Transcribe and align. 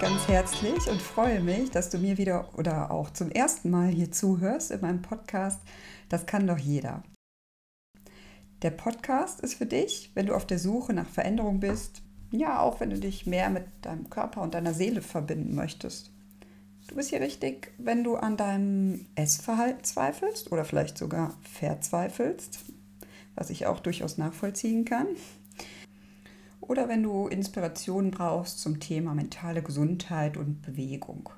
ganz 0.00 0.28
herzlich 0.28 0.88
und 0.88 1.02
freue 1.02 1.40
mich, 1.40 1.70
dass 1.72 1.90
du 1.90 1.98
mir 1.98 2.16
wieder 2.16 2.48
oder 2.56 2.90
auch 2.90 3.10
zum 3.10 3.30
ersten 3.30 3.68
Mal 3.68 3.88
hier 3.88 4.10
zuhörst 4.10 4.70
in 4.70 4.80
meinem 4.80 5.02
Podcast. 5.02 5.60
Das 6.08 6.24
kann 6.24 6.46
doch 6.46 6.56
jeder. 6.56 7.02
Der 8.62 8.70
Podcast 8.70 9.40
ist 9.40 9.54
für 9.54 9.66
dich, 9.66 10.10
wenn 10.14 10.24
du 10.24 10.34
auf 10.34 10.46
der 10.46 10.58
Suche 10.58 10.94
nach 10.94 11.06
Veränderung 11.06 11.60
bist, 11.60 12.00
ja, 12.30 12.60
auch 12.60 12.80
wenn 12.80 12.88
du 12.88 12.98
dich 12.98 13.26
mehr 13.26 13.50
mit 13.50 13.64
deinem 13.82 14.08
Körper 14.08 14.40
und 14.40 14.54
deiner 14.54 14.72
Seele 14.72 15.02
verbinden 15.02 15.54
möchtest. 15.54 16.10
Du 16.88 16.94
bist 16.94 17.10
hier 17.10 17.20
richtig, 17.20 17.70
wenn 17.76 18.02
du 18.02 18.16
an 18.16 18.38
deinem 18.38 19.04
Essverhalten 19.16 19.84
zweifelst 19.84 20.50
oder 20.50 20.64
vielleicht 20.64 20.96
sogar 20.96 21.36
verzweifelst, 21.42 22.60
was 23.34 23.50
ich 23.50 23.66
auch 23.66 23.80
durchaus 23.80 24.16
nachvollziehen 24.16 24.86
kann 24.86 25.08
oder 26.70 26.88
wenn 26.88 27.02
du 27.02 27.26
Inspiration 27.26 28.12
brauchst 28.12 28.60
zum 28.60 28.78
Thema 28.78 29.12
mentale 29.12 29.60
Gesundheit 29.60 30.36
und 30.36 30.62
Bewegung. 30.62 31.28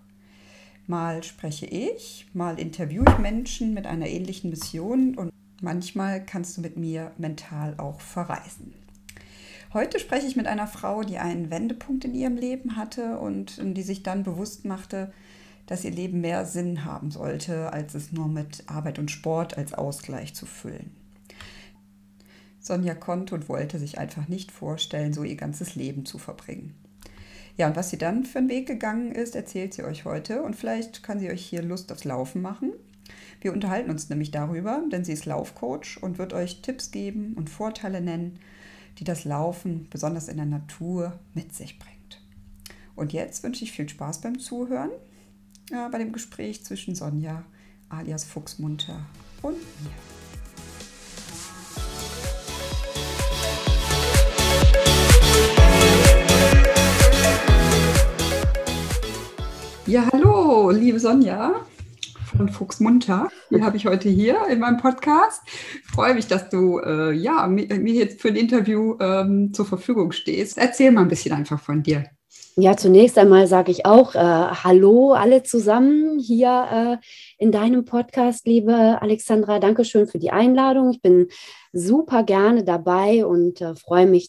Mal 0.86 1.22
spreche 1.22 1.64
ich, 1.64 2.26
mal 2.34 2.60
interviewe 2.60 3.06
ich 3.08 3.18
Menschen 3.18 3.72
mit 3.72 3.86
einer 3.86 4.08
ähnlichen 4.08 4.50
Mission 4.50 5.14
und 5.14 5.32
manchmal 5.62 6.22
kannst 6.22 6.58
du 6.58 6.60
mit 6.60 6.76
mir 6.76 7.12
mental 7.16 7.76
auch 7.78 8.02
verreisen. 8.02 8.74
Heute 9.72 9.98
spreche 9.98 10.26
ich 10.26 10.36
mit 10.36 10.46
einer 10.46 10.66
Frau, 10.66 11.02
die 11.02 11.16
einen 11.16 11.50
Wendepunkt 11.50 12.04
in 12.04 12.14
ihrem 12.14 12.36
Leben 12.36 12.76
hatte 12.76 13.18
und 13.18 13.56
die 13.58 13.82
sich 13.82 14.02
dann 14.02 14.24
bewusst 14.24 14.66
machte, 14.66 15.14
dass 15.64 15.82
ihr 15.82 15.92
Leben 15.92 16.20
mehr 16.20 16.44
Sinn 16.44 16.84
haben 16.84 17.10
sollte, 17.10 17.72
als 17.72 17.94
es 17.94 18.12
nur 18.12 18.28
mit 18.28 18.64
Arbeit 18.66 18.98
und 18.98 19.10
Sport 19.10 19.56
als 19.56 19.72
Ausgleich 19.72 20.34
zu 20.34 20.44
füllen. 20.44 21.01
Sonja 22.62 22.94
konnte 22.94 23.34
und 23.34 23.48
wollte 23.48 23.78
sich 23.78 23.98
einfach 23.98 24.28
nicht 24.28 24.52
vorstellen, 24.52 25.12
so 25.12 25.24
ihr 25.24 25.36
ganzes 25.36 25.74
Leben 25.74 26.06
zu 26.06 26.18
verbringen. 26.18 26.74
Ja, 27.58 27.66
und 27.66 27.76
was 27.76 27.90
sie 27.90 27.98
dann 27.98 28.24
für 28.24 28.38
einen 28.38 28.48
Weg 28.48 28.66
gegangen 28.66 29.12
ist, 29.12 29.36
erzählt 29.36 29.74
sie 29.74 29.84
euch 29.84 30.04
heute 30.04 30.42
und 30.42 30.56
vielleicht 30.56 31.02
kann 31.02 31.18
sie 31.18 31.28
euch 31.28 31.44
hier 31.44 31.62
Lust 31.62 31.92
aufs 31.92 32.04
Laufen 32.04 32.40
machen. 32.40 32.72
Wir 33.40 33.52
unterhalten 33.52 33.90
uns 33.90 34.08
nämlich 34.08 34.30
darüber, 34.30 34.82
denn 34.90 35.04
sie 35.04 35.12
ist 35.12 35.26
Laufcoach 35.26 35.98
und 36.00 36.18
wird 36.18 36.32
euch 36.32 36.62
Tipps 36.62 36.92
geben 36.92 37.34
und 37.34 37.50
Vorteile 37.50 38.00
nennen, 38.00 38.38
die 38.98 39.04
das 39.04 39.24
Laufen 39.24 39.88
besonders 39.90 40.28
in 40.28 40.36
der 40.36 40.46
Natur 40.46 41.18
mit 41.34 41.54
sich 41.54 41.78
bringt. 41.78 42.22
Und 42.94 43.12
jetzt 43.12 43.42
wünsche 43.42 43.64
ich 43.64 43.72
viel 43.72 43.88
Spaß 43.88 44.20
beim 44.20 44.38
Zuhören 44.38 44.90
ja, 45.70 45.88
bei 45.88 45.98
dem 45.98 46.12
Gespräch 46.12 46.64
zwischen 46.64 46.94
Sonja 46.94 47.44
alias 47.88 48.24
Fuchsmunter 48.24 49.04
und 49.42 49.56
mir. 49.56 50.11
Ja, 59.92 60.08
hallo, 60.10 60.70
liebe 60.70 60.98
Sonja 60.98 61.66
von 62.24 62.48
Fuchs 62.48 62.80
Munter. 62.80 63.28
Die 63.50 63.62
habe 63.62 63.76
ich 63.76 63.84
heute 63.84 64.08
hier 64.08 64.38
in 64.50 64.58
meinem 64.58 64.78
Podcast. 64.78 65.42
Ich 65.46 65.86
freue 65.90 66.14
mich, 66.14 66.26
dass 66.26 66.48
du 66.48 66.78
äh, 66.78 67.12
ja, 67.12 67.46
mir, 67.46 67.66
jetzt 67.92 68.22
für 68.22 68.28
ein 68.28 68.36
Interview 68.36 68.96
ähm, 69.00 69.52
zur 69.52 69.66
Verfügung 69.66 70.12
stehst. 70.12 70.56
Erzähl 70.56 70.92
mal 70.92 71.02
ein 71.02 71.08
bisschen 71.08 71.34
einfach 71.34 71.60
von 71.60 71.82
dir. 71.82 72.06
Ja, 72.56 72.74
zunächst 72.74 73.18
einmal 73.18 73.46
sage 73.46 73.70
ich 73.70 73.84
auch 73.84 74.14
äh, 74.14 74.18
Hallo 74.18 75.12
alle 75.12 75.42
zusammen 75.42 76.18
hier 76.18 76.98
äh, 76.98 77.06
in 77.42 77.50
deinem 77.50 77.84
Podcast, 77.84 78.46
liebe 78.46 79.02
Alexandra. 79.02 79.58
Dankeschön 79.58 80.06
für 80.06 80.20
die 80.20 80.30
Einladung. 80.30 80.92
Ich 80.92 81.02
bin 81.02 81.26
super 81.72 82.22
gerne 82.22 82.62
dabei 82.62 83.26
und 83.26 83.60
äh, 83.60 83.74
freue 83.74 84.06
mich. 84.06 84.26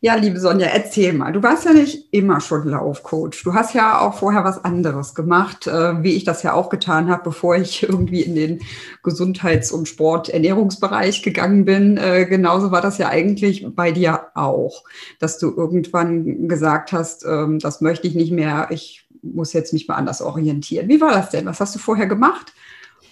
Ja, 0.00 0.14
liebe 0.14 0.38
Sonja, 0.38 0.68
erzähl 0.68 1.12
mal. 1.12 1.32
Du 1.32 1.42
warst 1.42 1.64
ja 1.64 1.72
nicht 1.72 2.12
immer 2.12 2.40
schon 2.40 2.68
Laufcoach. 2.68 3.42
Du 3.42 3.54
hast 3.54 3.74
ja 3.74 4.00
auch 4.00 4.14
vorher 4.14 4.44
was 4.44 4.64
anderes 4.64 5.14
gemacht, 5.14 5.66
äh, 5.66 6.02
wie 6.04 6.14
ich 6.14 6.22
das 6.22 6.44
ja 6.44 6.52
auch 6.52 6.68
getan 6.68 7.08
habe, 7.08 7.24
bevor 7.24 7.56
ich 7.56 7.82
irgendwie 7.88 8.20
in 8.20 8.36
den 8.36 8.60
Gesundheits- 9.02 9.72
und 9.72 9.88
Sport-Ernährungsbereich 9.88 11.22
gegangen 11.22 11.64
bin. 11.64 11.96
Äh, 11.96 12.26
genauso 12.26 12.70
war 12.70 12.80
das 12.82 12.98
ja 12.98 13.08
eigentlich 13.08 13.66
bei 13.74 13.90
dir 13.90 14.26
auch, 14.34 14.84
dass 15.18 15.38
du 15.38 15.52
irgendwann 15.56 16.46
gesagt 16.46 16.92
hast, 16.92 17.24
ähm, 17.24 17.58
das 17.58 17.80
möchte 17.80 18.06
ich 18.06 18.14
nicht 18.14 18.32
mehr. 18.32 18.68
Ich 18.70 19.01
muss 19.22 19.52
jetzt 19.52 19.72
mich 19.72 19.88
mal 19.88 19.94
anders 19.94 20.20
orientieren. 20.20 20.88
Wie 20.88 21.00
war 21.00 21.12
das 21.12 21.30
denn? 21.30 21.46
Was 21.46 21.60
hast 21.60 21.74
du 21.74 21.78
vorher 21.78 22.06
gemacht? 22.06 22.52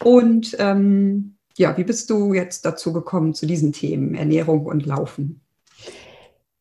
Und 0.03 0.57
ähm, 0.59 1.37
ja, 1.57 1.77
wie 1.77 1.85
bist 1.85 2.11
du 2.11 2.35
jetzt 2.35 2.65
dazu 2.65 2.93
gekommen 2.93 3.35
zu 3.35 3.47
diesen 3.47 3.73
Themen, 3.73 4.15
Ernährung 4.15 4.67
und 4.67 4.87
Laufen? 4.87 5.41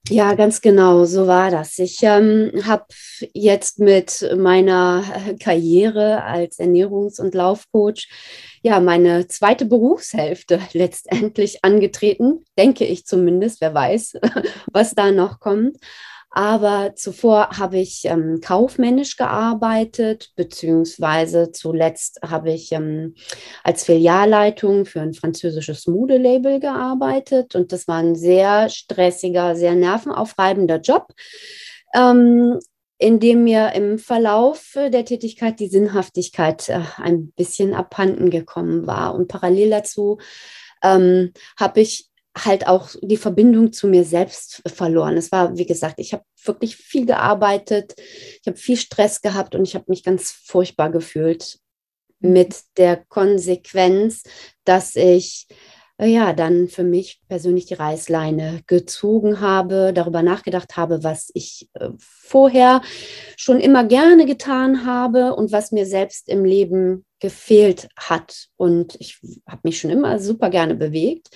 Ja, 0.09 0.33
ganz 0.33 0.61
genau, 0.61 1.05
so 1.05 1.27
war 1.27 1.51
das. 1.51 1.77
Ich 1.77 1.99
ähm, 2.01 2.51
habe 2.65 2.85
jetzt 3.33 3.77
mit 3.77 4.27
meiner 4.35 5.03
Karriere 5.39 6.23
als 6.23 6.57
Ernährungs- 6.57 7.21
und 7.21 7.35
Laufcoach 7.35 8.09
ja 8.63 8.79
meine 8.79 9.27
zweite 9.27 9.66
Berufshälfte 9.66 10.59
letztendlich 10.73 11.63
angetreten, 11.63 12.43
denke 12.57 12.85
ich 12.85 13.05
zumindest, 13.05 13.61
wer 13.61 13.73
weiß, 13.73 14.13
was 14.73 14.95
da 14.95 15.11
noch 15.11 15.39
kommt. 15.39 15.77
Aber 16.31 16.94
zuvor 16.95 17.57
habe 17.57 17.79
ich 17.79 18.06
ähm, 18.06 18.40
kaufmännisch 18.41 19.17
gearbeitet, 19.17 20.31
beziehungsweise 20.35 21.51
zuletzt 21.51 22.19
habe 22.22 22.51
ich 22.51 22.72
ähm, 22.72 23.16
als 23.63 23.84
Filialleitung 23.85 24.85
für 24.85 25.01
ein 25.01 25.13
französisches 25.13 25.88
Modelabel 25.88 26.59
gearbeitet. 26.59 27.56
Und 27.56 27.72
das 27.72 27.88
war 27.88 27.97
ein 27.97 28.16
sehr 28.16 28.69
stressiger, 28.69 29.56
sehr 29.56 29.73
nervenaufreibender 29.73 30.79
Job. 30.79 31.07
Ähm, 31.95 32.59
in 33.01 33.22
dem 33.22 33.46
mir 33.46 33.72
im 33.73 33.97
Verlauf 33.97 34.73
der 34.75 35.06
Tätigkeit 35.06 35.59
die 35.61 35.69
Sinnhaftigkeit 35.69 36.67
äh, 36.67 36.81
ein 36.97 37.31
bisschen 37.31 37.73
abhanden 37.73 38.29
gekommen 38.29 38.88
war. 38.88 39.16
Und 39.16 39.29
parallel 39.29 39.69
dazu 39.69 40.19
ähm, 40.84 41.31
habe 41.57 41.79
ich 41.79 42.09
halt 42.45 42.67
auch 42.67 42.89
die 43.01 43.17
Verbindung 43.17 43.72
zu 43.72 43.88
mir 43.88 44.03
selbst 44.03 44.61
verloren. 44.67 45.17
Es 45.17 45.31
war, 45.31 45.57
wie 45.57 45.66
gesagt, 45.66 45.95
ich 45.97 46.13
habe 46.13 46.23
wirklich 46.44 46.75
viel 46.75 47.05
gearbeitet, 47.05 47.95
ich 47.97 48.47
habe 48.47 48.57
viel 48.57 48.77
Stress 48.77 49.22
gehabt 49.22 49.55
und 49.55 49.63
ich 49.63 49.75
habe 49.75 49.85
mich 49.88 50.03
ganz 50.03 50.31
furchtbar 50.31 50.89
gefühlt 50.91 51.59
mit 52.19 52.55
der 52.78 52.97
Konsequenz, 53.07 54.23
dass 54.66 54.95
ich 54.95 55.47
äh, 55.97 56.07
ja 56.07 56.33
dann 56.33 56.67
für 56.67 56.83
mich 56.83 57.22
persönlich 57.28 57.66
die 57.66 57.75
Reißleine 57.75 58.61
gezogen 58.67 59.39
habe, 59.39 59.91
darüber 59.94 60.22
nachgedacht 60.22 60.78
habe, 60.78 61.03
was 61.03 61.31
ich 61.33 61.69
äh, 61.73 61.89
vorher 61.97 62.81
schon 63.38 63.59
immer 63.59 63.83
gerne 63.83 64.25
getan 64.25 64.85
habe 64.85 65.35
und 65.35 65.51
was 65.51 65.72
mir 65.72 65.85
selbst 65.85 66.28
im 66.29 66.44
Leben 66.45 67.05
gefehlt 67.19 67.89
hat. 67.97 68.47
Und 68.57 68.95
ich 68.99 69.19
habe 69.47 69.61
mich 69.63 69.79
schon 69.79 69.91
immer 69.91 70.19
super 70.19 70.49
gerne 70.49 70.75
bewegt 70.75 71.29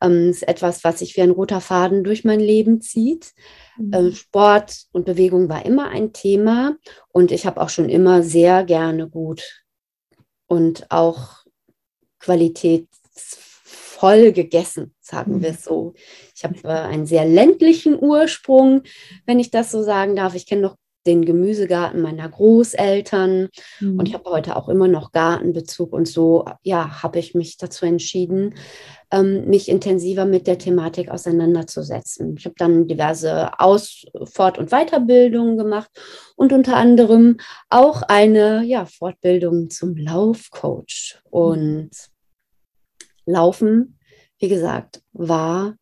ähm, 0.00 0.30
ist 0.30 0.46
etwas, 0.46 0.84
was 0.84 1.00
sich 1.00 1.16
wie 1.16 1.22
ein 1.22 1.30
roter 1.30 1.60
Faden 1.60 2.04
durch 2.04 2.24
mein 2.24 2.40
Leben 2.40 2.80
zieht. 2.80 3.32
Mhm. 3.78 3.92
Äh, 3.92 4.12
Sport 4.12 4.84
und 4.92 5.06
Bewegung 5.06 5.48
war 5.48 5.64
immer 5.64 5.88
ein 5.88 6.12
Thema 6.12 6.76
und 7.08 7.32
ich 7.32 7.46
habe 7.46 7.60
auch 7.60 7.68
schon 7.68 7.88
immer 7.88 8.22
sehr 8.22 8.64
gerne 8.64 9.08
gut 9.08 9.62
und 10.46 10.90
auch 10.90 11.44
qualitätsvoll 12.18 14.32
gegessen, 14.32 14.94
sagen 15.00 15.36
mhm. 15.36 15.42
wir 15.42 15.50
es 15.50 15.64
so. 15.64 15.94
Ich 16.34 16.44
habe 16.44 16.56
äh, 16.64 16.68
einen 16.68 17.06
sehr 17.06 17.24
ländlichen 17.24 17.98
Ursprung, 18.00 18.82
wenn 19.26 19.38
ich 19.38 19.50
das 19.50 19.70
so 19.70 19.82
sagen 19.82 20.16
darf. 20.16 20.34
Ich 20.34 20.46
kenne 20.46 20.62
noch 20.62 20.76
den 21.06 21.24
Gemüsegarten 21.24 22.02
meiner 22.02 22.28
Großeltern 22.28 23.48
mhm. 23.80 23.98
und 23.98 24.08
ich 24.08 24.14
habe 24.14 24.30
heute 24.30 24.56
auch 24.56 24.68
immer 24.68 24.88
noch 24.88 25.12
Gartenbezug 25.12 25.92
und 25.92 26.06
so, 26.06 26.44
ja, 26.62 27.02
habe 27.02 27.18
ich 27.18 27.34
mich 27.34 27.56
dazu 27.56 27.86
entschieden, 27.86 28.54
ähm, 29.10 29.46
mich 29.48 29.68
intensiver 29.68 30.24
mit 30.24 30.46
der 30.46 30.58
Thematik 30.58 31.10
auseinanderzusetzen. 31.10 32.36
Ich 32.36 32.44
habe 32.44 32.54
dann 32.58 32.86
diverse 32.86 33.58
Aus-, 33.58 34.04
Fort- 34.24 34.58
und 34.58 34.70
Weiterbildungen 34.70 35.56
gemacht 35.56 35.90
und 36.36 36.52
unter 36.52 36.76
anderem 36.76 37.38
auch 37.68 38.02
eine 38.02 38.62
ja, 38.64 38.84
Fortbildung 38.84 39.70
zum 39.70 39.96
Laufcoach. 39.96 41.18
Und 41.30 41.90
Laufen, 43.26 43.98
wie 44.38 44.48
gesagt, 44.48 45.02
war 45.12 45.76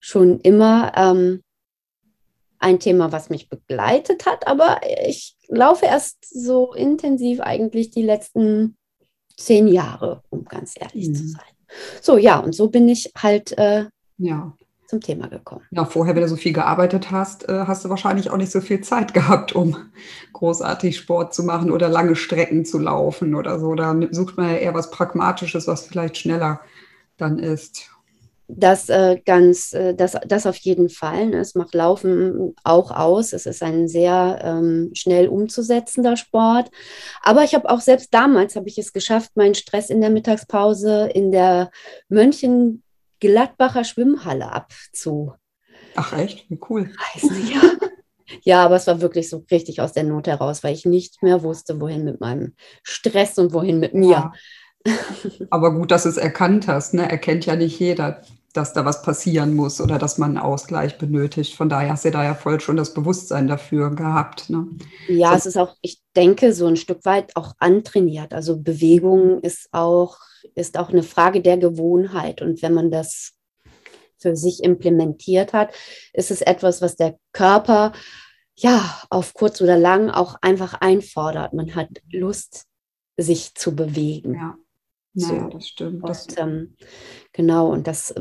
schon 0.00 0.40
immer 0.40 0.92
ähm, 0.96 1.42
ein 2.58 2.80
Thema, 2.80 3.12
was 3.12 3.30
mich 3.30 3.48
begleitet 3.48 4.26
hat, 4.26 4.46
aber 4.46 4.80
ich 5.06 5.36
laufe 5.48 5.86
erst 5.86 6.18
so 6.28 6.74
intensiv 6.74 7.40
eigentlich 7.40 7.90
die 7.90 8.02
letzten 8.02 8.76
zehn 9.36 9.68
Jahre, 9.68 10.22
um 10.30 10.44
ganz 10.44 10.74
ehrlich 10.78 11.08
mhm. 11.08 11.14
zu 11.14 11.28
sein. 11.28 11.42
So, 12.00 12.18
ja, 12.18 12.38
und 12.38 12.54
so 12.54 12.68
bin 12.68 12.88
ich 12.88 13.12
halt 13.16 13.56
äh, 13.58 13.84
ja. 14.16 14.52
zum 14.86 15.00
Thema 15.00 15.28
gekommen. 15.28 15.62
Ja, 15.70 15.84
vorher, 15.84 16.14
wenn 16.14 16.22
du 16.22 16.28
so 16.28 16.36
viel 16.36 16.52
gearbeitet 16.52 17.10
hast, 17.10 17.48
äh, 17.48 17.64
hast 17.66 17.84
du 17.84 17.90
wahrscheinlich 17.90 18.30
auch 18.30 18.36
nicht 18.36 18.50
so 18.50 18.60
viel 18.60 18.80
Zeit 18.80 19.14
gehabt, 19.14 19.54
um 19.54 19.76
großartig 20.32 20.96
Sport 20.96 21.34
zu 21.34 21.44
machen 21.44 21.70
oder 21.70 21.88
lange 21.88 22.16
Strecken 22.16 22.64
zu 22.64 22.78
laufen 22.78 23.34
oder 23.34 23.58
so. 23.58 23.74
Da 23.74 23.94
sucht 24.10 24.36
man 24.36 24.50
ja 24.50 24.56
eher 24.56 24.74
was 24.74 24.90
Pragmatisches, 24.90 25.66
was 25.66 25.86
vielleicht 25.86 26.16
schneller 26.16 26.60
dann 27.16 27.38
ist. 27.38 27.90
Das 28.48 28.88
äh, 28.88 29.20
ganz, 29.24 29.74
äh, 29.74 29.94
das, 29.94 30.16
das 30.26 30.46
auf 30.46 30.56
jeden 30.56 30.88
Fall. 30.88 31.26
Ne? 31.26 31.38
Es 31.38 31.54
macht 31.54 31.74
Laufen 31.74 32.54
auch 32.64 32.90
aus. 32.90 33.34
Es 33.34 33.44
ist 33.44 33.62
ein 33.62 33.88
sehr 33.88 34.40
ähm, 34.42 34.90
schnell 34.94 35.28
umzusetzender 35.28 36.16
Sport. 36.16 36.70
Aber 37.22 37.44
ich 37.44 37.54
habe 37.54 37.68
auch 37.68 37.80
selbst 37.80 38.12
damals 38.14 38.56
habe 38.56 38.68
ich 38.68 38.78
es 38.78 38.94
geschafft, 38.94 39.36
meinen 39.36 39.54
Stress 39.54 39.90
in 39.90 40.00
der 40.00 40.10
Mittagspause 40.10 41.10
in 41.14 41.30
der 41.30 41.70
Mönchengladbacher 42.08 43.84
Schwimmhalle 43.84 44.50
abzu. 44.50 45.34
Ach 45.94 46.14
echt, 46.14 46.48
wie 46.48 46.60
cool. 46.70 46.90
Ja. 47.52 47.62
ja, 48.42 48.64
aber 48.64 48.76
es 48.76 48.86
war 48.86 49.02
wirklich 49.02 49.28
so 49.28 49.44
richtig 49.50 49.82
aus 49.82 49.92
der 49.92 50.04
Not 50.04 50.26
heraus, 50.26 50.64
weil 50.64 50.74
ich 50.74 50.86
nicht 50.86 51.22
mehr 51.22 51.42
wusste, 51.42 51.80
wohin 51.80 52.04
mit 52.04 52.20
meinem 52.20 52.54
Stress 52.82 53.36
und 53.38 53.52
wohin 53.52 53.78
mit 53.78 53.92
mir. 53.92 54.10
Ja. 54.10 54.32
Aber 55.50 55.74
gut, 55.74 55.90
dass 55.90 56.04
du 56.04 56.08
es 56.08 56.16
erkannt 56.16 56.68
hast. 56.68 56.94
Ne? 56.94 57.10
Erkennt 57.10 57.46
ja 57.46 57.56
nicht 57.56 57.78
jeder 57.78 58.22
dass 58.54 58.72
da 58.72 58.84
was 58.84 59.02
passieren 59.02 59.54
muss 59.54 59.80
oder 59.80 59.98
dass 59.98 60.18
man 60.18 60.30
einen 60.30 60.38
Ausgleich 60.38 60.98
benötigt. 60.98 61.54
Von 61.54 61.68
daher 61.68 61.92
hast 61.92 62.04
du 62.04 62.10
da 62.10 62.24
ja 62.24 62.34
voll 62.34 62.60
schon 62.60 62.76
das 62.76 62.94
Bewusstsein 62.94 63.46
dafür 63.46 63.94
gehabt. 63.94 64.48
Ne? 64.50 64.66
Ja, 65.08 65.30
so. 65.30 65.36
es 65.36 65.46
ist 65.46 65.58
auch, 65.58 65.76
ich 65.82 66.00
denke, 66.16 66.52
so 66.52 66.66
ein 66.66 66.76
Stück 66.76 67.04
weit 67.04 67.36
auch 67.36 67.54
antrainiert. 67.58 68.32
Also 68.32 68.58
Bewegung 68.58 69.40
ist 69.40 69.68
auch, 69.72 70.18
ist 70.54 70.78
auch 70.78 70.88
eine 70.88 71.02
Frage 71.02 71.42
der 71.42 71.58
Gewohnheit. 71.58 72.40
Und 72.40 72.62
wenn 72.62 72.74
man 72.74 72.90
das 72.90 73.34
für 74.18 74.34
sich 74.34 74.64
implementiert 74.64 75.52
hat, 75.52 75.72
ist 76.12 76.30
es 76.30 76.40
etwas, 76.40 76.82
was 76.82 76.96
der 76.96 77.18
Körper 77.32 77.92
ja 78.56 79.02
auf 79.10 79.34
kurz 79.34 79.60
oder 79.60 79.76
lang 79.76 80.10
auch 80.10 80.36
einfach 80.40 80.74
einfordert. 80.74 81.52
Man 81.52 81.74
hat 81.74 81.88
Lust, 82.10 82.64
sich 83.18 83.54
zu 83.54 83.74
bewegen. 83.74 84.34
Ja. 84.34 84.56
So. 85.20 85.48
das 85.48 85.68
stimmt. 85.68 86.04
Und, 86.04 86.38
ähm, 86.38 86.74
genau, 87.32 87.70
und 87.70 87.86
das, 87.86 88.14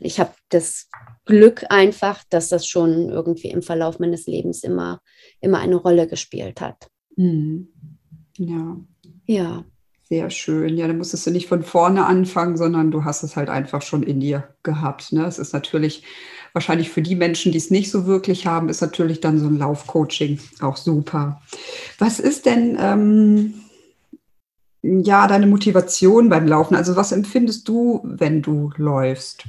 ich 0.00 0.20
habe 0.20 0.32
das 0.48 0.88
Glück 1.24 1.64
einfach, 1.70 2.22
dass 2.30 2.48
das 2.48 2.66
schon 2.66 3.08
irgendwie 3.08 3.48
im 3.48 3.62
Verlauf 3.62 3.98
meines 3.98 4.26
Lebens 4.26 4.62
immer, 4.62 5.00
immer 5.40 5.58
eine 5.58 5.76
Rolle 5.76 6.06
gespielt 6.06 6.60
hat. 6.60 6.88
Mhm. 7.16 7.68
Ja. 8.38 8.76
Ja. 9.26 9.64
Sehr 10.08 10.30
schön. 10.30 10.76
Ja, 10.76 10.86
dann 10.86 10.98
musstest 10.98 11.26
du 11.26 11.32
nicht 11.32 11.48
von 11.48 11.64
vorne 11.64 12.06
anfangen, 12.06 12.56
sondern 12.56 12.92
du 12.92 13.02
hast 13.02 13.24
es 13.24 13.34
halt 13.34 13.48
einfach 13.48 13.82
schon 13.82 14.04
in 14.04 14.20
dir 14.20 14.54
gehabt. 14.62 15.12
Ne? 15.12 15.26
Es 15.26 15.40
ist 15.40 15.52
natürlich 15.52 16.04
wahrscheinlich 16.52 16.90
für 16.90 17.02
die 17.02 17.16
Menschen, 17.16 17.50
die 17.50 17.58
es 17.58 17.72
nicht 17.72 17.90
so 17.90 18.06
wirklich 18.06 18.46
haben, 18.46 18.68
ist 18.68 18.80
natürlich 18.80 19.20
dann 19.20 19.40
so 19.40 19.46
ein 19.46 19.58
Laufcoaching 19.58 20.38
auch 20.60 20.76
super. 20.76 21.42
Was 21.98 22.20
ist 22.20 22.46
denn, 22.46 22.78
ähm, 22.80 23.54
ja, 25.04 25.26
deine 25.26 25.46
Motivation 25.46 26.28
beim 26.28 26.46
Laufen? 26.46 26.76
Also 26.76 26.96
was 26.96 27.12
empfindest 27.12 27.68
du, 27.68 28.00
wenn 28.04 28.42
du 28.42 28.70
läufst? 28.76 29.44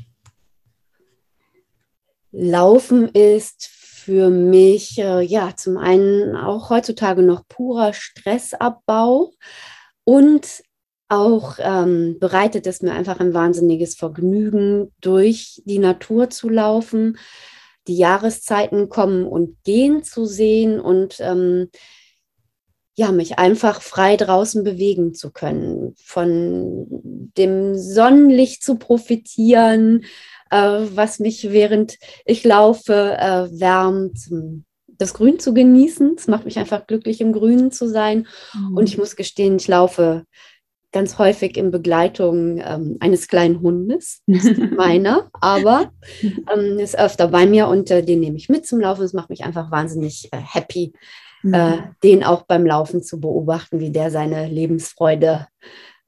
Laufen 2.31 3.09
ist 3.09 3.67
für 3.67 4.29
mich 4.29 4.99
äh, 4.99 5.21
ja 5.21 5.53
zum 5.55 5.77
einen 5.77 6.35
auch 6.35 6.69
heutzutage 6.69 7.23
noch 7.23 7.47
purer 7.47 7.93
Stressabbau 7.93 9.33
und 10.03 10.63
auch 11.09 11.55
ähm, 11.59 12.17
bereitet 12.19 12.67
es 12.67 12.81
mir 12.81 12.93
einfach 12.93 13.19
ein 13.19 13.33
wahnsinniges 13.33 13.95
Vergnügen, 13.95 14.93
durch 15.01 15.61
die 15.65 15.79
Natur 15.79 16.29
zu 16.29 16.49
laufen, 16.49 17.17
die 17.87 17.97
Jahreszeiten 17.97 18.89
kommen 18.89 19.25
und 19.25 19.57
gehen 19.63 20.03
zu 20.03 20.25
sehen 20.25 20.79
und 20.79 21.17
ähm, 21.19 21.69
ja, 22.97 23.11
mich 23.11 23.37
einfach 23.37 23.81
frei 23.83 24.17
draußen 24.17 24.63
bewegen 24.63 25.13
zu 25.13 25.31
können, 25.31 25.93
von 26.03 26.87
dem 27.37 27.75
Sonnenlicht 27.75 28.63
zu 28.63 28.79
profitieren, 28.79 30.03
äh, 30.49 30.79
was 30.95 31.19
mich 31.19 31.51
während 31.51 31.99
ich 32.25 32.43
laufe 32.43 33.15
äh, 33.19 33.59
wärmt, 33.59 34.17
das 34.87 35.13
Grün 35.13 35.37
zu 35.37 35.53
genießen. 35.53 36.15
Es 36.17 36.27
macht 36.27 36.45
mich 36.45 36.57
einfach 36.57 36.87
glücklich, 36.87 37.21
im 37.21 37.33
Grünen 37.33 37.71
zu 37.71 37.87
sein. 37.87 38.25
Mhm. 38.55 38.77
Und 38.77 38.89
ich 38.89 38.97
muss 38.97 39.15
gestehen, 39.15 39.57
ich 39.57 39.67
laufe 39.67 40.23
ganz 40.91 41.19
häufig 41.19 41.55
in 41.55 41.69
Begleitung 41.69 42.59
ähm, 42.65 42.97
eines 42.99 43.27
kleinen 43.27 43.61
Hundes, 43.61 44.23
meiner, 44.75 45.29
aber 45.33 45.91
ähm, 46.23 46.79
ist 46.79 46.97
öfter 46.97 47.27
bei 47.27 47.45
mir 47.45 47.67
und 47.67 47.91
äh, 47.91 48.01
den 48.01 48.21
nehme 48.21 48.37
ich 48.37 48.49
mit 48.49 48.65
zum 48.65 48.79
Laufen. 48.79 49.03
Es 49.03 49.13
macht 49.13 49.29
mich 49.29 49.43
einfach 49.43 49.69
wahnsinnig 49.69 50.29
äh, 50.31 50.37
happy, 50.37 50.93
mhm. 51.47 51.53
äh, 51.53 51.77
den 52.03 52.23
auch 52.23 52.43
beim 52.43 52.65
Laufen 52.65 53.03
zu 53.03 53.19
beobachten, 53.19 53.79
wie 53.79 53.91
der 53.91 54.11
seine 54.11 54.47
Lebensfreude 54.47 55.47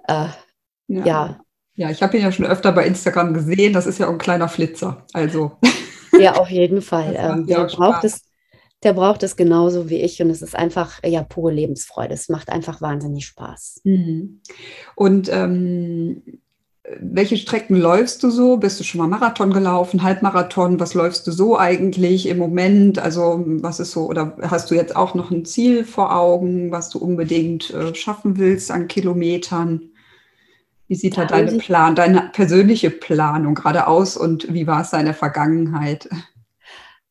äh, 0.08 0.28
ja. 0.88 1.06
ja. 1.06 1.40
ja. 1.76 1.90
ich 1.90 2.02
habe 2.02 2.18
ihn 2.18 2.24
ja 2.24 2.32
schon 2.32 2.46
öfter 2.46 2.72
bei 2.72 2.86
Instagram 2.86 3.34
gesehen. 3.34 3.74
Das 3.74 3.86
ist 3.86 4.00
ja 4.00 4.08
auch 4.08 4.12
ein 4.12 4.18
kleiner 4.18 4.50
Flitzer. 4.50 5.06
Also. 5.14 5.58
Ja, 6.20 6.36
auf 6.36 6.50
jeden 6.50 6.82
Fall. 6.82 7.16
Ähm, 7.18 7.46
der, 7.46 7.66
braucht 7.66 8.04
es, 8.04 8.24
der 8.84 8.94
braucht 8.94 9.24
es 9.24 9.36
genauso 9.36 9.90
wie 9.90 10.02
ich 10.02 10.22
und 10.22 10.30
es 10.30 10.42
ist 10.42 10.56
einfach 10.56 11.00
ja 11.04 11.24
pure 11.24 11.54
Lebensfreude. 11.54 12.14
Es 12.14 12.30
macht 12.30 12.50
einfach 12.50 12.82
wahnsinnig 12.82 13.26
Spaß. 13.26 13.82
Mhm. 13.84 14.42
Und 14.96 15.30
ähm, 15.32 16.42
welche 17.00 17.38
Strecken 17.38 17.76
läufst 17.76 18.24
du 18.24 18.32
so? 18.32 18.58
Bist 18.58 18.80
du 18.80 18.84
schon 18.84 19.00
mal 19.00 19.08
Marathon 19.08 19.54
gelaufen, 19.54 20.02
Halbmarathon? 20.02 20.80
Was 20.80 20.94
läufst 20.94 21.28
du 21.28 21.32
so 21.32 21.58
eigentlich 21.58 22.28
im 22.28 22.38
Moment? 22.38 23.00
Also 23.00 23.44
was 23.46 23.80
ist 23.80 23.92
so, 23.92 24.08
oder 24.08 24.36
hast 24.42 24.72
du 24.72 24.76
jetzt 24.76 24.96
auch 24.96 25.14
noch 25.14 25.30
ein 25.30 25.46
Ziel 25.46 25.86
vor 25.86 26.16
Augen, 26.16 26.72
was 26.72 26.90
du 26.90 27.00
unbedingt 27.00 27.72
äh, 27.72 27.94
schaffen 27.94 28.38
willst 28.38 28.72
an 28.72 28.88
Kilometern? 28.88 29.92
Wie 30.88 30.96
sieht 30.96 31.18
da 31.18 31.26
deine 31.26 31.58
Plan, 31.60 31.96
deine 31.96 32.32
persönliche 32.34 32.90
Planung 32.90 33.54
gerade 33.54 33.86
aus 33.86 34.18
und 34.18 34.52
wie 34.52 34.66
war 34.66 34.82
es 34.82 34.90
da 34.90 35.00
in 35.00 35.06
der 35.06 35.14
Vergangenheit? 35.14 36.10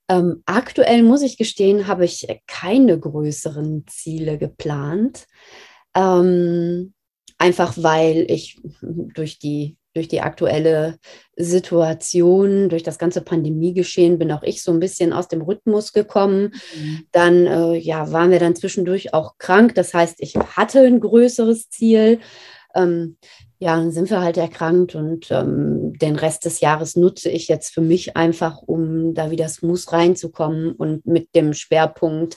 Ähm, 0.08 0.42
aktuell 0.46 1.04
muss 1.04 1.22
ich 1.22 1.36
gestehen, 1.36 1.86
habe 1.86 2.04
ich 2.04 2.26
keine 2.48 2.98
größeren 2.98 3.84
Ziele 3.86 4.38
geplant. 4.38 5.26
Ähm, 5.94 6.94
einfach 7.38 7.75
weil 7.76 8.26
ich 8.28 8.58
durch 8.82 9.38
die, 9.38 9.76
durch 9.94 10.08
die 10.08 10.20
aktuelle 10.20 10.98
Situation, 11.36 12.69
durch 12.69 12.82
das 12.82 12.98
ganze 12.98 13.20
Pandemiegeschehen, 13.20 14.19
bin 14.19 14.32
auch 14.32 14.42
ich 14.42 14.62
so 14.62 14.72
ein 14.72 14.80
bisschen 14.80 15.12
aus 15.12 15.28
dem 15.28 15.42
Rhythmus 15.42 15.92
gekommen. 15.92 16.54
Mhm. 16.76 17.06
Dann 17.12 17.46
äh, 17.46 17.75
ja, 17.76 18.12
waren 18.12 18.30
wir 18.30 18.38
dann 18.38 18.56
zwischendurch 18.56 19.14
auch 19.14 19.38
krank. 19.38 19.75
Das 19.75 19.94
heißt, 19.94 20.16
ich 20.19 20.36
hatte 20.36 20.80
ein 20.80 21.00
größeres 21.00 21.69
Ziel. 21.70 22.20
Ähm, 22.75 23.16
ja, 23.60 23.76
dann 23.76 23.90
sind 23.90 24.08
wir 24.10 24.20
halt 24.20 24.36
erkrankt 24.36 24.94
und 24.94 25.30
ähm, 25.32 25.92
den 25.98 26.14
Rest 26.14 26.44
des 26.44 26.60
Jahres 26.60 26.94
nutze 26.94 27.28
ich 27.28 27.49
jetzt 27.49 27.75
für 27.75 27.80
mich 27.80 28.16
einfach, 28.16 28.62
um 28.62 29.14
da 29.14 29.32
wieder 29.32 29.49
smooth 29.49 29.92
reinzukommen 29.92 30.73
und 30.73 31.04
mit 31.06 31.35
dem 31.35 31.54
Schwerpunkt 31.54 32.37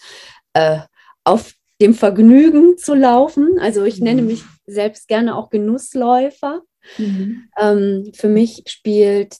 äh, 0.54 0.80
auf 1.24 1.54
dem 1.80 1.94
Vergnügen 1.94 2.78
zu 2.78 2.96
laufen. 2.96 3.58
Also 3.60 3.84
ich 3.84 4.00
nenne 4.00 4.22
mhm. 4.22 4.28
mich 4.28 4.44
selbst 4.72 5.08
gerne 5.08 5.36
auch 5.36 5.50
Genussläufer. 5.50 6.62
Mhm. 6.98 7.50
Ähm, 7.60 8.12
für 8.14 8.30
mich 8.30 8.64
spielt 8.68 9.38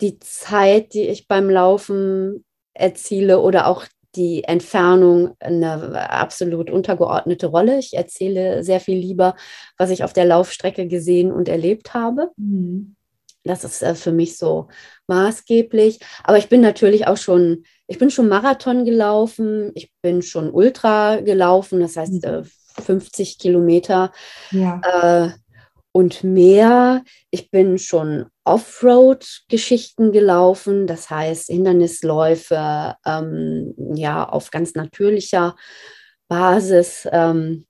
die 0.00 0.18
Zeit, 0.18 0.94
die 0.94 1.08
ich 1.08 1.28
beim 1.28 1.50
Laufen 1.50 2.44
erziele 2.74 3.40
oder 3.40 3.66
auch 3.66 3.86
die 4.16 4.44
Entfernung 4.44 5.34
eine 5.40 6.10
absolut 6.10 6.70
untergeordnete 6.70 7.46
Rolle. 7.46 7.78
Ich 7.78 7.94
erzähle 7.94 8.62
sehr 8.62 8.80
viel 8.80 8.98
lieber, 8.98 9.34
was 9.76 9.90
ich 9.90 10.04
auf 10.04 10.12
der 10.12 10.24
Laufstrecke 10.24 10.86
gesehen 10.86 11.32
und 11.32 11.48
erlebt 11.48 11.94
habe. 11.94 12.30
Mhm. 12.36 12.94
Das 13.44 13.62
ist 13.64 13.82
äh, 13.82 13.94
für 13.94 14.12
mich 14.12 14.38
so 14.38 14.68
maßgeblich. 15.06 16.00
Aber 16.22 16.38
ich 16.38 16.48
bin 16.48 16.60
natürlich 16.60 17.06
auch 17.06 17.16
schon, 17.16 17.64
ich 17.86 17.98
bin 17.98 18.10
schon 18.10 18.28
Marathon 18.28 18.84
gelaufen, 18.84 19.70
ich 19.74 19.92
bin 20.00 20.22
schon 20.22 20.50
Ultra 20.50 21.20
gelaufen, 21.20 21.80
das 21.80 21.96
heißt 21.96 22.24
äh, 22.24 22.42
50 22.80 23.38
Kilometer 23.38 24.12
ja. 24.50 24.80
äh, 24.82 25.30
und 25.92 26.24
mehr. 26.24 27.04
Ich 27.30 27.50
bin 27.50 27.78
schon 27.78 28.26
Offroad-Geschichten 28.44 30.12
gelaufen, 30.12 30.86
das 30.86 31.08
heißt 31.08 31.46
Hindernisläufe 31.46 32.96
ähm, 33.06 33.74
ja 33.94 34.28
auf 34.28 34.50
ganz 34.50 34.74
natürlicher 34.74 35.56
Basis. 36.28 37.08
Ähm, 37.10 37.66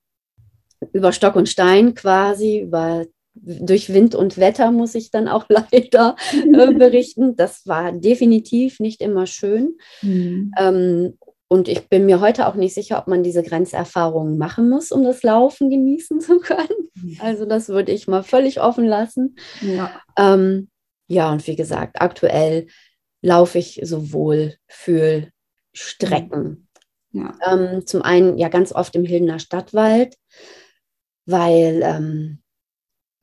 über 0.91 1.11
Stock 1.11 1.35
und 1.35 1.49
Stein 1.49 1.93
quasi, 1.93 2.59
über 2.59 3.05
durch 3.35 3.93
Wind 3.93 4.15
und 4.15 4.37
Wetter 4.37 4.71
muss 4.71 4.95
ich 4.95 5.11
dann 5.11 5.27
auch 5.27 5.45
leider 5.49 6.15
äh, 6.33 6.73
berichten. 6.73 7.35
Das 7.35 7.67
war 7.67 7.91
definitiv 7.91 8.79
nicht 8.79 9.01
immer 9.01 9.25
schön. 9.27 9.77
Mhm. 10.01 10.51
Ähm, 10.57 11.17
und 11.47 11.67
ich 11.67 11.87
bin 11.89 12.05
mir 12.05 12.21
heute 12.21 12.47
auch 12.47 12.55
nicht 12.55 12.73
sicher, 12.73 12.97
ob 12.99 13.07
man 13.07 13.23
diese 13.23 13.43
Grenzerfahrungen 13.43 14.37
machen 14.37 14.69
muss, 14.69 14.91
um 14.91 15.03
das 15.03 15.21
Laufen 15.21 15.69
genießen 15.69 16.19
zu 16.19 16.39
können. 16.39 16.89
Also 17.19 17.45
das 17.45 17.69
würde 17.69 17.91
ich 17.91 18.07
mal 18.07 18.23
völlig 18.23 18.61
offen 18.61 18.85
lassen. 18.85 19.35
Ja, 19.61 20.01
ähm, 20.17 20.69
ja 21.07 21.31
und 21.31 21.45
wie 21.45 21.55
gesagt, 21.55 22.01
aktuell 22.01 22.67
laufe 23.21 23.59
ich 23.59 23.79
sowohl 23.83 24.55
für 24.67 25.27
Strecken. 25.73 26.67
Ja. 27.11 27.33
Ähm, 27.47 27.85
zum 27.85 28.01
einen 28.01 28.37
ja 28.37 28.49
ganz 28.49 28.71
oft 28.73 28.95
im 28.95 29.05
Hildener 29.05 29.39
Stadtwald, 29.39 30.15
weil 31.25 31.81
ähm, 31.83 32.39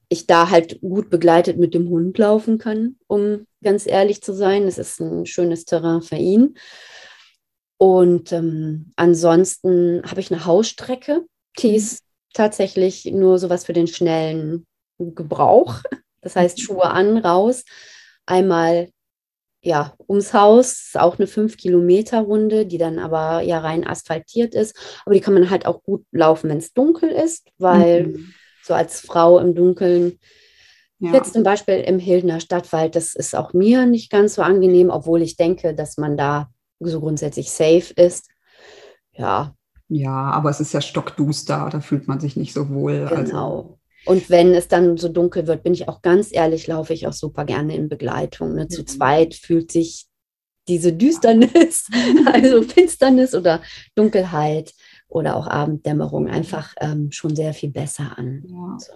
ich 0.09 0.26
da 0.26 0.50
halt 0.50 0.81
gut 0.81 1.11
begleitet 1.11 1.59
mit 1.59 1.75
dem 1.75 1.88
Hund 1.88 2.19
laufen 2.19 2.59
kann, 2.59 2.97
um 3.07 3.47
ganz 3.62 3.87
ehrlich 3.87 4.23
zu 4.23 4.33
sein. 4.33 4.64
Es 4.64 4.79
ist 4.79 5.00
ein 5.00 5.26
schönes 5.26 5.64
Terrain 5.64 6.02
für 6.02 6.17
ihn. 6.17 6.55
Und 7.83 8.31
ähm, 8.31 8.93
ansonsten 8.95 10.05
habe 10.09 10.21
ich 10.21 10.33
eine 10.33 10.45
Hausstrecke, 10.45 11.25
die 11.59 11.71
mhm. 11.71 11.75
ist 11.75 12.05
tatsächlich 12.33 13.07
nur 13.07 13.41
sowas 13.41 13.65
für 13.65 13.73
den 13.73 13.89
schnellen 13.89 14.69
Gebrauch. 15.01 15.81
Das 16.21 16.37
heißt, 16.37 16.59
mhm. 16.59 16.62
Schuhe 16.62 16.85
an, 16.85 17.19
raus, 17.19 17.65
einmal 18.25 18.89
ja, 19.62 19.97
ums 20.09 20.33
Haus, 20.33 20.93
auch 20.95 21.19
eine 21.19 21.27
5-Kilometer-Runde, 21.27 22.67
die 22.67 22.79
dann 22.79 23.01
aber 23.01 23.43
ja 23.43 23.59
rein 23.59 23.85
asphaltiert 23.85 24.55
ist. 24.55 24.77
Aber 25.05 25.17
die 25.17 25.21
kann 25.21 25.35
man 25.35 25.51
halt 25.51 25.67
auch 25.67 25.83
gut 25.83 26.05
laufen, 26.12 26.51
wenn 26.51 26.59
es 26.59 26.73
dunkel 26.73 27.11
ist, 27.11 27.49
weil 27.59 28.07
mhm. 28.07 28.33
so 28.62 28.75
als 28.75 29.01
Frau 29.01 29.41
im 29.41 29.57
Dunkeln, 29.57 30.21
ja. 31.01 31.15
jetzt 31.15 31.33
zum 31.33 31.43
Beispiel 31.43 31.81
im 31.81 31.99
Hildener 31.99 32.39
Stadtwald, 32.39 32.95
das 32.95 33.17
ist 33.17 33.35
auch 33.35 33.53
mir 33.53 33.87
nicht 33.87 34.09
ganz 34.09 34.35
so 34.37 34.43
angenehm, 34.43 34.89
obwohl 34.89 35.21
ich 35.21 35.35
denke, 35.35 35.75
dass 35.75 35.97
man 35.97 36.17
da 36.17 36.49
so 36.89 37.01
grundsätzlich 37.01 37.51
safe 37.51 37.93
ist. 37.95 38.29
Ja. 39.12 39.55
Ja, 39.89 40.31
aber 40.31 40.51
es 40.51 40.61
ist 40.61 40.73
ja 40.73 40.81
stockduster, 40.81 41.69
da 41.71 41.81
fühlt 41.81 42.09
man 42.09 42.19
sich 42.19 42.37
nicht 42.37 42.55
so 42.55 42.71
wohl. 42.71 43.07
Also 43.09 43.23
genau. 43.23 43.57
Also. 43.57 43.79
Und 44.05 44.31
wenn 44.31 44.55
es 44.55 44.69
dann 44.69 44.97
so 44.97 45.09
dunkel 45.09 45.47
wird, 45.47 45.62
bin 45.62 45.75
ich 45.75 45.89
auch 45.89 46.03
ganz 46.03 46.33
ehrlich, 46.33 46.67
laufe 46.67 46.93
ich 46.93 47.07
auch 47.07 47.12
super 47.12 47.45
gerne 47.45 47.77
in 47.77 47.89
Begleitung. 47.89 48.55
Ne? 48.55 48.69
Zu 48.69 48.83
mhm. 48.83 48.87
zweit 48.87 49.35
fühlt 49.35 49.71
sich 49.71 50.07
diese 50.69 50.93
Düsternis, 50.93 51.89
also 52.33 52.62
Finsternis 52.62 53.35
oder 53.35 53.61
Dunkelheit 53.95 54.73
oder 55.09 55.37
auch 55.37 55.47
Abenddämmerung 55.47 56.29
einfach 56.29 56.75
ähm, 56.81 57.12
schon 57.12 57.37
sehr 57.37 57.53
viel 57.55 57.71
besser 57.71 58.17
an. 58.17 58.43
Ja. 58.47 58.77
So. 58.79 58.93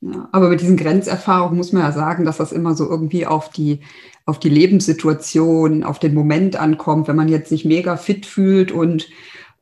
Ja, 0.00 0.28
aber 0.30 0.48
mit 0.48 0.60
diesen 0.60 0.76
Grenzerfahrungen 0.76 1.56
muss 1.56 1.72
man 1.72 1.82
ja 1.82 1.90
sagen, 1.90 2.24
dass 2.24 2.36
das 2.36 2.52
immer 2.52 2.74
so 2.74 2.88
irgendwie 2.88 3.26
auf 3.26 3.50
die, 3.50 3.80
auf 4.28 4.38
die 4.38 4.50
Lebenssituation, 4.50 5.84
auf 5.84 5.98
den 5.98 6.12
Moment 6.12 6.54
ankommt. 6.56 7.08
Wenn 7.08 7.16
man 7.16 7.28
jetzt 7.28 7.48
sich 7.48 7.64
mega 7.64 7.96
fit 7.96 8.26
fühlt 8.26 8.70
und 8.70 9.08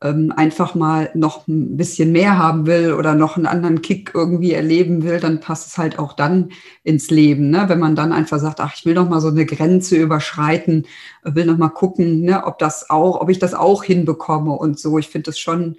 ähm, 0.01 0.33
einfach 0.35 0.75
mal 0.75 1.09
noch 1.13 1.47
ein 1.47 1.77
bisschen 1.77 2.11
mehr 2.11 2.37
haben 2.37 2.67
will 2.67 2.91
oder 2.91 3.15
noch 3.15 3.37
einen 3.37 3.45
anderen 3.45 3.81
Kick 3.81 4.11
irgendwie 4.13 4.51
erleben 4.51 5.03
will, 5.03 5.21
dann 5.21 5.39
passt 5.39 5.69
es 5.69 5.77
halt 5.77 5.97
auch 5.97 6.11
dann 6.11 6.49
ins 6.83 7.09
Leben. 7.09 7.49
Ne? 7.49 7.69
Wenn 7.69 7.79
man 7.79 7.95
dann 7.95 8.11
einfach 8.11 8.39
sagt, 8.39 8.59
ach, 8.59 8.73
ich 8.75 8.85
will 8.85 8.93
noch 8.93 9.07
mal 9.07 9.21
so 9.21 9.29
eine 9.29 9.45
Grenze 9.45 9.95
überschreiten, 9.95 10.85
will 11.23 11.45
noch 11.45 11.57
mal 11.57 11.69
gucken, 11.69 12.21
ne, 12.23 12.45
ob 12.45 12.59
das 12.59 12.89
auch, 12.89 13.21
ob 13.21 13.29
ich 13.29 13.39
das 13.39 13.53
auch 13.53 13.85
hinbekomme 13.85 14.51
und 14.51 14.77
so. 14.77 14.99
Ich 14.99 15.07
finde 15.07 15.27
das 15.27 15.39
schon 15.39 15.77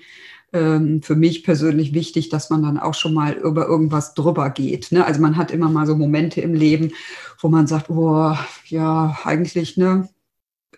ähm, 0.53 1.03
für 1.03 1.15
mich 1.15 1.45
persönlich 1.45 1.95
wichtig, 1.95 2.29
dass 2.29 2.51
man 2.51 2.63
dann 2.63 2.79
auch 2.79 2.95
schon 2.95 3.15
mal 3.15 3.35
über 3.35 3.67
irgendwas 3.67 4.15
drüber 4.15 4.51
geht. 4.51 4.93
Ne? 4.93 5.05
Also 5.05 5.21
man 5.21 5.37
hat 5.37 5.51
immer 5.51 5.69
mal 5.69 5.87
so 5.87 5.97
Momente 5.97 6.41
im 6.41 6.55
Leben, 6.55 6.93
wo 7.41 7.49
man 7.49 7.67
sagt, 7.67 7.91
oh, 7.91 8.35
ja, 8.67 9.19
eigentlich, 9.25 9.77
ne, 9.77 10.09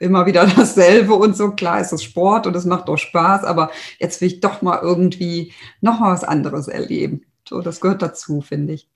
immer 0.01 0.27
wieder 0.27 0.47
dasselbe 0.57 1.15
und 1.15 1.37
so. 1.37 1.53
Klar 1.53 1.81
ist 1.81 1.93
es 1.93 2.03
Sport 2.03 2.47
und 2.47 2.57
es 2.57 2.65
macht 2.65 2.89
doch 2.89 2.97
Spaß, 2.97 3.45
aber 3.45 3.71
jetzt 3.99 4.21
will 4.21 4.29
ich 4.29 4.41
doch 4.41 4.63
mal 4.63 4.81
irgendwie 4.83 5.53
noch 5.81 6.01
mal 6.01 6.13
was 6.13 6.25
anderes 6.25 6.67
erleben. 6.69 7.27
So, 7.49 7.61
das 7.61 7.81
gehört 7.81 8.03
dazu, 8.03 8.41
finde 8.41 8.75
ich. 8.75 8.89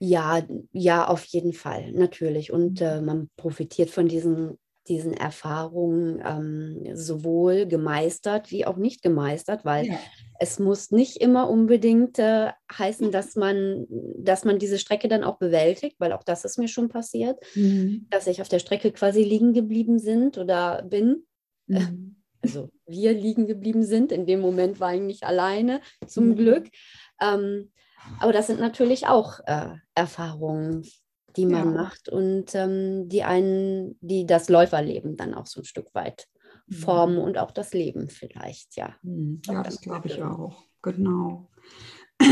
Ja, 0.00 0.42
ja, 0.72 1.06
auf 1.06 1.24
jeden 1.24 1.52
Fall, 1.52 1.92
natürlich. 1.92 2.52
Und 2.52 2.80
äh, 2.80 3.00
man 3.00 3.28
profitiert 3.36 3.90
von 3.90 4.06
diesen 4.06 4.56
diesen 4.88 5.12
Erfahrungen 5.12 6.22
ähm, 6.24 6.96
sowohl 6.96 7.66
gemeistert 7.66 8.50
wie 8.50 8.66
auch 8.66 8.76
nicht 8.76 9.02
gemeistert, 9.02 9.64
weil 9.64 9.86
ja. 9.86 9.98
es 10.38 10.58
muss 10.58 10.90
nicht 10.90 11.18
immer 11.18 11.48
unbedingt 11.48 12.18
äh, 12.18 12.50
heißen, 12.72 13.12
dass 13.12 13.36
man, 13.36 13.86
dass 14.16 14.44
man 14.44 14.58
diese 14.58 14.78
Strecke 14.78 15.08
dann 15.08 15.24
auch 15.24 15.38
bewältigt, 15.38 15.96
weil 15.98 16.12
auch 16.12 16.24
das 16.24 16.44
ist 16.44 16.58
mir 16.58 16.68
schon 16.68 16.88
passiert, 16.88 17.38
mhm. 17.54 18.06
dass 18.10 18.26
ich 18.26 18.40
auf 18.40 18.48
der 18.48 18.58
Strecke 18.58 18.92
quasi 18.92 19.22
liegen 19.22 19.52
geblieben 19.52 19.98
sind 19.98 20.38
oder 20.38 20.82
bin. 20.82 21.24
Mhm. 21.66 22.14
Also 22.40 22.70
wir 22.86 23.14
liegen 23.14 23.48
geblieben 23.48 23.82
sind. 23.82 24.12
In 24.12 24.24
dem 24.24 24.38
Moment 24.38 24.78
war 24.78 24.94
ich 24.94 25.00
nicht 25.00 25.24
alleine, 25.24 25.80
zum 26.06 26.28
mhm. 26.28 26.36
Glück. 26.36 26.68
Ähm, 27.20 27.72
aber 28.20 28.32
das 28.32 28.46
sind 28.46 28.60
natürlich 28.60 29.08
auch 29.08 29.40
äh, 29.46 29.74
Erfahrungen, 29.96 30.86
die 31.36 31.46
man 31.46 31.74
ja. 31.74 31.82
macht 31.82 32.08
und 32.08 32.54
ähm, 32.54 33.08
die 33.08 33.22
einen, 33.22 33.98
die 34.00 34.26
das 34.26 34.48
Läuferleben 34.48 35.16
dann 35.16 35.34
auch 35.34 35.46
so 35.46 35.60
ein 35.60 35.64
Stück 35.64 35.94
weit 35.94 36.26
formen 36.70 37.16
mhm. 37.16 37.22
und 37.22 37.38
auch 37.38 37.50
das 37.50 37.72
Leben 37.72 38.08
vielleicht, 38.08 38.76
ja. 38.76 38.94
Mhm. 39.02 39.40
Ja, 39.46 39.62
das 39.62 39.80
glaube 39.80 40.08
ich 40.08 40.22
auch, 40.22 40.64
genau. 40.82 41.50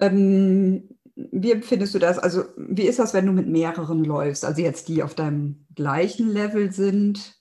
ähm, 0.00 0.88
wie 1.14 1.52
empfindest 1.52 1.94
du 1.94 1.98
das? 1.98 2.18
Also, 2.18 2.44
wie 2.56 2.86
ist 2.86 2.98
das, 2.98 3.12
wenn 3.14 3.26
du 3.26 3.32
mit 3.32 3.46
mehreren 3.46 4.04
läufst? 4.04 4.44
Also 4.44 4.62
jetzt 4.62 4.88
die 4.88 5.02
auf 5.02 5.14
deinem 5.14 5.66
gleichen 5.74 6.30
Level 6.30 6.72
sind? 6.72 7.38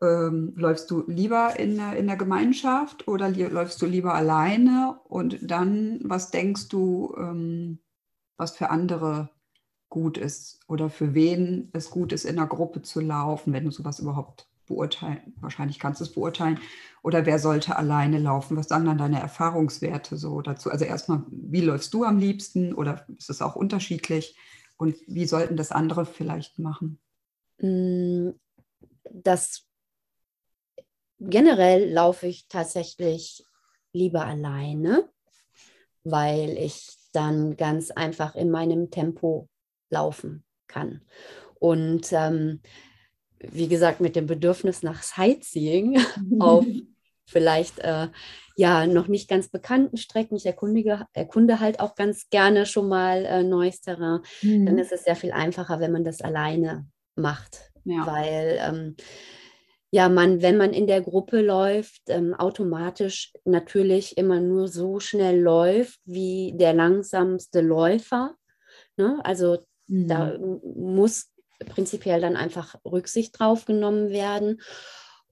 Ähm, 0.00 0.52
läufst 0.56 0.90
du 0.90 1.04
lieber 1.06 1.58
in 1.58 1.76
der, 1.76 1.96
in 1.96 2.06
der 2.06 2.16
Gemeinschaft 2.16 3.06
oder 3.08 3.28
läufst 3.30 3.80
du 3.82 3.86
lieber 3.86 4.14
alleine? 4.14 4.98
Und 5.04 5.38
dann, 5.42 6.00
was 6.02 6.30
denkst 6.30 6.68
du, 6.68 7.14
ähm, 7.18 7.78
was 8.36 8.56
für 8.56 8.70
andere 8.70 9.30
gut 9.88 10.18
ist 10.18 10.60
oder 10.66 10.90
für 10.90 11.14
wen 11.14 11.70
es 11.72 11.90
gut 11.90 12.12
ist, 12.12 12.24
in 12.24 12.38
einer 12.38 12.48
Gruppe 12.48 12.82
zu 12.82 13.00
laufen, 13.00 13.52
wenn 13.52 13.64
du 13.64 13.70
sowas 13.70 14.00
überhaupt 14.00 14.48
beurteilen, 14.66 15.34
wahrscheinlich 15.40 15.78
kannst 15.78 16.00
du 16.00 16.04
es 16.04 16.12
beurteilen, 16.12 16.58
oder 17.02 17.26
wer 17.26 17.38
sollte 17.38 17.76
alleine 17.76 18.18
laufen? 18.18 18.56
Was 18.56 18.68
sagen 18.68 18.86
dann 18.86 18.98
deine 18.98 19.20
Erfahrungswerte 19.20 20.16
so 20.16 20.40
dazu? 20.40 20.70
Also 20.70 20.84
erstmal, 20.84 21.22
wie 21.30 21.60
läufst 21.60 21.92
du 21.92 22.04
am 22.04 22.18
liebsten 22.18 22.74
oder 22.74 23.06
ist 23.18 23.28
es 23.28 23.42
auch 23.42 23.56
unterschiedlich? 23.56 24.36
Und 24.76 24.96
wie 25.06 25.26
sollten 25.26 25.56
das 25.56 25.70
andere 25.70 26.06
vielleicht 26.06 26.58
machen? 26.58 26.98
Mm, 27.58 28.30
das 29.12 29.66
generell 31.20 31.92
laufe 31.92 32.26
ich 32.26 32.48
tatsächlich 32.48 33.44
lieber 33.92 34.24
alleine, 34.24 35.08
weil 36.02 36.56
ich 36.58 37.03
dann 37.14 37.56
ganz 37.56 37.90
einfach 37.90 38.34
in 38.34 38.50
meinem 38.50 38.90
Tempo 38.90 39.48
laufen 39.90 40.44
kann. 40.66 41.02
Und 41.54 42.12
ähm, 42.12 42.60
wie 43.38 43.68
gesagt, 43.68 44.00
mit 44.00 44.16
dem 44.16 44.26
Bedürfnis 44.26 44.82
nach 44.82 45.02
Sightseeing 45.02 45.98
auf 46.40 46.64
vielleicht 47.26 47.78
äh, 47.78 48.08
ja 48.56 48.86
noch 48.86 49.08
nicht 49.08 49.28
ganz 49.28 49.48
bekannten 49.48 49.96
Strecken. 49.96 50.36
Ich 50.36 50.46
erkundige, 50.46 51.06
erkunde 51.12 51.60
halt 51.60 51.80
auch 51.80 51.94
ganz 51.94 52.28
gerne 52.30 52.66
schon 52.66 52.88
mal 52.88 53.24
äh, 53.24 53.42
neues 53.42 53.80
Terrain. 53.80 54.20
Mhm. 54.42 54.66
Dann 54.66 54.78
ist 54.78 54.92
es 54.92 55.04
sehr 55.04 55.16
viel 55.16 55.32
einfacher, 55.32 55.80
wenn 55.80 55.92
man 55.92 56.04
das 56.04 56.20
alleine 56.20 56.86
macht, 57.16 57.72
ja. 57.84 58.06
weil 58.06 58.58
ähm, 58.60 58.96
ja, 59.94 60.08
man, 60.08 60.42
wenn 60.42 60.56
man 60.56 60.72
in 60.72 60.88
der 60.88 61.02
Gruppe 61.02 61.40
läuft, 61.40 62.02
ähm, 62.08 62.34
automatisch 62.34 63.32
natürlich 63.44 64.18
immer 64.18 64.40
nur 64.40 64.66
so 64.66 64.98
schnell 64.98 65.40
läuft 65.40 66.00
wie 66.04 66.52
der 66.56 66.74
langsamste 66.74 67.60
Läufer. 67.60 68.34
Ne? 68.96 69.20
Also 69.22 69.58
mhm. 69.86 70.08
da 70.08 70.36
muss 70.36 71.30
prinzipiell 71.60 72.20
dann 72.20 72.34
einfach 72.34 72.74
Rücksicht 72.84 73.38
drauf 73.38 73.66
genommen 73.66 74.10
werden. 74.10 74.60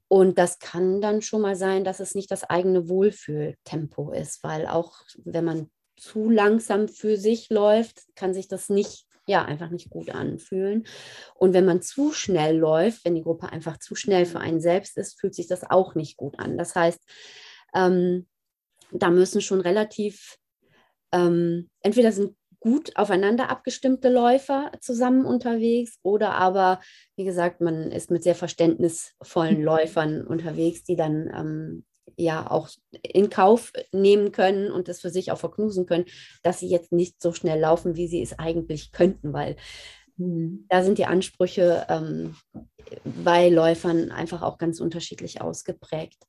Und 0.06 0.38
das 0.38 0.60
kann 0.60 1.00
dann 1.00 1.22
schon 1.22 1.40
mal 1.40 1.56
sein, 1.56 1.82
dass 1.82 1.98
es 1.98 2.14
nicht 2.14 2.30
das 2.30 2.44
eigene 2.44 2.88
Wohlfühltempo 2.88 4.12
ist, 4.12 4.44
weil 4.44 4.68
auch 4.68 5.00
wenn 5.24 5.44
man 5.44 5.70
zu 5.96 6.30
langsam 6.30 6.86
für 6.86 7.16
sich 7.16 7.50
läuft, 7.50 8.04
kann 8.14 8.32
sich 8.32 8.46
das 8.46 8.68
nicht 8.68 9.06
ja 9.26 9.44
einfach 9.44 9.70
nicht 9.70 9.90
gut 9.90 10.10
anfühlen. 10.10 10.84
Und 11.34 11.54
wenn 11.54 11.64
man 11.64 11.82
zu 11.82 12.12
schnell 12.12 12.56
läuft, 12.56 13.04
wenn 13.04 13.14
die 13.14 13.22
Gruppe 13.22 13.50
einfach 13.50 13.78
zu 13.78 13.94
schnell 13.94 14.26
für 14.26 14.40
einen 14.40 14.60
selbst 14.60 14.96
ist, 14.98 15.20
fühlt 15.20 15.34
sich 15.34 15.46
das 15.46 15.68
auch 15.68 15.94
nicht 15.94 16.16
gut 16.16 16.38
an. 16.38 16.58
Das 16.58 16.74
heißt, 16.74 17.00
ähm, 17.74 18.26
da 18.90 19.10
müssen 19.10 19.40
schon 19.40 19.60
relativ, 19.60 20.38
ähm, 21.12 21.70
entweder 21.80 22.12
sind 22.12 22.36
gut 22.60 22.96
aufeinander 22.96 23.50
abgestimmte 23.50 24.08
Läufer 24.08 24.70
zusammen 24.80 25.24
unterwegs 25.24 25.98
oder 26.02 26.34
aber, 26.34 26.80
wie 27.16 27.24
gesagt, 27.24 27.60
man 27.60 27.90
ist 27.90 28.10
mit 28.10 28.22
sehr 28.22 28.36
verständnisvollen. 28.36 29.62
Läufern 29.62 30.24
unterwegs, 30.26 30.84
die 30.84 30.94
dann 30.94 31.30
ähm, 31.34 31.84
ja 32.24 32.50
auch 32.50 32.68
in 33.02 33.30
Kauf 33.30 33.72
nehmen 33.92 34.32
können 34.32 34.70
und 34.70 34.88
es 34.88 35.00
für 35.00 35.10
sich 35.10 35.32
auch 35.32 35.38
verknusen 35.38 35.86
können, 35.86 36.06
dass 36.42 36.60
sie 36.60 36.68
jetzt 36.68 36.92
nicht 36.92 37.20
so 37.20 37.32
schnell 37.32 37.60
laufen, 37.60 37.96
wie 37.96 38.08
sie 38.08 38.22
es 38.22 38.38
eigentlich 38.38 38.92
könnten, 38.92 39.32
weil 39.32 39.56
mhm. 40.16 40.66
da 40.68 40.82
sind 40.82 40.98
die 40.98 41.06
Ansprüche 41.06 41.86
ähm, 41.88 42.36
bei 43.04 43.48
Läufern 43.48 44.10
einfach 44.10 44.42
auch 44.42 44.58
ganz 44.58 44.80
unterschiedlich 44.80 45.40
ausgeprägt. 45.40 46.22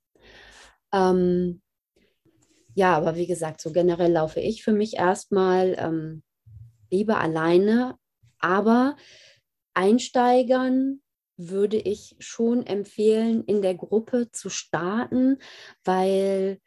Ähm, 0.94 1.62
ja, 2.76 2.96
aber 2.98 3.16
wie 3.16 3.28
gesagt, 3.28 3.62
so 3.62 3.72
generell 3.72 4.12
laufe 4.12 4.40
ich 4.40 4.64
für 4.64 4.72
mich 4.72 4.96
erstmal 4.96 5.76
ähm, 5.78 6.24
lieber 6.90 7.20
alleine, 7.20 7.98
aber 8.40 8.96
Einsteigern 9.74 11.03
würde 11.38 11.78
ich 11.78 12.16
schon 12.20 12.66
empfehlen, 12.66 13.44
in 13.46 13.62
der 13.62 13.76
Gruppe 13.76 14.30
zu 14.32 14.50
starten, 14.50 15.40
weil 15.84 16.60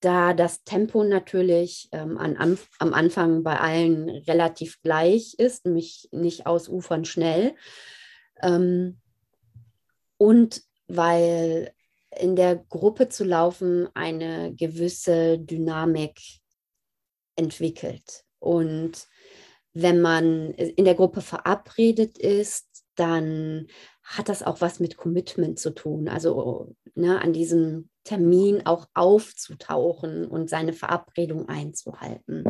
da 0.00 0.34
das 0.34 0.64
Tempo 0.64 1.02
natürlich 1.02 1.88
ähm, 1.92 2.18
an, 2.18 2.58
am, 2.78 2.92
Anfang 2.92 3.42
bei 3.42 3.58
allen 3.58 4.10
relativ 4.10 4.82
gleich 4.82 5.34
ist, 5.38 5.64
nämlich 5.64 6.08
nicht 6.12 6.46
ausufern 6.46 7.06
schnell. 7.06 7.54
Ähm, 8.42 9.00
und 10.18 10.62
weil 10.88 11.72
in 12.18 12.36
der 12.36 12.56
Gruppe 12.56 13.08
zu 13.08 13.24
laufen 13.24 13.88
eine 13.94 14.54
gewisse 14.54 15.38
Dynamik 15.38 16.20
entwickelt. 17.36 18.24
Und 18.38 19.08
wenn 19.72 20.00
man 20.00 20.50
in 20.52 20.84
der 20.84 20.94
Gruppe 20.94 21.20
verabredet 21.20 22.18
ist, 22.18 22.73
dann 22.96 23.66
hat 24.02 24.28
das 24.28 24.42
auch 24.42 24.60
was 24.60 24.80
mit 24.80 24.96
Commitment 24.96 25.58
zu 25.58 25.70
tun. 25.70 26.08
Also 26.08 26.74
ne, 26.94 27.20
an 27.20 27.32
diesem 27.32 27.88
Termin 28.04 28.66
auch 28.66 28.86
aufzutauchen 28.94 30.26
und 30.26 30.50
seine 30.50 30.72
Verabredung 30.72 31.48
einzuhalten. 31.48 32.44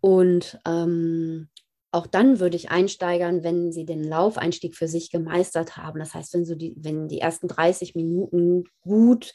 Und 0.00 0.58
ähm, 0.64 1.48
auch 1.90 2.06
dann 2.06 2.38
würde 2.38 2.56
ich 2.56 2.70
einsteigern, 2.70 3.42
wenn 3.42 3.72
sie 3.72 3.84
den 3.84 4.04
Laufeinstieg 4.04 4.76
für 4.76 4.88
sich 4.88 5.10
gemeistert 5.10 5.76
haben. 5.76 5.98
Das 5.98 6.14
heißt, 6.14 6.34
wenn, 6.34 6.44
so 6.44 6.54
die, 6.54 6.74
wenn 6.76 7.08
die 7.08 7.20
ersten 7.20 7.48
30 7.48 7.94
Minuten 7.94 8.64
gut 8.80 9.32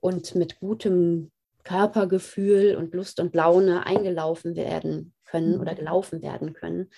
und 0.00 0.34
mit 0.34 0.58
gutem 0.60 1.30
Körpergefühl 1.62 2.76
und 2.76 2.94
Lust 2.94 3.20
und 3.20 3.34
Laune 3.34 3.86
eingelaufen 3.86 4.56
werden 4.56 5.14
können 5.24 5.60
oder 5.60 5.72
mhm. 5.72 5.76
gelaufen 5.76 6.22
werden 6.22 6.52
können, 6.52 6.90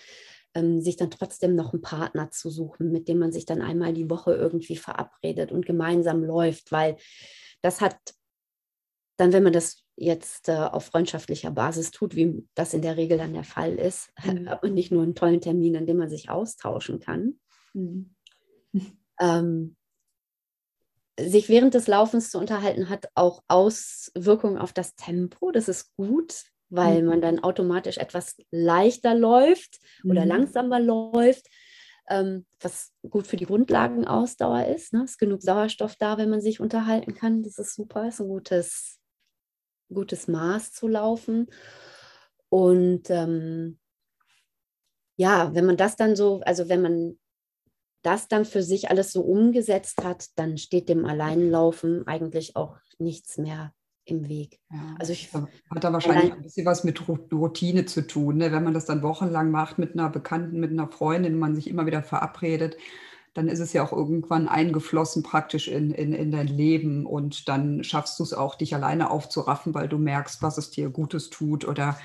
ähm, 0.55 0.81
sich 0.81 0.97
dann 0.97 1.11
trotzdem 1.11 1.55
noch 1.55 1.73
einen 1.73 1.83
Partner 1.83 2.31
zu 2.31 2.51
suchen, 2.51 2.91
mit 2.91 3.09
dem 3.09 3.19
man 3.19 3.33
sich 3.33 3.47
dann 3.47 3.63
einmal 3.63 3.93
die 3.93 4.11
Woche 4.11 4.35
irgendwie 4.35 4.77
verabredet 4.77 5.53
und 5.53 5.67
gemeinsam 5.67 6.25
läuft, 6.25 6.73
weil 6.73 6.97
das 7.63 7.81
hat 7.81 7.97
dann, 9.17 9.33
wenn 9.33 9.43
man 9.43 9.53
das 9.53 9.85
jetzt 9.97 10.49
äh, 10.49 10.57
auf 10.57 10.87
freundschaftlicher 10.87 11.51
Basis 11.51 11.91
tut, 11.91 12.17
wie 12.17 12.47
das 12.55 12.73
in 12.73 12.81
der 12.81 12.97
Regel 12.97 13.19
dann 13.19 13.35
der 13.35 13.45
Fall 13.45 13.75
ist, 13.75 14.11
mhm. 14.25 14.45
man 14.45 14.75
nicht 14.75 14.91
nur 14.91 15.03
einen 15.03 15.15
tollen 15.15 15.41
Termin, 15.41 15.77
an 15.77 15.87
dem 15.87 15.99
man 15.99 16.09
sich 16.09 16.31
austauschen 16.31 17.01
kann. 17.01 17.39
Mhm. 17.75 18.15
Ähm, 19.23 19.77
sich 21.21 21.51
während 21.51 21.75
des 21.75 21.89
Laufens 21.89 22.31
zu 22.31 22.39
unterhalten, 22.39 22.89
hat 22.89 23.11
auch 23.15 23.43
Auswirkungen 23.49 24.57
auf 24.57 24.73
das 24.73 24.95
Tempo. 24.95 25.51
Das 25.51 25.69
ist 25.69 25.95
gut, 25.97 26.45
weil 26.71 27.03
mhm. 27.03 27.09
man 27.09 27.21
dann 27.21 27.43
automatisch 27.43 27.99
etwas 27.99 28.37
leichter 28.51 29.15
läuft 29.15 29.81
oder 30.05 30.23
mhm. 30.23 30.29
langsamer 30.29 30.81
läuft, 30.81 31.47
ähm, 32.09 32.47
was 32.61 32.93
gut 33.09 33.27
für 33.27 33.37
die 33.37 33.47
Grundlagenausdauer 33.47 34.67
ist. 34.67 34.93
Ne? 34.93 35.05
Ist 35.05 35.19
genug 35.19 35.43
Sauerstoff 35.43 35.97
da, 35.97 36.17
wenn 36.19 36.31
man 36.31 36.41
sich 36.41 36.61
unterhalten 36.61 37.15
kann. 37.15 37.43
Das 37.43 37.59
ist 37.59 37.75
super, 37.75 38.09
ist 38.09 38.21
ein 38.21 38.29
gutes, 38.29 38.99
gutes 39.93 40.29
Maß 40.29 40.73
zu 40.73 40.89
laufen. 40.89 41.49
Und 42.49 43.11
ähm, 43.11 43.79
ja, 45.17 45.55
wenn 45.55 45.67
man 45.67 45.77
das 45.77 45.97
dann 45.97 46.17
so, 46.17 46.41
also 46.41 46.69
wenn 46.69 46.83
man 46.83 47.19
das 48.03 48.29
dann 48.29 48.45
für 48.45 48.63
sich 48.63 48.91
alles 48.91 49.13
so 49.13 49.21
umgesetzt 49.21 50.03
hat, 50.03 50.27
dann 50.37 50.57
steht 50.57 50.89
dem 50.89 51.05
Alleinlaufen 51.05 52.07
eigentlich 52.07 52.57
auch 52.57 52.79
nichts 52.99 53.37
mehr 53.37 53.75
im 54.05 54.29
Weg. 54.29 54.61
Ja, 54.71 54.97
also 54.99 55.13
ich, 55.13 55.33
hat 55.33 55.85
da 55.85 55.93
wahrscheinlich 55.93 56.33
ein 56.33 56.43
bisschen 56.43 56.67
was 56.67 56.85
mit 56.85 57.03
Routine 57.09 57.87
zu 57.87 58.07
tun. 58.07 58.39
Ne? 58.39 58.53
Wenn 58.53 58.65
man 58.65 58.75
das 58.75 58.87
dann 58.87 59.03
wochenlang 59.03 59.51
macht 59.51 59.79
mit 59.79 59.95
einer 59.95 60.11
Bekannten, 60.11 60.61
mit 60.61 60.71
einer 60.71 60.89
Freundin, 60.89 61.39
man 61.39 61.55
sich 61.55 61.69
immer 61.69 61.87
wieder 61.87 62.03
verabredet, 62.03 62.77
dann 63.35 63.49
ist 63.49 63.61
es 63.61 63.73
ja 63.73 63.85
auch 63.85 63.93
irgendwann 63.93 64.49
eingeflossen 64.49 65.23
praktisch 65.23 65.69
in, 65.69 65.93
in, 65.93 66.13
in 66.13 66.33
dein 66.33 66.49
Leben 66.49 67.07
und 67.07 67.49
dann 67.49 67.85
schaffst 67.85 68.19
du 68.19 68.25
es 68.25 68.33
auch, 68.33 68.57
dich 68.57 68.75
alleine 68.75 69.11
aufzuraffen, 69.11 69.73
weil 69.73 69.89
du 69.89 69.99
merkst, 69.99 70.43
was 70.43 70.59
es 70.59 70.71
dir 70.71 70.91
Gutes 70.91 71.31
tut 71.31 71.65
oder 71.65 71.97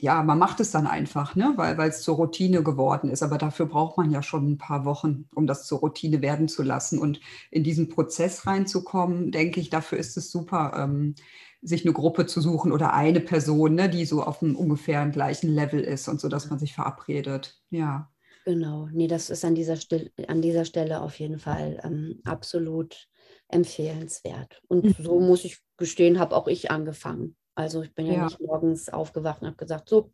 ja, 0.00 0.22
man 0.22 0.38
macht 0.38 0.60
es 0.60 0.70
dann 0.70 0.86
einfach, 0.86 1.34
ne? 1.34 1.54
weil 1.56 1.88
es 1.88 2.02
zur 2.02 2.16
Routine 2.16 2.62
geworden 2.62 3.10
ist. 3.10 3.22
Aber 3.22 3.38
dafür 3.38 3.66
braucht 3.66 3.96
man 3.96 4.10
ja 4.10 4.22
schon 4.22 4.52
ein 4.52 4.58
paar 4.58 4.84
Wochen, 4.84 5.28
um 5.34 5.46
das 5.46 5.66
zur 5.66 5.80
Routine 5.80 6.22
werden 6.22 6.48
zu 6.48 6.62
lassen. 6.62 6.98
Und 6.98 7.20
in 7.50 7.64
diesen 7.64 7.88
Prozess 7.88 8.46
reinzukommen, 8.46 9.32
denke 9.32 9.60
ich, 9.60 9.70
dafür 9.70 9.98
ist 9.98 10.16
es 10.16 10.30
super, 10.30 10.72
ähm, 10.76 11.14
sich 11.62 11.84
eine 11.84 11.92
Gruppe 11.92 12.26
zu 12.26 12.40
suchen 12.40 12.72
oder 12.72 12.92
eine 12.92 13.20
Person, 13.20 13.74
ne, 13.74 13.88
die 13.88 14.04
so 14.04 14.22
auf 14.22 14.42
einem 14.42 14.56
ungefähr 14.56 15.06
gleichen 15.08 15.52
Level 15.52 15.80
ist 15.80 16.08
und 16.08 16.20
so, 16.20 16.28
dass 16.28 16.50
man 16.50 16.58
sich 16.58 16.74
verabredet. 16.74 17.60
Ja. 17.70 18.10
Genau, 18.44 18.88
nee, 18.92 19.08
das 19.08 19.30
ist 19.30 19.44
an 19.44 19.56
dieser, 19.56 19.76
Stil 19.76 20.12
an 20.28 20.40
dieser 20.40 20.64
Stelle 20.64 21.00
auf 21.00 21.18
jeden 21.18 21.40
Fall 21.40 21.80
ähm, 21.82 22.20
absolut 22.24 23.08
empfehlenswert. 23.48 24.62
Und 24.68 24.84
mhm. 24.84 24.94
so 25.02 25.18
muss 25.18 25.44
ich 25.44 25.58
gestehen, 25.76 26.20
habe 26.20 26.36
auch 26.36 26.46
ich 26.46 26.70
angefangen. 26.70 27.36
Also 27.56 27.82
ich 27.82 27.94
bin 27.94 28.06
ja, 28.06 28.12
ja. 28.12 28.24
nicht 28.24 28.40
morgens 28.40 28.90
aufgewacht 28.90 29.40
und 29.40 29.48
habe 29.48 29.56
gesagt, 29.56 29.88
so, 29.88 30.12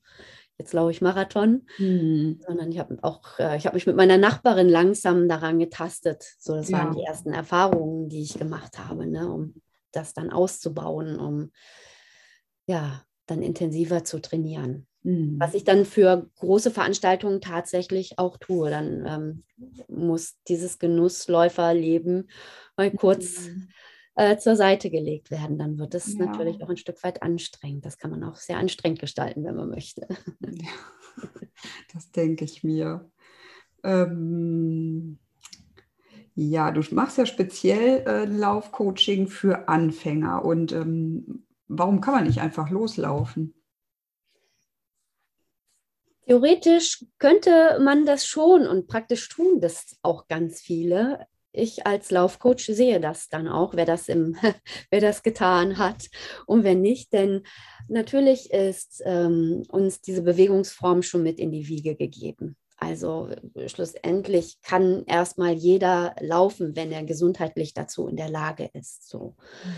jetzt 0.58 0.72
laufe 0.72 0.92
ich 0.92 1.02
Marathon, 1.02 1.66
mhm. 1.76 2.40
sondern 2.46 2.70
ich 2.70 2.78
habe 2.78 2.96
auch, 3.02 3.38
äh, 3.40 3.56
ich 3.56 3.66
habe 3.66 3.74
mich 3.74 3.86
mit 3.86 3.96
meiner 3.96 4.16
Nachbarin 4.16 4.68
langsam 4.68 5.28
daran 5.28 5.58
getastet. 5.58 6.24
So, 6.38 6.54
das 6.54 6.70
ja. 6.70 6.78
waren 6.78 6.94
die 6.94 7.02
ersten 7.02 7.32
Erfahrungen, 7.32 8.08
die 8.08 8.22
ich 8.22 8.38
gemacht 8.38 8.78
habe, 8.78 9.06
ne, 9.06 9.28
um 9.28 9.54
das 9.90 10.14
dann 10.14 10.30
auszubauen, 10.30 11.18
um 11.18 11.50
ja, 12.66 13.02
dann 13.26 13.42
intensiver 13.42 14.04
zu 14.04 14.20
trainieren. 14.20 14.86
Mhm. 15.02 15.34
Was 15.40 15.54
ich 15.54 15.64
dann 15.64 15.84
für 15.84 16.30
große 16.36 16.70
Veranstaltungen 16.70 17.40
tatsächlich 17.40 18.20
auch 18.20 18.36
tue. 18.36 18.70
Dann 18.70 19.04
ähm, 19.58 19.84
muss 19.88 20.36
dieses 20.46 20.78
Genussläuferleben 20.78 22.30
mal 22.76 22.92
kurz 22.92 23.48
mhm 23.48 23.68
äh, 24.14 24.36
zur 24.36 24.56
Seite 24.56 24.90
gelegt 24.90 25.30
werden. 25.30 25.58
Dann 25.58 25.78
wird 25.78 25.94
es 25.94 26.14
ja. 26.14 26.26
natürlich 26.26 26.62
auch 26.62 26.68
ein 26.68 26.76
Stück 26.76 27.02
weit 27.02 27.22
anstrengend. 27.22 27.84
Das 27.84 27.98
kann 27.98 28.10
man 28.10 28.24
auch 28.24 28.36
sehr 28.36 28.58
anstrengend 28.58 29.00
gestalten, 29.00 29.44
wenn 29.44 29.56
man 29.56 29.70
möchte. 29.70 30.06
Ja, 30.40 30.70
das 31.92 32.10
denke 32.10 32.44
ich 32.44 32.62
mir. 32.62 33.10
Ähm, 33.84 35.18
ja, 36.34 36.70
du 36.70 36.82
machst 36.94 37.18
ja 37.18 37.26
speziell 37.26 38.04
äh, 38.06 38.24
Laufcoaching 38.24 39.28
für 39.28 39.68
Anfänger. 39.68 40.44
Und 40.44 40.72
ähm, 40.72 41.46
warum 41.68 42.00
kann 42.00 42.14
man 42.14 42.26
nicht 42.26 42.40
einfach 42.40 42.70
loslaufen? 42.70 43.54
Theoretisch 46.26 47.04
könnte 47.18 47.78
man 47.82 48.06
das 48.06 48.26
schon 48.26 48.66
und 48.66 48.86
praktisch 48.86 49.28
tun 49.28 49.60
das 49.60 49.98
auch 50.02 50.28
ganz 50.28 50.60
viele 50.60 51.26
ich 51.52 51.86
als 51.86 52.10
Laufcoach 52.10 52.66
sehe 52.66 53.00
das 53.00 53.28
dann 53.28 53.48
auch, 53.48 53.74
wer 53.74 53.84
das, 53.84 54.08
im, 54.08 54.36
wer 54.90 55.00
das 55.00 55.22
getan 55.22 55.78
hat 55.78 56.08
und 56.46 56.64
wer 56.64 56.74
nicht. 56.74 57.12
Denn 57.12 57.42
natürlich 57.88 58.50
ist 58.50 59.02
ähm, 59.04 59.62
uns 59.68 60.00
diese 60.00 60.22
Bewegungsform 60.22 61.02
schon 61.02 61.22
mit 61.22 61.38
in 61.38 61.52
die 61.52 61.68
Wiege 61.68 61.94
gegeben. 61.94 62.56
Also 62.76 63.28
schlussendlich 63.66 64.60
kann 64.60 65.04
erstmal 65.06 65.52
jeder 65.52 66.16
laufen, 66.20 66.74
wenn 66.74 66.90
er 66.90 67.04
gesundheitlich 67.04 67.74
dazu 67.74 68.08
in 68.08 68.16
der 68.16 68.28
Lage 68.28 68.70
ist. 68.72 69.08
So. 69.08 69.36
Mhm. 69.64 69.72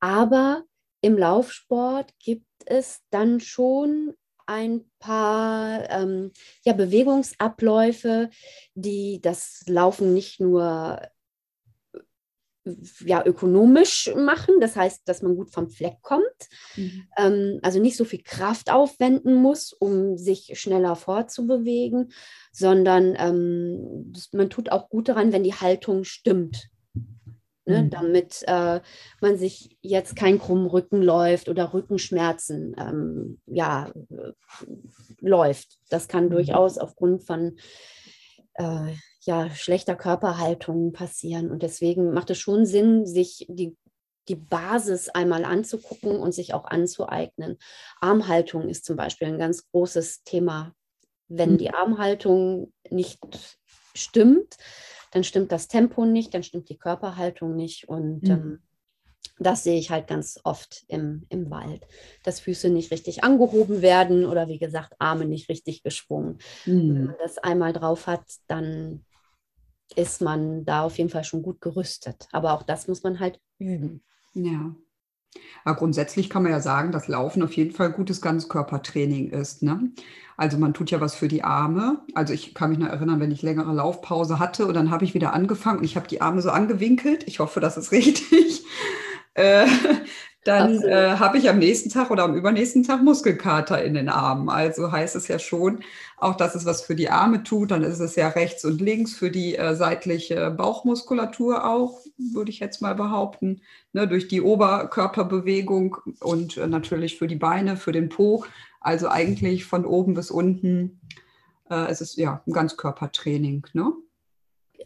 Aber 0.00 0.64
im 1.00 1.16
Laufsport 1.16 2.12
gibt 2.18 2.46
es 2.66 3.00
dann 3.10 3.40
schon 3.40 4.14
ein 4.50 4.84
paar 4.98 5.88
ähm, 5.90 6.32
ja, 6.64 6.72
Bewegungsabläufe, 6.72 8.30
die 8.74 9.20
das 9.22 9.62
Laufen 9.68 10.12
nicht 10.12 10.40
nur 10.40 11.00
ja, 13.04 13.24
ökonomisch 13.24 14.10
machen, 14.16 14.60
das 14.60 14.74
heißt, 14.74 15.02
dass 15.08 15.22
man 15.22 15.36
gut 15.36 15.50
vom 15.50 15.70
Fleck 15.70 16.02
kommt, 16.02 16.24
mhm. 16.76 17.04
ähm, 17.16 17.60
also 17.62 17.80
nicht 17.80 17.96
so 17.96 18.04
viel 18.04 18.22
Kraft 18.22 18.72
aufwenden 18.72 19.34
muss, 19.34 19.72
um 19.72 20.18
sich 20.18 20.58
schneller 20.58 20.96
fortzubewegen, 20.96 22.12
sondern 22.50 23.14
ähm, 23.18 24.12
man 24.32 24.50
tut 24.50 24.72
auch 24.72 24.88
gut 24.88 25.08
daran, 25.08 25.32
wenn 25.32 25.44
die 25.44 25.54
Haltung 25.54 26.02
stimmt. 26.02 26.70
Ne, 27.70 27.82
mhm. 27.84 27.90
damit 27.90 28.42
äh, 28.48 28.80
man 29.20 29.38
sich 29.38 29.76
jetzt 29.80 30.16
kein 30.16 30.40
krummen 30.40 30.66
Rücken 30.66 31.02
läuft 31.02 31.48
oder 31.48 31.72
Rückenschmerzen 31.72 32.74
ähm, 32.76 33.40
ja, 33.46 33.92
äh, 34.10 34.32
läuft. 35.20 35.78
Das 35.88 36.08
kann 36.08 36.24
mhm. 36.24 36.30
durchaus 36.30 36.78
aufgrund 36.78 37.22
von 37.22 37.56
äh, 38.54 38.92
ja, 39.22 39.50
schlechter 39.50 39.94
Körperhaltung 39.94 40.92
passieren. 40.92 41.50
Und 41.50 41.62
deswegen 41.62 42.12
macht 42.12 42.30
es 42.30 42.38
schon 42.38 42.66
Sinn, 42.66 43.06
sich 43.06 43.46
die, 43.48 43.76
die 44.28 44.36
Basis 44.36 45.08
einmal 45.08 45.44
anzugucken 45.44 46.16
und 46.16 46.32
sich 46.32 46.52
auch 46.52 46.64
anzueignen. 46.64 47.56
Armhaltung 48.00 48.68
ist 48.68 48.84
zum 48.84 48.96
Beispiel 48.96 49.28
ein 49.28 49.38
ganz 49.38 49.70
großes 49.70 50.24
Thema. 50.24 50.74
Wenn 51.28 51.52
mhm. 51.52 51.58
die 51.58 51.70
Armhaltung 51.72 52.72
nicht 52.90 53.20
stimmt, 53.94 54.56
dann 55.10 55.24
stimmt 55.24 55.52
das 55.52 55.68
Tempo 55.68 56.04
nicht, 56.04 56.34
dann 56.34 56.42
stimmt 56.42 56.68
die 56.68 56.78
Körperhaltung 56.78 57.56
nicht. 57.56 57.88
Und 57.88 58.22
mhm. 58.22 58.30
ähm, 58.30 58.58
das 59.38 59.64
sehe 59.64 59.78
ich 59.78 59.90
halt 59.90 60.06
ganz 60.06 60.38
oft 60.44 60.84
im, 60.88 61.26
im 61.28 61.50
Wald, 61.50 61.86
dass 62.24 62.40
Füße 62.40 62.68
nicht 62.68 62.90
richtig 62.90 63.24
angehoben 63.24 63.82
werden 63.82 64.26
oder 64.26 64.48
wie 64.48 64.58
gesagt, 64.58 64.94
Arme 64.98 65.24
nicht 65.24 65.48
richtig 65.48 65.82
geschwungen. 65.82 66.38
Mhm. 66.66 66.94
Wenn 66.94 67.04
man 67.06 67.16
das 67.22 67.38
einmal 67.38 67.72
drauf 67.72 68.06
hat, 68.06 68.24
dann 68.46 69.04
ist 69.96 70.20
man 70.20 70.64
da 70.64 70.84
auf 70.84 70.98
jeden 70.98 71.10
Fall 71.10 71.24
schon 71.24 71.42
gut 71.42 71.60
gerüstet. 71.60 72.28
Aber 72.32 72.52
auch 72.52 72.62
das 72.62 72.86
muss 72.86 73.02
man 73.02 73.18
halt 73.18 73.40
üben. 73.58 74.02
Ja. 74.34 74.74
Aber 75.64 75.76
grundsätzlich 75.76 76.30
kann 76.30 76.42
man 76.42 76.52
ja 76.52 76.60
sagen, 76.60 76.92
dass 76.92 77.08
Laufen 77.08 77.42
auf 77.42 77.52
jeden 77.52 77.72
Fall 77.72 77.92
gutes 77.92 78.20
Ganzkörpertraining 78.20 79.30
ist. 79.30 79.62
Ne? 79.62 79.90
Also 80.36 80.58
man 80.58 80.74
tut 80.74 80.90
ja 80.90 81.00
was 81.00 81.14
für 81.14 81.28
die 81.28 81.44
Arme. 81.44 82.00
Also 82.14 82.32
ich 82.32 82.54
kann 82.54 82.70
mich 82.70 82.78
noch 82.78 82.88
erinnern, 82.88 83.20
wenn 83.20 83.30
ich 83.30 83.42
längere 83.42 83.72
Laufpause 83.72 84.38
hatte 84.38 84.66
und 84.66 84.74
dann 84.74 84.90
habe 84.90 85.04
ich 85.04 85.14
wieder 85.14 85.32
angefangen 85.32 85.78
und 85.78 85.84
ich 85.84 85.96
habe 85.96 86.08
die 86.08 86.20
Arme 86.20 86.42
so 86.42 86.50
angewinkelt. 86.50 87.24
Ich 87.26 87.40
hoffe, 87.40 87.60
das 87.60 87.76
ist 87.76 87.92
richtig. 87.92 88.64
Äh, 89.34 89.66
dann 90.44 90.82
äh, 90.82 91.16
habe 91.18 91.36
ich 91.36 91.50
am 91.50 91.58
nächsten 91.58 91.90
Tag 91.90 92.10
oder 92.10 92.24
am 92.24 92.34
übernächsten 92.34 92.82
Tag 92.82 93.02
Muskelkater 93.02 93.82
in 93.84 93.92
den 93.92 94.08
Armen. 94.08 94.48
Also 94.48 94.90
heißt 94.90 95.14
es 95.14 95.28
ja 95.28 95.38
schon, 95.38 95.80
auch 96.16 96.34
dass 96.34 96.54
es 96.54 96.64
was 96.64 96.80
für 96.80 96.94
die 96.94 97.10
Arme 97.10 97.42
tut. 97.42 97.70
Dann 97.70 97.82
ist 97.82 98.00
es 98.00 98.16
ja 98.16 98.28
rechts 98.28 98.64
und 98.64 98.80
links 98.80 99.12
für 99.12 99.30
die 99.30 99.56
äh, 99.56 99.74
seitliche 99.74 100.50
Bauchmuskulatur 100.50 101.68
auch, 101.68 102.00
würde 102.16 102.50
ich 102.50 102.58
jetzt 102.58 102.80
mal 102.80 102.94
behaupten, 102.94 103.60
ne, 103.92 104.08
durch 104.08 104.28
die 104.28 104.40
Oberkörperbewegung 104.40 105.98
und 106.20 106.56
äh, 106.56 106.66
natürlich 106.66 107.18
für 107.18 107.26
die 107.26 107.36
Beine, 107.36 107.76
für 107.76 107.92
den 107.92 108.08
Po. 108.08 108.44
Also 108.80 109.08
eigentlich 109.08 109.66
von 109.66 109.84
oben 109.84 110.14
bis 110.14 110.30
unten. 110.30 111.00
Äh, 111.68 111.90
es 111.90 112.00
ist 112.00 112.16
ja 112.16 112.42
ein 112.46 112.52
Ganzkörpertraining. 112.52 113.66
Ne? 113.74 113.92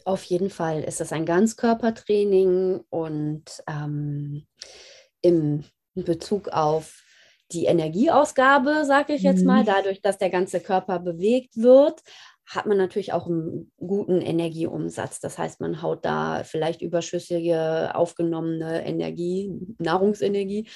Auf 0.03 0.23
jeden 0.25 0.49
Fall 0.49 0.83
ist 0.83 0.99
das 0.99 1.13
ein 1.13 1.25
Ganzkörpertraining 1.25 2.81
und 2.89 3.63
ähm, 3.67 4.45
im 5.25 5.63
Bezug 5.95 6.49
auf 6.49 7.01
die 7.51 7.65
Energieausgabe, 7.65 8.85
sage 8.85 9.13
ich 9.13 9.21
jetzt 9.21 9.45
mal, 9.45 9.61
mhm. 9.61 9.67
dadurch, 9.67 10.01
dass 10.01 10.17
der 10.17 10.29
ganze 10.29 10.59
Körper 10.59 10.99
bewegt 10.99 11.57
wird, 11.57 12.01
hat 12.45 12.67
man 12.67 12.77
natürlich 12.77 13.13
auch 13.13 13.27
einen 13.27 13.71
guten 13.77 14.21
Energieumsatz. 14.21 15.19
Das 15.19 15.37
heißt, 15.37 15.61
man 15.61 15.81
haut 15.81 16.05
da 16.05 16.43
vielleicht 16.43 16.81
überschüssige 16.81 17.95
aufgenommene 17.95 18.85
Energie, 18.85 19.51
Nahrungsenergie, 19.79 20.67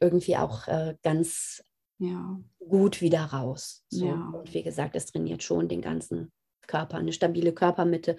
irgendwie 0.00 0.36
auch 0.36 0.66
äh, 0.66 0.96
ganz 1.02 1.64
ja. 1.98 2.40
gut 2.58 3.00
wieder 3.00 3.24
raus. 3.24 3.84
So. 3.88 4.06
Ja. 4.06 4.32
Und 4.34 4.52
wie 4.52 4.64
gesagt, 4.64 4.96
es 4.96 5.06
trainiert 5.06 5.44
schon 5.44 5.68
den 5.68 5.80
ganzen 5.80 6.32
Körper. 6.66 6.98
Eine 6.98 7.12
stabile 7.12 7.52
Körpermitte 7.52 8.16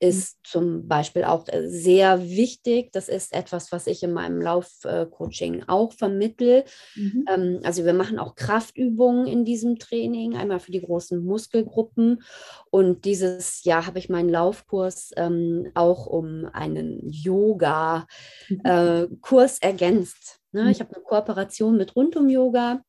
ist 0.00 0.36
mhm. 0.36 0.40
zum 0.44 0.88
Beispiel 0.88 1.24
auch 1.24 1.48
äh, 1.48 1.68
sehr 1.68 2.22
wichtig. 2.22 2.92
Das 2.92 3.08
ist 3.08 3.32
etwas, 3.32 3.72
was 3.72 3.86
ich 3.86 4.02
in 4.02 4.12
meinem 4.12 4.40
Laufcoaching 4.40 5.64
auch 5.66 5.92
vermittle. 5.92 6.64
Mhm. 6.94 7.24
Ähm, 7.28 7.60
also 7.62 7.84
wir 7.84 7.94
machen 7.94 8.18
auch 8.18 8.34
Kraftübungen 8.34 9.26
in 9.26 9.44
diesem 9.44 9.78
Training, 9.78 10.36
einmal 10.36 10.60
für 10.60 10.72
die 10.72 10.82
großen 10.82 11.24
Muskelgruppen. 11.24 12.22
Und 12.70 13.04
dieses 13.04 13.64
Jahr 13.64 13.86
habe 13.86 13.98
ich 13.98 14.08
meinen 14.08 14.28
Laufkurs 14.28 15.12
ähm, 15.16 15.70
auch 15.74 16.06
um 16.06 16.48
einen 16.52 17.00
Yoga-Kurs 17.08 18.08
äh, 19.58 19.66
ergänzt. 19.66 20.40
Ne? 20.52 20.70
Ich 20.70 20.80
habe 20.80 20.94
eine 20.94 21.02
Kooperation 21.02 21.76
mit 21.76 21.96
Rundum 21.96 22.28
Yoga. 22.28 22.82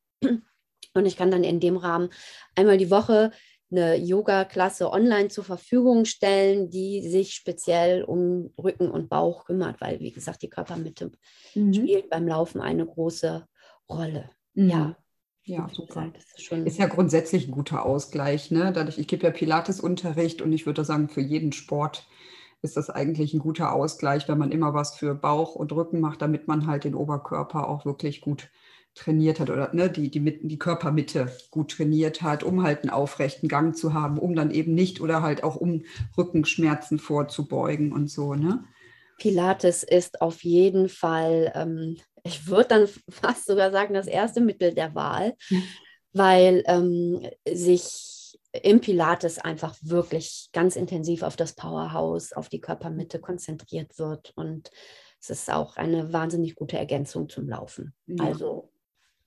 Und 0.94 1.06
ich 1.06 1.16
kann 1.16 1.30
dann 1.30 1.44
in 1.44 1.60
dem 1.60 1.78
Rahmen 1.78 2.10
einmal 2.56 2.78
die 2.78 2.90
Woche 2.90 3.32
eine 3.70 3.96
Yoga-Klasse 3.96 4.92
online 4.92 5.28
zur 5.28 5.44
Verfügung 5.44 6.06
stellen, 6.06 6.70
die 6.70 7.08
sich 7.08 7.34
speziell 7.34 8.04
um 8.04 8.54
Rücken 8.58 8.90
und 8.90 9.10
Bauch 9.10 9.46
kümmert, 9.46 9.82
weil, 9.82 10.00
wie 10.00 10.12
gesagt, 10.12 10.42
die 10.42 10.50
Körpermitte 10.50 11.12
mhm. 11.54 11.74
spielt 11.74 12.10
beim 12.10 12.28
Laufen 12.28 12.62
eine 12.62 12.86
große 12.86 13.46
Rolle. 13.90 14.30
Mhm. 14.54 14.70
Ja. 14.70 14.96
Ja, 15.44 15.70
super. 15.72 16.12
Ist, 16.36 16.52
ist, 16.52 16.78
ja 16.78 16.88
grundsätzlich 16.88 17.48
ein 17.48 17.54
guter 17.54 17.86
Ausgleich. 17.86 18.52
Ne? 18.52 18.74
Dadurch, 18.74 18.98
ich 18.98 19.08
gebe 19.08 19.24
ja 19.24 19.32
Pilates-Unterricht 19.32 20.42
und 20.42 20.52
ich 20.52 20.66
würde 20.66 20.84
sagen, 20.84 21.08
für 21.08 21.22
jeden 21.22 21.54
Sport 21.54 22.06
ist 22.62 22.76
das 22.76 22.90
eigentlich 22.90 23.34
ein 23.34 23.40
guter 23.40 23.72
Ausgleich, 23.72 24.28
wenn 24.28 24.38
man 24.38 24.52
immer 24.52 24.74
was 24.74 24.98
für 24.98 25.16
Bauch 25.16 25.56
und 25.56 25.72
Rücken 25.72 26.02
macht, 26.02 26.22
damit 26.22 26.50
man 26.50 26.68
halt 26.68 26.84
den 26.84 26.96
Oberkörper 26.96 27.70
auch 27.70 27.86
wirklich 27.86 28.20
gut 28.20 28.50
trainiert 28.98 29.40
hat 29.40 29.50
oder 29.50 29.74
ne, 29.74 29.90
die, 29.90 30.10
die, 30.10 30.48
die 30.48 30.60
Körpermitte 30.60 31.32
gut 31.52 31.72
trainiert 31.72 32.22
hat, 32.22 32.44
um 32.44 32.64
halt 32.64 32.82
einen 32.82 32.90
aufrechten 32.90 33.48
Gang 33.48 33.76
zu 33.76 33.94
haben, 33.94 34.18
um 34.18 34.36
dann 34.36 34.52
eben 34.52 34.74
nicht 34.74 35.02
oder 35.02 35.22
halt 35.22 35.44
auch 35.44 35.56
um 35.56 35.84
Rückenschmerzen 36.18 37.00
vorzubeugen 37.00 37.92
und 37.92 38.10
so. 38.10 38.34
Ne? 38.34 38.64
Pilates 39.18 39.84
ist 39.84 40.22
auf 40.22 40.44
jeden 40.44 40.90
Fall, 40.90 41.52
ähm, 41.56 41.98
ich 42.24 42.48
würde 42.48 42.68
dann 42.70 42.88
fast 43.10 43.46
sogar 43.46 43.72
sagen, 43.72 43.94
das 43.94 44.08
erste 44.08 44.42
Mittel 44.42 44.74
der 44.74 44.96
Wahl, 44.96 45.36
ja. 45.50 45.60
weil 46.14 46.64
ähm, 46.66 47.28
sich 47.48 48.40
im 48.64 48.82
Pilates 48.82 49.38
einfach 49.38 49.76
wirklich 49.82 50.50
ganz 50.52 50.76
intensiv 50.76 51.22
auf 51.22 51.36
das 51.36 51.54
Powerhouse, 51.54 52.34
auf 52.34 52.50
die 52.50 52.62
Körpermitte 52.62 53.20
konzentriert 53.20 54.00
wird 54.00 54.34
und 54.36 54.72
es 55.20 55.30
ist 55.30 55.52
auch 55.52 55.78
eine 55.78 56.14
wahnsinnig 56.14 56.56
gute 56.56 56.78
Ergänzung 56.78 57.30
zum 57.30 57.50
Laufen. 57.50 57.94
Ja. 58.06 58.26
Also 58.26 58.70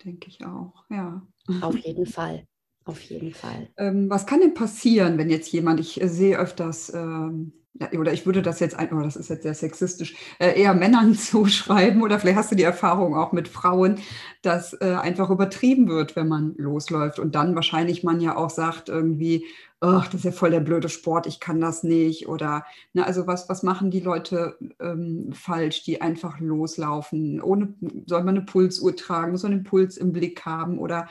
Denke 0.05 0.29
ich 0.29 0.45
auch, 0.45 0.85
ja. 0.91 1.27
Auf 1.61 1.77
jeden 1.79 2.07
Fall. 2.07 2.47
Auf 2.85 3.01
jeden 3.03 3.35
Fall. 3.35 3.69
Ähm, 3.77 4.09
was 4.09 4.27
kann 4.27 4.41
denn 4.41 4.55
passieren, 4.55 5.19
wenn 5.19 5.31
jetzt 5.31 5.53
jemand, 5.53 5.81
ich 5.81 6.01
äh, 6.01 6.09
sehe 6.09 6.39
öfters, 6.39 6.93
ähm, 6.95 7.53
oder 7.99 8.13
ich 8.13 8.27
würde 8.27 8.43
das 8.43 8.61
jetzt, 8.61 8.79
ein, 8.79 8.93
oh, 8.93 9.01
das 9.01 9.17
ist 9.17 9.31
jetzt 9.31 9.43
sehr 9.43 9.55
sexistisch, 9.55 10.17
äh, 10.39 10.61
eher 10.61 10.75
Männern 10.75 11.15
zuschreiben, 11.17 12.03
oder 12.03 12.19
vielleicht 12.19 12.39
hast 12.39 12.51
du 12.51 12.57
die 12.57 12.63
Erfahrung 12.63 13.15
auch 13.15 13.33
mit 13.33 13.49
Frauen, 13.49 13.99
dass 14.43 14.73
äh, 14.75 14.97
einfach 15.01 15.31
übertrieben 15.31 15.89
wird, 15.89 16.17
wenn 16.17 16.29
man 16.29 16.55
losläuft 16.57 17.19
und 17.19 17.35
dann 17.35 17.55
wahrscheinlich 17.55 18.03
man 18.03 18.21
ja 18.21 18.37
auch 18.37 18.51
sagt 18.51 18.89
irgendwie, 18.89 19.47
ach, 19.81 20.07
das 20.07 20.17
ist 20.17 20.25
ja 20.25 20.33
voll 20.33 20.51
der 20.51 20.61
blöde 20.61 20.89
Sport, 20.89 21.27
ich 21.27 21.41
kann 21.41 21.61
das 21.61 21.83
nicht. 21.83 22.29
Oder, 22.29 22.65
ne, 22.93 23.07
also 23.07 23.27
was, 23.27 23.49
was 23.49 23.63
machen 23.63 23.91
die 23.91 24.01
Leute 24.01 24.57
ähm, 24.79 25.31
falsch, 25.33 25.83
die 25.85 26.03
einfach 26.03 26.39
loslaufen? 26.39 27.41
Ohne, 27.41 27.75
soll 28.07 28.23
man 28.25 28.37
eine 28.37 28.45
Pulsuhr 28.45 28.95
tragen, 28.95 29.33
muss 29.33 29.43
man 29.43 29.53
den 29.53 29.65
Puls 29.65 29.97
im 29.97 30.13
Blick 30.13 30.45
haben 30.45 30.79
oder 30.79 31.09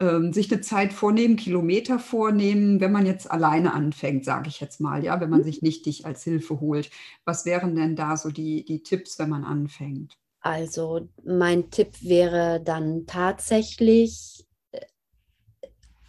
ähm, 0.00 0.32
sich 0.32 0.52
eine 0.52 0.60
Zeit 0.60 0.92
vornehmen, 0.92 1.36
Kilometer 1.36 1.98
vornehmen, 1.98 2.80
wenn 2.80 2.92
man 2.92 3.06
jetzt 3.06 3.30
alleine 3.30 3.72
anfängt, 3.72 4.24
sage 4.24 4.48
ich 4.48 4.60
jetzt 4.60 4.80
mal, 4.80 5.04
ja, 5.04 5.20
wenn 5.20 5.30
man 5.30 5.40
mhm. 5.40 5.44
sich 5.44 5.62
nicht 5.62 5.86
dich 5.86 6.04
als 6.04 6.22
Hilfe 6.22 6.60
holt. 6.60 6.90
Was 7.24 7.46
wären 7.46 7.74
denn 7.74 7.96
da 7.96 8.16
so 8.16 8.30
die, 8.30 8.64
die 8.64 8.82
Tipps, 8.82 9.18
wenn 9.18 9.30
man 9.30 9.44
anfängt? 9.44 10.18
Also 10.40 11.08
mein 11.24 11.70
Tipp 11.70 12.02
wäre 12.02 12.60
dann 12.62 13.06
tatsächlich 13.06 14.46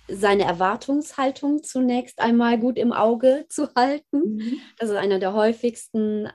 seine 0.07 0.43
Erwartungshaltung 0.43 1.63
zunächst 1.63 2.19
einmal 2.19 2.59
gut 2.59 2.77
im 2.77 2.93
Auge 2.93 3.45
zu 3.49 3.73
halten. 3.75 4.35
Mhm. 4.35 4.59
Das 4.77 4.89
ist 4.89 4.95
einer 4.95 5.19
der 5.19 5.33
häufigsten 5.33 6.27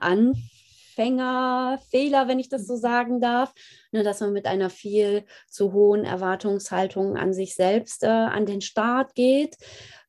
Anfängerfehler, 0.93 2.27
wenn 2.27 2.39
ich 2.39 2.49
das 2.49 2.67
so 2.67 2.75
sagen 2.75 3.19
darf, 3.19 3.53
ne, 3.91 4.03
dass 4.03 4.19
man 4.19 4.33
mit 4.33 4.45
einer 4.45 4.69
viel 4.69 5.25
zu 5.49 5.73
hohen 5.73 6.05
Erwartungshaltung 6.05 7.17
an 7.17 7.33
sich 7.33 7.55
selbst 7.55 8.03
äh, 8.03 8.07
an 8.07 8.45
den 8.45 8.61
Start 8.61 9.15
geht, 9.15 9.57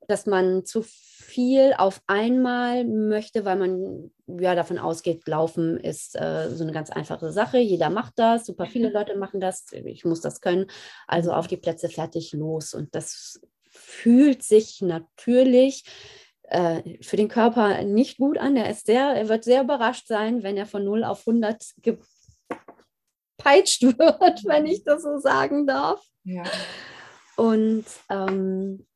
dass 0.07 0.27
man 0.27 0.64
zu 0.64 0.83
viel 0.83 1.75
auf 1.77 2.03
einmal 2.07 2.85
möchte, 2.85 3.44
weil 3.44 3.57
man 3.57 4.11
ja 4.27 4.55
davon 4.55 4.79
ausgeht, 4.79 5.27
Laufen 5.27 5.79
ist 5.79 6.14
äh, 6.14 6.51
so 6.51 6.62
eine 6.62 6.73
ganz 6.73 6.90
einfache 6.90 7.33
Sache. 7.33 7.59
Jeder 7.59 7.90
macht 7.90 8.14
das, 8.16 8.47
super 8.47 8.66
viele 8.66 8.88
mhm. 8.88 8.94
Leute 8.94 9.16
machen 9.16 9.40
das. 9.40 9.66
Ich 9.73 10.05
muss 10.05 10.20
das 10.20 10.40
können. 10.40 10.66
Also 11.07 11.33
auf 11.33 11.47
die 11.47 11.57
Plätze 11.57 11.88
fertig 11.88 12.33
los. 12.33 12.75
Und 12.75 12.94
das 12.94 13.40
fühlt 13.70 14.42
sich 14.42 14.83
natürlich 14.83 15.85
für 16.51 17.17
den 17.17 17.29
Körper 17.29 17.83
nicht 17.83 18.19
gut 18.19 18.39
an. 18.39 18.57
Er, 18.57 18.71
ist 18.71 18.87
sehr, 18.87 19.09
er 19.09 19.29
wird 19.29 19.45
sehr 19.45 19.63
überrascht 19.63 20.07
sein, 20.07 20.43
wenn 20.43 20.57
er 20.57 20.67
von 20.67 20.85
0 20.85 21.05
auf 21.05 21.27
100 21.27 21.75
gepeitscht 21.83 23.83
wird, 23.83 24.45
wenn 24.45 24.67
ich 24.67 24.85
das 24.85 25.03
so 25.03 25.19
sagen 25.19 25.67
darf. 25.67 26.05
Ja. 26.25 26.45
Und 27.37 27.85
ähm, 28.11 28.87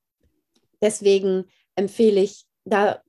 deswegen 0.81 1.47
empfehle 1.75 2.21
ich, 2.21 2.45
da 2.65 3.03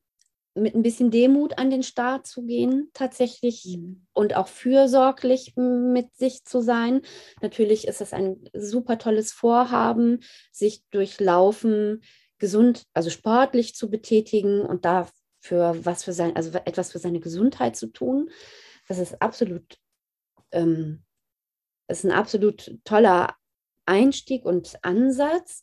mit 0.56 0.76
ein 0.76 0.84
bisschen 0.84 1.12
Demut 1.12 1.58
an 1.58 1.70
den 1.70 1.84
Start 1.84 2.26
zu 2.26 2.46
gehen, 2.46 2.90
tatsächlich 2.94 3.78
mhm. 3.78 4.06
und 4.14 4.36
auch 4.36 4.48
fürsorglich 4.48 5.54
mit 5.56 6.16
sich 6.16 6.44
zu 6.44 6.62
sein. 6.62 7.02
Natürlich 7.42 7.88
ist 7.88 8.02
es 8.02 8.14
ein 8.14 8.50
super 8.54 8.98
tolles 8.98 9.32
Vorhaben, 9.32 10.22
sich 10.52 10.84
durch 10.92 11.20
Laufen 11.20 12.02
gesund, 12.40 12.84
also 12.94 13.10
sportlich 13.10 13.76
zu 13.76 13.90
betätigen 13.90 14.62
und 14.62 14.86
dafür 14.86 15.76
was 15.84 16.04
für 16.04 16.14
sein, 16.14 16.36
also 16.36 16.52
etwas 16.66 16.92
für 16.92 17.00
seine 17.00 17.20
Gesundheit 17.20 17.76
zu 17.76 17.88
tun. 17.88 18.30
Das 18.88 18.98
ist 18.98 19.22
absolut, 19.22 19.78
ähm, 20.52 21.04
ist 21.88 22.06
ein 22.06 22.12
absolut 22.12 22.78
toller 22.84 23.36
Einstieg 23.86 24.46
und 24.46 24.78
Ansatz. 24.84 25.62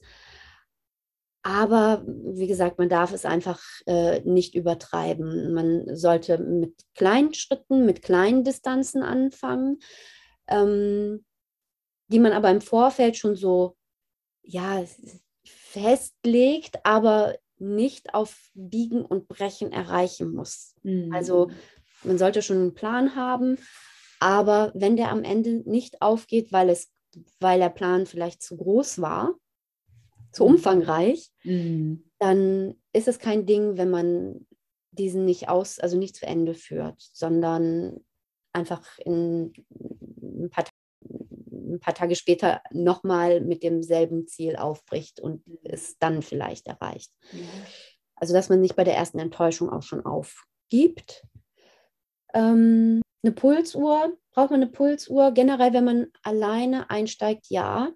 Aber 1.43 2.05
wie 2.07 2.49
gesagt, 2.49 2.79
man 2.79 2.89
darf 2.89 3.12
es 3.12 3.25
einfach 3.25 3.62
äh, 3.87 4.21
nicht 4.23 4.57
übertreiben. 4.57 5.55
Man 5.55 5.97
sollte 5.97 6.39
mit 6.39 6.75
kleinen 6.95 7.35
Schritten, 7.35 7.87
mit 7.87 8.03
kleinen 8.03 8.43
Distanzen 8.43 9.05
anfangen, 9.05 9.79
ähm, 10.49 11.25
die 12.09 12.19
man 12.19 12.33
aber 12.33 12.51
im 12.51 12.61
Vorfeld 12.61 13.17
schon 13.17 13.37
so 13.37 13.77
ja, 14.47 14.85
festlegt, 15.77 16.79
aber 16.85 17.37
nicht 17.59 18.15
auf 18.15 18.51
Biegen 18.55 19.05
und 19.05 19.29
Brechen 19.29 19.73
erreichen 19.73 20.33
muss. 20.33 20.75
Mhm. 20.83 21.12
Also 21.15 21.51
man 22.05 22.19
sollte 22.19 22.41
schon 22.43 22.59
einen 22.59 22.75
Plan 22.75 23.15
haben, 23.15 23.59
Aber 24.19 24.73
wenn 24.75 24.97
der 24.97 25.11
am 25.11 25.25
Ende 25.25 25.62
nicht 25.69 26.03
aufgeht, 26.03 26.53
weil, 26.53 26.71
es, 26.71 26.91
weil 27.41 27.59
der 27.59 27.71
Plan 27.71 28.07
vielleicht 28.07 28.43
zu 28.43 28.57
groß 28.57 29.01
war, 29.01 29.35
zu 30.33 30.45
mhm. 30.45 30.55
umfangreich, 30.55 31.31
mhm. 31.45 32.05
dann 32.19 32.75
ist 32.93 33.09
es 33.09 33.19
kein 33.19 33.47
Ding, 33.47 33.77
wenn 33.77 33.91
man 33.91 34.47
diesen 34.91 35.25
nicht 35.25 35.49
aus, 35.49 35.79
also 35.79 35.99
nicht 35.99 36.17
zu 36.17 36.27
Ende 36.27 36.55
führt, 36.55 37.01
sondern 37.12 38.05
einfach 38.53 38.99
in 38.99 39.53
ein 39.71 40.49
paar, 40.51 40.65
ein 41.66 41.81
paar 41.81 41.94
Tage 41.94 42.16
später 42.16 42.62
nochmal 42.70 43.40
mit 43.40 43.62
demselben 43.62 44.26
Ziel 44.26 44.57
aufbricht 44.57 45.20
und 45.20 45.42
es 45.62 45.98
dann 45.98 46.22
vielleicht 46.22 46.66
erreicht. 46.66 47.12
Also 48.14 48.33
dass 48.33 48.48
man 48.48 48.61
nicht 48.61 48.76
bei 48.76 48.85
der 48.85 48.96
ersten 48.96 49.18
Enttäuschung 49.18 49.70
auch 49.70 49.83
schon 49.83 50.05
aufgibt. 50.05 51.26
Ähm, 52.33 53.02
eine 53.22 53.33
Pulsuhr, 53.33 54.16
braucht 54.33 54.50
man 54.50 54.62
eine 54.62 54.70
Pulsuhr? 54.70 55.33
Generell, 55.33 55.72
wenn 55.72 55.85
man 55.85 56.07
alleine 56.22 56.90
einsteigt, 56.90 57.46
ja, 57.48 57.90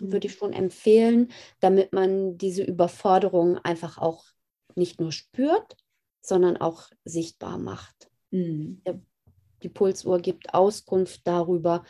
würde 0.00 0.28
ich 0.28 0.34
schon 0.34 0.52
empfehlen, 0.52 1.32
damit 1.60 1.92
man 1.92 2.38
diese 2.38 2.62
Überforderung 2.62 3.58
einfach 3.58 3.98
auch 3.98 4.24
nicht 4.76 5.00
nur 5.00 5.12
spürt, 5.12 5.76
sondern 6.20 6.56
auch 6.56 6.88
sichtbar 7.04 7.58
macht. 7.58 8.10
Mhm. 8.30 8.82
Die 9.62 9.68
Pulsuhr 9.68 10.20
gibt 10.20 10.54
Auskunft 10.54 11.22
darüber, 11.24 11.84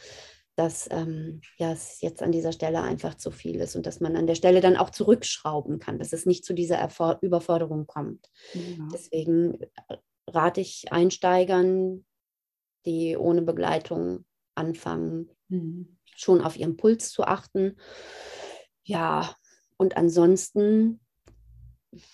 dass 0.58 0.88
ähm, 0.90 1.40
ja, 1.56 1.70
es 1.70 2.00
jetzt 2.00 2.20
an 2.20 2.32
dieser 2.32 2.50
Stelle 2.50 2.82
einfach 2.82 3.14
zu 3.14 3.30
viel 3.30 3.60
ist 3.60 3.76
und 3.76 3.86
dass 3.86 4.00
man 4.00 4.16
an 4.16 4.26
der 4.26 4.34
Stelle 4.34 4.60
dann 4.60 4.76
auch 4.76 4.90
zurückschrauben 4.90 5.78
kann, 5.78 6.00
dass 6.00 6.12
es 6.12 6.26
nicht 6.26 6.44
zu 6.44 6.52
dieser 6.52 6.76
Erfor 6.76 7.18
Überforderung 7.20 7.86
kommt. 7.86 8.28
Ja. 8.54 8.88
Deswegen 8.92 9.60
rate 10.26 10.60
ich 10.60 10.90
Einsteigern, 10.90 12.04
die 12.86 13.16
ohne 13.16 13.42
Begleitung 13.42 14.24
anfangen, 14.56 15.30
mhm. 15.46 15.96
schon 16.16 16.40
auf 16.40 16.56
ihren 16.56 16.76
Puls 16.76 17.12
zu 17.12 17.22
achten. 17.22 17.76
Ja, 18.82 19.32
und 19.76 19.96
ansonsten 19.96 20.98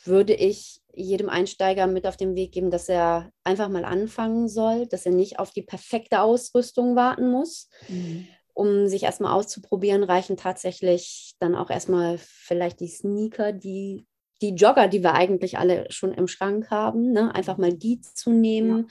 würde 0.05 0.35
ich 0.35 0.81
jedem 0.93 1.29
Einsteiger 1.29 1.87
mit 1.87 2.07
auf 2.07 2.17
den 2.17 2.35
Weg 2.35 2.53
geben, 2.53 2.71
dass 2.71 2.89
er 2.89 3.31
einfach 3.43 3.69
mal 3.69 3.85
anfangen 3.85 4.49
soll, 4.49 4.87
dass 4.87 5.07
er 5.07 5.13
nicht 5.13 5.39
auf 5.39 5.51
die 5.51 5.63
perfekte 5.63 6.21
Ausrüstung 6.21 6.95
warten 6.97 7.31
muss. 7.31 7.69
Mhm. 7.89 8.29
Um 8.57 8.87
sich 8.87 9.03
erstmal 9.03 9.33
auszuprobieren, 9.33 10.05
reichen 10.05 10.37
tatsächlich 10.37 11.35
dann 11.41 11.57
auch 11.57 11.71
erstmal 11.71 12.19
vielleicht 12.19 12.79
die 12.79 12.89
Sneaker, 12.89 13.53
die, 13.53 14.07
die 14.43 14.55
Jogger, 14.55 14.87
die 14.87 15.03
wir 15.03 15.15
eigentlich 15.15 15.59
alle 15.59 15.91
schon 15.91 16.13
im 16.13 16.29
Schrank 16.29 16.71
haben. 16.71 17.11
Ne? 17.11 17.35
Einfach 17.35 17.59
mal 17.59 17.73
die 17.73 18.01
zu 18.01 18.31
nehmen, 18.31 18.91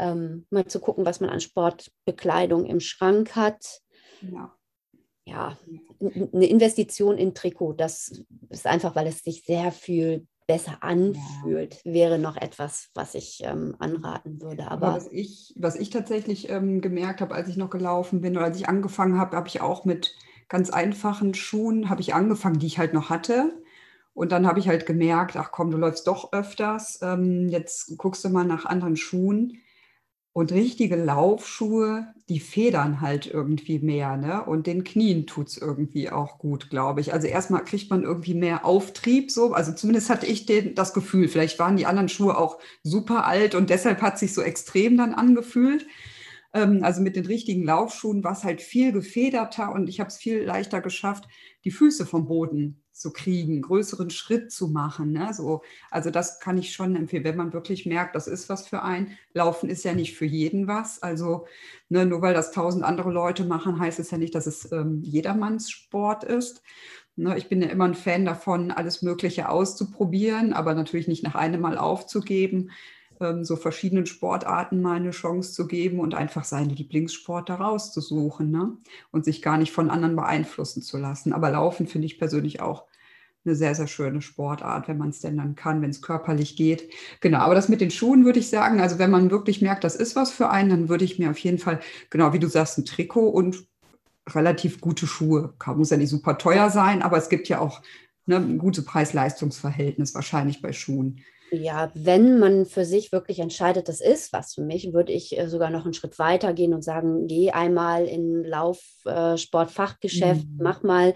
ja. 0.00 0.10
ähm, 0.10 0.46
mal 0.50 0.66
zu 0.66 0.80
gucken, 0.80 1.06
was 1.06 1.20
man 1.20 1.30
an 1.30 1.40
Sportbekleidung 1.40 2.66
im 2.66 2.80
Schrank 2.80 3.36
hat. 3.36 3.80
Ja 4.22 4.56
ja, 5.24 5.58
eine 6.00 6.46
Investition 6.46 7.18
in 7.18 7.34
Trikot, 7.34 7.74
das 7.74 8.22
ist 8.48 8.66
einfach, 8.66 8.96
weil 8.96 9.06
es 9.06 9.18
sich 9.18 9.44
sehr 9.44 9.70
viel 9.70 10.26
besser 10.46 10.78
anfühlt, 10.80 11.80
ja. 11.84 11.92
wäre 11.92 12.18
noch 12.18 12.36
etwas, 12.36 12.88
was 12.94 13.14
ich 13.14 13.40
ähm, 13.44 13.76
anraten 13.78 14.40
würde. 14.42 14.68
Aber, 14.68 14.88
Aber, 14.88 14.96
was, 14.96 15.12
ich, 15.12 15.54
was 15.56 15.76
ich 15.76 15.90
tatsächlich 15.90 16.50
ähm, 16.50 16.80
gemerkt 16.80 17.20
habe, 17.20 17.34
als 17.34 17.48
ich 17.48 17.56
noch 17.56 17.70
gelaufen 17.70 18.20
bin 18.20 18.36
oder 18.36 18.46
als 18.46 18.58
ich 18.58 18.68
angefangen 18.68 19.16
habe, 19.16 19.36
habe 19.36 19.46
ich 19.46 19.60
auch 19.60 19.84
mit 19.84 20.12
ganz 20.48 20.70
einfachen 20.70 21.34
Schuhen, 21.34 21.88
habe 21.88 22.00
ich 22.00 22.14
angefangen, 22.14 22.58
die 22.58 22.66
ich 22.66 22.78
halt 22.78 22.94
noch 22.94 23.10
hatte. 23.10 23.62
Und 24.12 24.32
dann 24.32 24.46
habe 24.46 24.58
ich 24.58 24.66
halt 24.66 24.86
gemerkt, 24.86 25.36
ach 25.36 25.52
komm, 25.52 25.70
du 25.70 25.76
läufst 25.76 26.08
doch 26.08 26.32
öfters, 26.32 26.98
ähm, 27.00 27.48
jetzt 27.48 27.96
guckst 27.96 28.24
du 28.24 28.28
mal 28.28 28.44
nach 28.44 28.66
anderen 28.66 28.96
Schuhen. 28.96 29.58
Und 30.32 30.52
richtige 30.52 30.94
Laufschuhe, 30.94 32.06
die 32.28 32.38
federn 32.38 33.00
halt 33.00 33.26
irgendwie 33.26 33.80
mehr, 33.80 34.16
ne? 34.16 34.44
Und 34.44 34.68
den 34.68 34.84
Knien 34.84 35.26
tut 35.26 35.48
es 35.48 35.56
irgendwie 35.56 36.10
auch 36.10 36.38
gut, 36.38 36.70
glaube 36.70 37.00
ich. 37.00 37.12
Also 37.12 37.26
erstmal 37.26 37.64
kriegt 37.64 37.90
man 37.90 38.04
irgendwie 38.04 38.34
mehr 38.34 38.64
Auftrieb, 38.64 39.32
so. 39.32 39.52
Also 39.52 39.72
zumindest 39.72 40.08
hatte 40.08 40.26
ich 40.26 40.46
den, 40.46 40.76
das 40.76 40.94
Gefühl, 40.94 41.26
vielleicht 41.26 41.58
waren 41.58 41.76
die 41.76 41.86
anderen 41.86 42.08
Schuhe 42.08 42.38
auch 42.38 42.58
super 42.84 43.26
alt 43.26 43.56
und 43.56 43.70
deshalb 43.70 44.02
hat 44.02 44.20
sich 44.20 44.32
so 44.32 44.40
extrem 44.42 44.96
dann 44.96 45.14
angefühlt. 45.14 45.84
Ähm, 46.52 46.82
also 46.82 47.00
mit 47.00 47.16
den 47.16 47.26
richtigen 47.26 47.64
Laufschuhen 47.64 48.24
war 48.24 48.32
es 48.32 48.44
halt 48.44 48.60
viel 48.60 48.92
gefederter 48.92 49.72
und 49.72 49.88
ich 49.88 50.00
habe 50.00 50.08
es 50.08 50.16
viel 50.16 50.42
leichter 50.42 50.80
geschafft, 50.80 51.28
die 51.64 51.70
Füße 51.70 52.06
vom 52.06 52.26
Boden 52.26 52.82
zu 52.92 53.12
kriegen, 53.12 53.62
größeren 53.62 54.10
Schritt 54.10 54.52
zu 54.52 54.68
machen. 54.68 55.12
Ne? 55.12 55.32
So, 55.32 55.62
also 55.90 56.10
das 56.10 56.38
kann 56.38 56.58
ich 56.58 56.72
schon 56.72 56.96
empfehlen, 56.96 57.24
wenn 57.24 57.36
man 57.36 57.52
wirklich 57.52 57.86
merkt, 57.86 58.14
das 58.14 58.26
ist 58.26 58.48
was 58.48 58.68
für 58.68 58.82
einen. 58.82 59.16
Laufen 59.32 59.70
ist 59.70 59.84
ja 59.84 59.94
nicht 59.94 60.16
für 60.16 60.26
jeden 60.26 60.66
was. 60.66 61.02
Also 61.02 61.46
ne, 61.88 62.04
nur 62.04 62.20
weil 62.20 62.34
das 62.34 62.52
tausend 62.52 62.84
andere 62.84 63.10
Leute 63.10 63.44
machen, 63.44 63.78
heißt 63.78 63.98
es 64.00 64.10
ja 64.10 64.18
nicht, 64.18 64.34
dass 64.34 64.46
es 64.46 64.70
ähm, 64.70 65.00
jedermanns 65.02 65.70
Sport 65.70 66.24
ist. 66.24 66.62
Ne, 67.16 67.38
ich 67.38 67.48
bin 67.48 67.62
ja 67.62 67.68
immer 67.68 67.86
ein 67.86 67.94
Fan 67.94 68.26
davon, 68.26 68.70
alles 68.70 69.00
Mögliche 69.02 69.48
auszuprobieren, 69.48 70.52
aber 70.52 70.74
natürlich 70.74 71.08
nicht 71.08 71.22
nach 71.22 71.34
einem 71.36 71.62
Mal 71.62 71.78
aufzugeben 71.78 72.70
ähm, 73.20 73.44
so 73.44 73.56
verschiedenen 73.56 74.06
Sportarten 74.06 74.82
mal 74.82 74.96
eine 74.96 75.10
Chance 75.10 75.52
zu 75.52 75.66
geben 75.66 76.00
und 76.00 76.14
einfach 76.14 76.44
seine 76.44 76.72
Lieblingssport 76.72 77.48
da 77.48 77.56
rauszusuchen 77.56 78.50
ne? 78.50 78.76
und 79.10 79.24
sich 79.24 79.42
gar 79.42 79.58
nicht 79.58 79.72
von 79.72 79.90
anderen 79.90 80.16
beeinflussen 80.16 80.82
zu 80.82 80.98
lassen. 80.98 81.32
Aber 81.32 81.50
Laufen 81.50 81.86
finde 81.86 82.06
ich 82.06 82.18
persönlich 82.18 82.60
auch 82.60 82.86
eine 83.44 83.54
sehr, 83.54 83.74
sehr 83.74 83.86
schöne 83.86 84.20
Sportart, 84.20 84.88
wenn 84.88 84.98
man 84.98 85.10
es 85.10 85.20
denn 85.20 85.36
dann 85.36 85.54
kann, 85.54 85.80
wenn 85.80 85.90
es 85.90 86.02
körperlich 86.02 86.56
geht. 86.56 86.90
Genau, 87.20 87.38
aber 87.38 87.54
das 87.54 87.68
mit 87.68 87.80
den 87.80 87.90
Schuhen 87.90 88.24
würde 88.24 88.38
ich 88.38 88.50
sagen, 88.50 88.80
also 88.80 88.98
wenn 88.98 89.10
man 89.10 89.30
wirklich 89.30 89.62
merkt, 89.62 89.84
das 89.84 89.96
ist 89.96 90.14
was 90.14 90.30
für 90.30 90.50
einen, 90.50 90.68
dann 90.68 90.88
würde 90.88 91.04
ich 91.04 91.18
mir 91.18 91.30
auf 91.30 91.38
jeden 91.38 91.58
Fall, 91.58 91.80
genau 92.10 92.32
wie 92.32 92.38
du 92.38 92.48
sagst, 92.48 92.76
ein 92.78 92.84
Trikot 92.84 93.28
und 93.28 93.66
relativ 94.28 94.80
gute 94.80 95.06
Schuhe. 95.06 95.54
Muss 95.74 95.90
ja 95.90 95.96
nicht 95.96 96.10
super 96.10 96.36
teuer 96.36 96.70
sein, 96.70 97.02
aber 97.02 97.16
es 97.16 97.30
gibt 97.30 97.48
ja 97.48 97.60
auch 97.60 97.80
ne, 98.26 98.36
ein 98.36 98.58
gutes 98.58 98.84
Preis-Leistungs-Verhältnis 98.84 100.14
wahrscheinlich 100.14 100.60
bei 100.60 100.72
Schuhen. 100.72 101.20
Ja, 101.52 101.90
wenn 101.94 102.38
man 102.38 102.64
für 102.64 102.84
sich 102.84 103.12
wirklich 103.12 103.40
entscheidet, 103.40 103.88
das 103.88 104.00
ist 104.00 104.32
was 104.32 104.54
für 104.54 104.62
mich, 104.62 104.92
würde 104.92 105.12
ich 105.12 105.36
äh, 105.36 105.48
sogar 105.48 105.70
noch 105.70 105.84
einen 105.84 105.94
Schritt 105.94 106.18
weiter 106.18 106.52
gehen 106.52 106.74
und 106.74 106.82
sagen, 106.82 107.26
geh 107.26 107.50
einmal 107.50 108.06
in 108.06 108.44
Laufsportfachgeschäft, 108.44 110.46
mhm. 110.46 110.58
mach 110.60 110.82
mal 110.82 111.14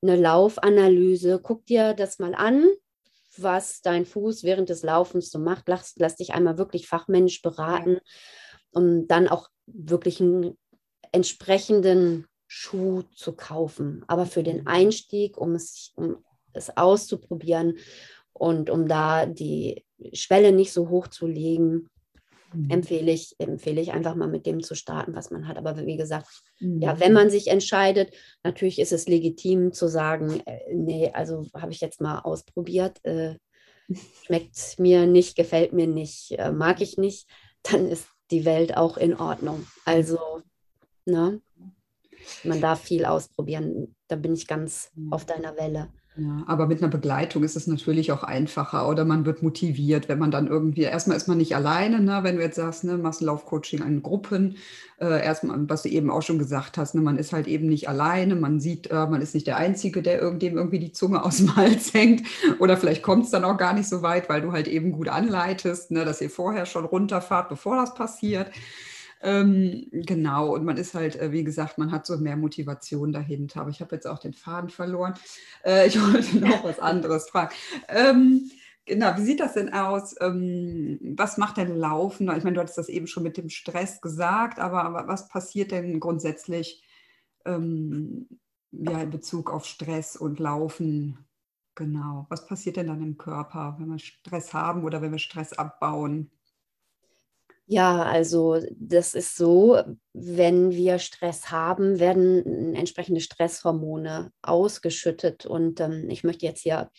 eine 0.00 0.16
Laufanalyse, 0.16 1.40
guck 1.42 1.66
dir 1.66 1.94
das 1.94 2.18
mal 2.18 2.34
an, 2.34 2.66
was 3.36 3.82
dein 3.82 4.06
Fuß 4.06 4.44
während 4.44 4.68
des 4.68 4.84
Laufens 4.84 5.30
so 5.30 5.40
macht. 5.40 5.64
Lass, 5.66 5.94
lass 5.96 6.16
dich 6.16 6.34
einmal 6.34 6.56
wirklich 6.56 6.86
fachmännisch 6.86 7.42
beraten, 7.42 7.98
um 8.70 9.08
dann 9.08 9.28
auch 9.28 9.48
wirklich 9.66 10.20
einen 10.20 10.56
entsprechenden 11.10 12.26
Schuh 12.46 13.02
zu 13.14 13.32
kaufen. 13.32 14.04
Aber 14.06 14.26
für 14.26 14.44
den 14.44 14.60
mhm. 14.60 14.68
Einstieg, 14.68 15.36
um 15.36 15.54
es, 15.54 15.92
um 15.96 16.24
es 16.52 16.76
auszuprobieren 16.76 17.78
und 18.34 18.68
um 18.68 18.88
da 18.88 19.26
die 19.26 19.84
Schwelle 20.12 20.52
nicht 20.52 20.72
so 20.72 20.88
hoch 20.88 21.08
zu 21.08 21.26
legen, 21.26 21.88
mhm. 22.52 22.70
empfehle, 22.70 23.12
ich, 23.12 23.34
empfehle 23.38 23.80
ich 23.80 23.92
einfach 23.92 24.14
mal 24.14 24.28
mit 24.28 24.46
dem 24.46 24.62
zu 24.62 24.74
starten, 24.74 25.14
was 25.14 25.30
man 25.30 25.48
hat. 25.48 25.56
Aber 25.56 25.76
wie 25.86 25.96
gesagt, 25.96 26.28
mhm. 26.60 26.82
ja, 26.82 27.00
wenn 27.00 27.12
man 27.12 27.30
sich 27.30 27.48
entscheidet, 27.48 28.14
natürlich 28.42 28.78
ist 28.78 28.92
es 28.92 29.08
legitim 29.08 29.72
zu 29.72 29.88
sagen, 29.88 30.42
äh, 30.46 30.60
nee, 30.74 31.10
also 31.12 31.46
habe 31.54 31.72
ich 31.72 31.80
jetzt 31.80 32.00
mal 32.00 32.18
ausprobiert, 32.18 33.02
äh, 33.04 33.36
schmeckt 34.24 34.78
mir 34.78 35.06
nicht, 35.06 35.36
gefällt 35.36 35.72
mir 35.72 35.86
nicht, 35.86 36.32
äh, 36.38 36.52
mag 36.52 36.80
ich 36.80 36.98
nicht, 36.98 37.28
dann 37.62 37.88
ist 37.88 38.08
die 38.30 38.44
Welt 38.44 38.76
auch 38.76 38.96
in 38.96 39.14
Ordnung. 39.14 39.66
Also, 39.84 40.18
ne? 41.04 41.40
Man 42.42 42.60
darf 42.60 42.80
viel 42.80 43.04
ausprobieren. 43.04 43.94
Da 44.08 44.16
bin 44.16 44.32
ich 44.32 44.46
ganz 44.46 44.90
mhm. 44.94 45.12
auf 45.12 45.26
deiner 45.26 45.56
Welle. 45.58 45.92
Ja, 46.16 46.44
aber 46.46 46.68
mit 46.68 46.80
einer 46.80 46.92
Begleitung 46.92 47.42
ist 47.42 47.56
es 47.56 47.66
natürlich 47.66 48.12
auch 48.12 48.22
einfacher 48.22 48.88
oder 48.88 49.04
man 49.04 49.26
wird 49.26 49.42
motiviert, 49.42 50.08
wenn 50.08 50.20
man 50.20 50.30
dann 50.30 50.46
irgendwie, 50.46 50.82
erstmal 50.82 51.16
ist 51.16 51.26
man 51.26 51.38
nicht 51.38 51.56
alleine, 51.56 52.00
ne, 52.00 52.20
wenn 52.22 52.36
du 52.36 52.42
jetzt 52.42 52.54
sagst, 52.54 52.84
ne, 52.84 52.96
machst 52.96 53.20
Laufcoaching 53.20 53.82
in 53.82 54.00
Gruppen, 54.00 54.56
äh, 55.00 55.24
erstmal, 55.24 55.68
was 55.68 55.82
du 55.82 55.88
eben 55.88 56.10
auch 56.10 56.22
schon 56.22 56.38
gesagt 56.38 56.78
hast, 56.78 56.94
ne, 56.94 57.00
man 57.00 57.16
ist 57.18 57.32
halt 57.32 57.48
eben 57.48 57.66
nicht 57.66 57.88
alleine, 57.88 58.36
man 58.36 58.60
sieht, 58.60 58.92
äh, 58.92 59.06
man 59.08 59.22
ist 59.22 59.34
nicht 59.34 59.48
der 59.48 59.56
Einzige, 59.56 60.02
der 60.02 60.20
irgenddem 60.20 60.56
irgendwie 60.56 60.78
die 60.78 60.92
Zunge 60.92 61.20
aus 61.24 61.38
dem 61.38 61.56
Hals 61.56 61.92
hängt 61.92 62.22
oder 62.60 62.76
vielleicht 62.76 63.02
kommt 63.02 63.24
es 63.24 63.30
dann 63.32 63.42
auch 63.42 63.56
gar 63.58 63.72
nicht 63.74 63.88
so 63.88 64.02
weit, 64.02 64.28
weil 64.28 64.40
du 64.40 64.52
halt 64.52 64.68
eben 64.68 64.92
gut 64.92 65.08
anleitest, 65.08 65.90
ne, 65.90 66.04
dass 66.04 66.20
ihr 66.20 66.30
vorher 66.30 66.66
schon 66.66 66.84
runterfahrt, 66.84 67.48
bevor 67.48 67.74
das 67.74 67.92
passiert. 67.94 68.52
Ähm, 69.24 69.86
genau, 69.90 70.54
und 70.54 70.64
man 70.66 70.76
ist 70.76 70.92
halt, 70.92 71.16
äh, 71.16 71.32
wie 71.32 71.44
gesagt, 71.44 71.78
man 71.78 71.90
hat 71.90 72.04
so 72.04 72.18
mehr 72.18 72.36
Motivation 72.36 73.10
dahinter. 73.10 73.62
Aber 73.62 73.70
ich 73.70 73.80
habe 73.80 73.94
jetzt 73.94 74.06
auch 74.06 74.18
den 74.18 74.34
Faden 74.34 74.68
verloren. 74.68 75.14
Äh, 75.64 75.86
ich 75.88 75.98
wollte 76.12 76.38
noch 76.38 76.62
was 76.62 76.78
anderes 76.78 77.30
fragen. 77.30 77.54
Ähm, 77.88 78.50
genau, 78.84 79.16
wie 79.16 79.24
sieht 79.24 79.40
das 79.40 79.54
denn 79.54 79.72
aus? 79.72 80.14
Ähm, 80.20 80.98
was 81.16 81.38
macht 81.38 81.56
denn 81.56 81.74
Laufen? 81.74 82.28
Ich 82.36 82.44
meine, 82.44 82.54
du 82.54 82.60
hattest 82.60 82.76
das 82.76 82.90
eben 82.90 83.06
schon 83.06 83.22
mit 83.22 83.38
dem 83.38 83.48
Stress 83.48 84.02
gesagt, 84.02 84.58
aber, 84.58 85.08
was 85.08 85.28
passiert 85.28 85.70
denn 85.72 86.00
grundsätzlich 86.00 86.82
ähm, 87.46 88.28
ja, 88.72 89.00
in 89.02 89.10
Bezug 89.10 89.50
auf 89.50 89.64
Stress 89.64 90.16
und 90.16 90.38
Laufen? 90.38 91.18
Genau, 91.76 92.26
was 92.28 92.46
passiert 92.46 92.76
denn 92.76 92.88
dann 92.88 93.02
im 93.02 93.16
Körper, 93.16 93.76
wenn 93.78 93.88
wir 93.88 93.98
Stress 93.98 94.52
haben 94.52 94.84
oder 94.84 95.00
wenn 95.02 95.12
wir 95.12 95.18
Stress 95.18 95.54
abbauen? 95.54 96.30
Ja, 97.66 98.02
also 98.02 98.60
das 98.76 99.14
ist 99.14 99.36
so, 99.36 99.80
wenn 100.12 100.70
wir 100.72 100.98
Stress 100.98 101.50
haben, 101.50 101.98
werden 101.98 102.74
entsprechende 102.74 103.20
Stresshormone 103.20 104.32
ausgeschüttet. 104.42 105.46
Und 105.46 105.80
ähm, 105.80 106.10
ich 106.10 106.24
möchte 106.24 106.44
jetzt 106.44 106.60
hier 106.60 106.90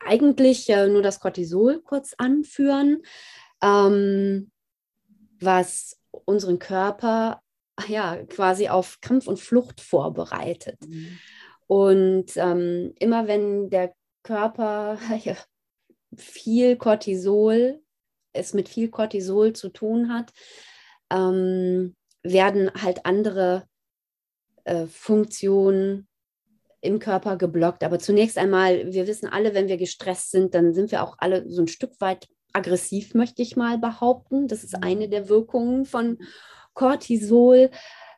eigentlich 0.00 0.68
äh, 0.68 0.88
nur 0.88 1.00
das 1.00 1.20
Cortisol 1.20 1.80
kurz 1.80 2.14
anführen, 2.18 3.02
ähm, 3.62 4.50
was 5.40 5.98
unseren 6.10 6.58
Körper 6.58 7.40
ja 7.88 8.22
quasi 8.26 8.68
auf 8.68 9.00
Kampf 9.00 9.26
und 9.26 9.40
Flucht 9.40 9.80
vorbereitet. 9.80 10.78
Mhm. 10.86 11.18
Und 11.66 12.36
ähm, 12.36 12.92
immer 12.98 13.26
wenn 13.26 13.70
der 13.70 13.94
Körper 14.22 14.98
ja, 15.24 15.36
viel 16.14 16.76
Cortisol, 16.76 17.80
es 18.34 18.54
mit 18.54 18.68
viel 18.68 18.90
Cortisol 18.90 19.54
zu 19.54 19.70
tun 19.70 20.12
hat, 20.12 20.32
ähm, 21.10 21.94
werden 22.22 22.70
halt 22.74 23.06
andere 23.06 23.64
äh, 24.64 24.86
Funktionen 24.86 26.08
im 26.80 26.98
Körper 26.98 27.36
geblockt. 27.36 27.82
Aber 27.82 27.98
zunächst 27.98 28.36
einmal, 28.36 28.92
wir 28.92 29.06
wissen 29.06 29.28
alle, 29.28 29.54
wenn 29.54 29.68
wir 29.68 29.78
gestresst 29.78 30.30
sind, 30.30 30.54
dann 30.54 30.74
sind 30.74 30.90
wir 30.90 31.02
auch 31.02 31.16
alle 31.18 31.48
so 31.50 31.62
ein 31.62 31.68
Stück 31.68 31.92
weit 32.00 32.28
aggressiv, 32.52 33.14
möchte 33.14 33.42
ich 33.42 33.56
mal 33.56 33.78
behaupten. 33.78 34.48
Das 34.48 34.64
ist 34.64 34.82
eine 34.82 35.08
der 35.08 35.28
Wirkungen 35.28 35.86
von 35.86 36.18
Cortisol. 36.74 37.70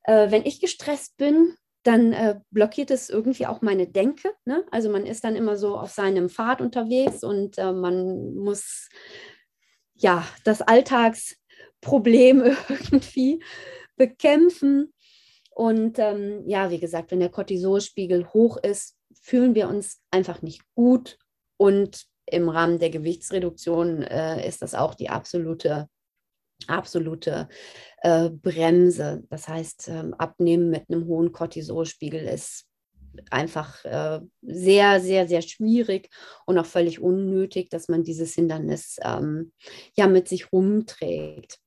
Äh, 0.05 0.31
wenn 0.31 0.45
ich 0.45 0.61
gestresst 0.61 1.17
bin, 1.17 1.55
dann 1.83 2.13
äh, 2.13 2.41
blockiert 2.51 2.91
es 2.91 3.09
irgendwie 3.09 3.47
auch 3.47 3.63
meine 3.63 3.87
Denke. 3.87 4.31
Ne? 4.45 4.65
Also 4.73 4.91
man 4.91 5.07
ist 5.07 5.23
dann 5.23 5.37
immer 5.37 5.57
so 5.57 5.79
auf 5.79 5.91
seinem 5.91 6.29
Pfad 6.29 6.61
unterwegs 6.61 7.23
und 7.23 7.59
äh, 7.59 7.73
man 7.73 8.35
muss 8.35 8.89
ja 9.97 10.27
das 10.45 10.63
Alltagsproblem 10.63 12.43
irgendwie 12.69 13.43
bekämpfen. 13.97 14.93
Und 15.51 15.99
ähm, 15.99 16.43
ja, 16.47 16.71
wie 16.71 16.81
gesagt, 16.81 17.11
wenn 17.11 17.21
der 17.21 17.31
Cortisolspiegel 17.31 18.29
hoch 18.33 18.59
ist, 18.59 18.97
fühlen 19.23 19.55
wir 19.55 19.69
uns 19.69 20.01
einfach 20.11 20.43
nicht 20.43 20.63
gut. 20.75 21.19
Und 21.57 22.05
im 22.27 22.49
Rahmen 22.49 22.79
der 22.79 22.91
Gewichtsreduktion 22.91 24.03
äh, 24.03 24.47
ist 24.47 24.63
das 24.63 24.75
auch 24.75 24.95
die 24.95 25.09
absolute 25.09 25.89
absolute 26.67 27.49
äh, 27.99 28.31
Bremse. 28.31 29.25
Das 29.29 29.49
heißt, 29.49 29.89
ähm, 29.89 30.15
Abnehmen 30.15 30.71
mit 30.71 30.89
einem 30.89 31.07
hohen 31.07 31.33
Cortisolspiegel 31.33 32.27
ist 32.27 32.67
einfach 33.31 33.85
äh, 33.85 34.21
sehr, 34.43 35.01
sehr, 35.01 35.29
sehr 35.29 35.43
schwierig 35.43 36.11
und 36.47 36.59
auch 36.59 36.67
völlig 36.67 37.01
unnötig, 37.01 37.71
dass 37.71 37.89
man 37.89 38.03
dieses 38.03 38.35
Hindernis 38.35 38.97
ähm, 39.03 39.53
ja 39.95 40.07
mit 40.07 40.29
sich 40.29 40.53
rumträgt. 40.53 41.59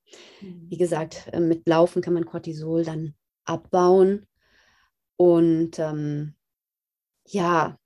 Wie 0.42 0.76
mhm. 0.76 0.80
gesagt, 0.80 1.30
äh, 1.32 1.40
mit 1.40 1.68
Laufen 1.68 2.02
kann 2.02 2.14
man 2.14 2.26
Cortisol 2.26 2.84
dann 2.84 3.16
abbauen. 3.46 4.28
Und 5.18 5.80
ähm, 5.80 6.36
ja, 7.28 7.78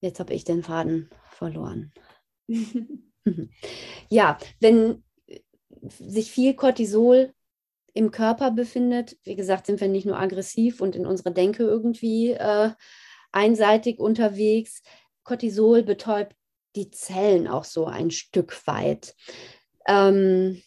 jetzt 0.00 0.20
habe 0.20 0.34
ich 0.34 0.44
den 0.44 0.62
Faden 0.62 1.10
verloren. 1.30 1.92
ja, 4.08 4.38
wenn 4.60 5.02
sich 5.82 6.30
viel 6.30 6.54
Cortisol 6.54 7.32
im 7.94 8.10
Körper 8.10 8.50
befindet, 8.50 9.16
wie 9.24 9.36
gesagt, 9.36 9.66
sind 9.66 9.80
wir 9.80 9.88
nicht 9.88 10.06
nur 10.06 10.18
aggressiv 10.18 10.80
und 10.80 10.96
in 10.96 11.06
unserer 11.06 11.30
Denke 11.30 11.62
irgendwie 11.64 12.30
äh, 12.32 12.70
einseitig 13.32 13.98
unterwegs. 13.98 14.82
Cortisol 15.24 15.82
betäubt 15.82 16.34
die 16.76 16.90
Zellen 16.90 17.48
auch 17.48 17.64
so 17.64 17.86
ein 17.86 18.10
Stück 18.10 18.66
weit. 18.66 19.14
Ähm, 19.86 20.62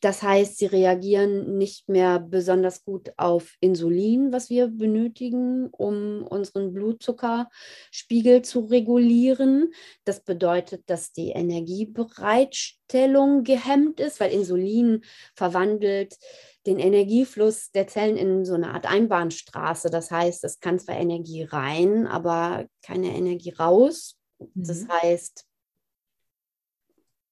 das 0.00 0.22
heißt, 0.22 0.56
sie 0.56 0.66
reagieren 0.66 1.58
nicht 1.58 1.90
mehr 1.90 2.20
besonders 2.20 2.84
gut 2.84 3.12
auf 3.18 3.58
Insulin, 3.60 4.32
was 4.32 4.48
wir 4.48 4.68
benötigen, 4.68 5.68
um 5.68 6.26
unseren 6.26 6.72
Blutzuckerspiegel 6.72 8.40
zu 8.40 8.60
regulieren. 8.60 9.74
Das 10.04 10.24
bedeutet, 10.24 10.88
dass 10.88 11.12
die 11.12 11.32
Energiebereitstellung 11.32 13.44
gehemmt 13.44 14.00
ist, 14.00 14.20
weil 14.20 14.32
Insulin 14.32 15.04
verwandelt 15.34 16.16
den 16.66 16.78
Energiefluss 16.78 17.70
der 17.70 17.86
Zellen 17.86 18.16
in 18.16 18.46
so 18.46 18.54
eine 18.54 18.72
Art 18.72 18.86
Einbahnstraße. 18.86 19.90
Das 19.90 20.10
heißt, 20.10 20.44
es 20.44 20.60
kann 20.60 20.78
zwar 20.78 20.96
Energie 20.96 21.42
rein, 21.42 22.06
aber 22.06 22.64
keine 22.82 23.14
Energie 23.14 23.50
raus. 23.50 24.16
Das 24.54 24.84
mhm. 24.84 24.92
heißt, 24.92 25.44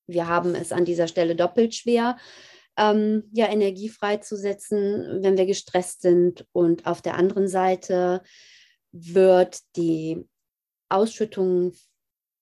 wir 0.06 0.26
haben 0.26 0.54
es 0.54 0.70
an 0.72 0.84
dieser 0.84 1.08
Stelle 1.08 1.34
doppelt 1.34 1.74
schwer 1.74 2.18
ähm, 2.78 3.24
ja, 3.32 3.50
Energie 3.50 3.88
freizusetzen, 3.88 5.22
wenn 5.22 5.36
wir 5.36 5.46
gestresst 5.46 6.02
sind. 6.02 6.46
Und 6.52 6.86
auf 6.86 7.02
der 7.02 7.16
anderen 7.16 7.48
Seite 7.48 8.22
wird 8.92 9.58
die 9.76 10.24
Ausschüttung 10.88 11.72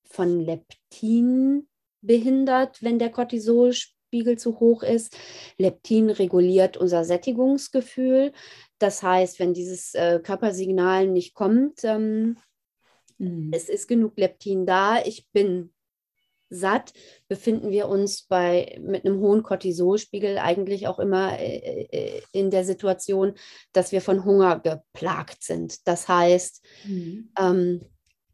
von 0.05 0.41
Leptin 0.41 1.69
behindert, 2.01 2.83
wenn 2.83 2.99
der 2.99 3.11
Cortisolspiegel 3.11 4.39
zu 4.39 4.61
hoch 4.61 4.83
ist. 4.83 5.17
Leptin 5.59 6.11
reguliert 6.11 6.77
unser 6.77 7.05
Sättigungsgefühl. 7.05 8.33
Das 8.79 9.03
heißt, 9.03 9.41
wenn 9.41 9.55
dieses 9.55 9.95
äh, 9.95 10.21
Körpersignal 10.23 11.09
nicht 11.09 11.35
kommt, 11.35 11.83
ähm, 11.83 12.37
mhm. 13.19 13.51
es 13.53 13.69
ist 13.69 13.89
genug 13.89 14.17
Leptin 14.17 14.67
da, 14.67 15.03
ich 15.03 15.27
bin 15.33 15.73
satt, 16.49 16.93
befinden 17.29 17.71
wir 17.71 17.89
uns 17.89 18.23
bei, 18.23 18.79
mit 18.81 19.05
einem 19.05 19.19
hohen 19.21 19.43
Cortisolspiegel 19.43 20.39
eigentlich 20.39 20.87
auch 20.87 20.99
immer 20.99 21.39
äh, 21.39 21.87
äh, 21.91 22.23
in 22.33 22.51
der 22.51 22.65
Situation, 22.65 23.35
dass 23.73 23.93
wir 23.93 24.01
von 24.01 24.25
Hunger 24.25 24.61
geplagt 24.61 25.43
sind. 25.43 25.87
Das 25.87 26.09
heißt, 26.09 26.65
mhm. 26.85 27.31
ähm, 27.39 27.81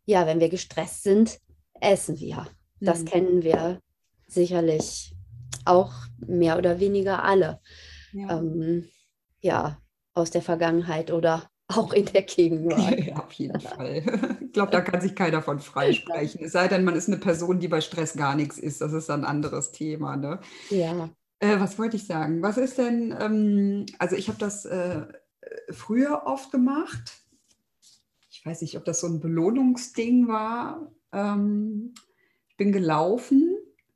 ja, 0.04 0.26
wenn 0.26 0.40
wir 0.40 0.48
gestresst 0.48 1.02
sind, 1.02 1.38
essen 1.80 2.18
wir. 2.18 2.46
Das 2.80 3.00
mhm. 3.00 3.04
kennen 3.06 3.42
wir 3.42 3.80
sicherlich 4.26 5.14
auch 5.64 5.92
mehr 6.18 6.58
oder 6.58 6.80
weniger 6.80 7.24
alle. 7.24 7.60
Ja. 8.12 8.38
Ähm, 8.38 8.88
ja, 9.40 9.78
aus 10.14 10.30
der 10.30 10.42
Vergangenheit 10.42 11.10
oder 11.10 11.48
auch 11.76 11.92
in 11.92 12.06
der 12.06 12.22
Gegenwart. 12.22 12.98
Ja, 13.06 13.16
auf 13.16 13.32
jeden 13.32 13.60
Fall. 13.60 14.02
Ich 14.40 14.52
glaube, 14.52 14.70
da 14.72 14.80
kann 14.80 15.00
sich 15.00 15.14
keiner 15.14 15.42
von 15.42 15.60
freisprechen. 15.60 16.44
Es 16.44 16.52
sei 16.52 16.68
denn, 16.68 16.84
man 16.84 16.94
ist 16.94 17.08
eine 17.08 17.18
Person, 17.18 17.58
die 17.58 17.68
bei 17.68 17.80
Stress 17.80 18.14
gar 18.14 18.34
nichts 18.34 18.58
ist. 18.58 18.80
Das 18.80 18.92
ist 18.92 19.10
ein 19.10 19.24
anderes 19.24 19.72
Thema. 19.72 20.16
Ne? 20.16 20.40
Ja. 20.70 21.10
Äh, 21.40 21.58
was 21.58 21.78
wollte 21.78 21.96
ich 21.96 22.06
sagen? 22.06 22.42
Was 22.42 22.56
ist 22.56 22.78
denn, 22.78 23.14
ähm, 23.18 23.86
also 23.98 24.16
ich 24.16 24.28
habe 24.28 24.38
das 24.38 24.64
äh, 24.64 25.02
früher 25.70 26.22
oft 26.26 26.52
gemacht. 26.52 27.22
Ich 28.30 28.44
weiß 28.44 28.62
nicht, 28.62 28.76
ob 28.76 28.84
das 28.84 29.00
so 29.00 29.06
ein 29.06 29.20
Belohnungsding 29.20 30.28
war. 30.28 30.92
Ähm, 31.12 31.94
ich 32.48 32.56
bin 32.56 32.72
gelaufen 32.72 33.51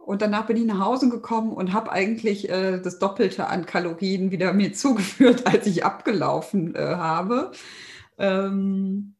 und 0.07 0.23
danach 0.23 0.47
bin 0.47 0.57
ich 0.57 0.65
nach 0.65 0.79
Hause 0.79 1.09
gekommen 1.09 1.53
und 1.53 1.73
habe 1.73 1.91
eigentlich 1.91 2.49
äh, 2.49 2.81
das 2.81 3.01
Doppelte 3.01 3.49
an 3.49 3.67
Kalorien 3.67 4.31
wieder 4.31 4.53
mir 4.53 4.73
zugeführt, 4.73 5.47
als 5.49 5.67
ich 5.67 5.85
abgelaufen 5.85 6.77
äh, 6.77 6.79
habe. 6.79 7.51
Ähm, 8.17 9.17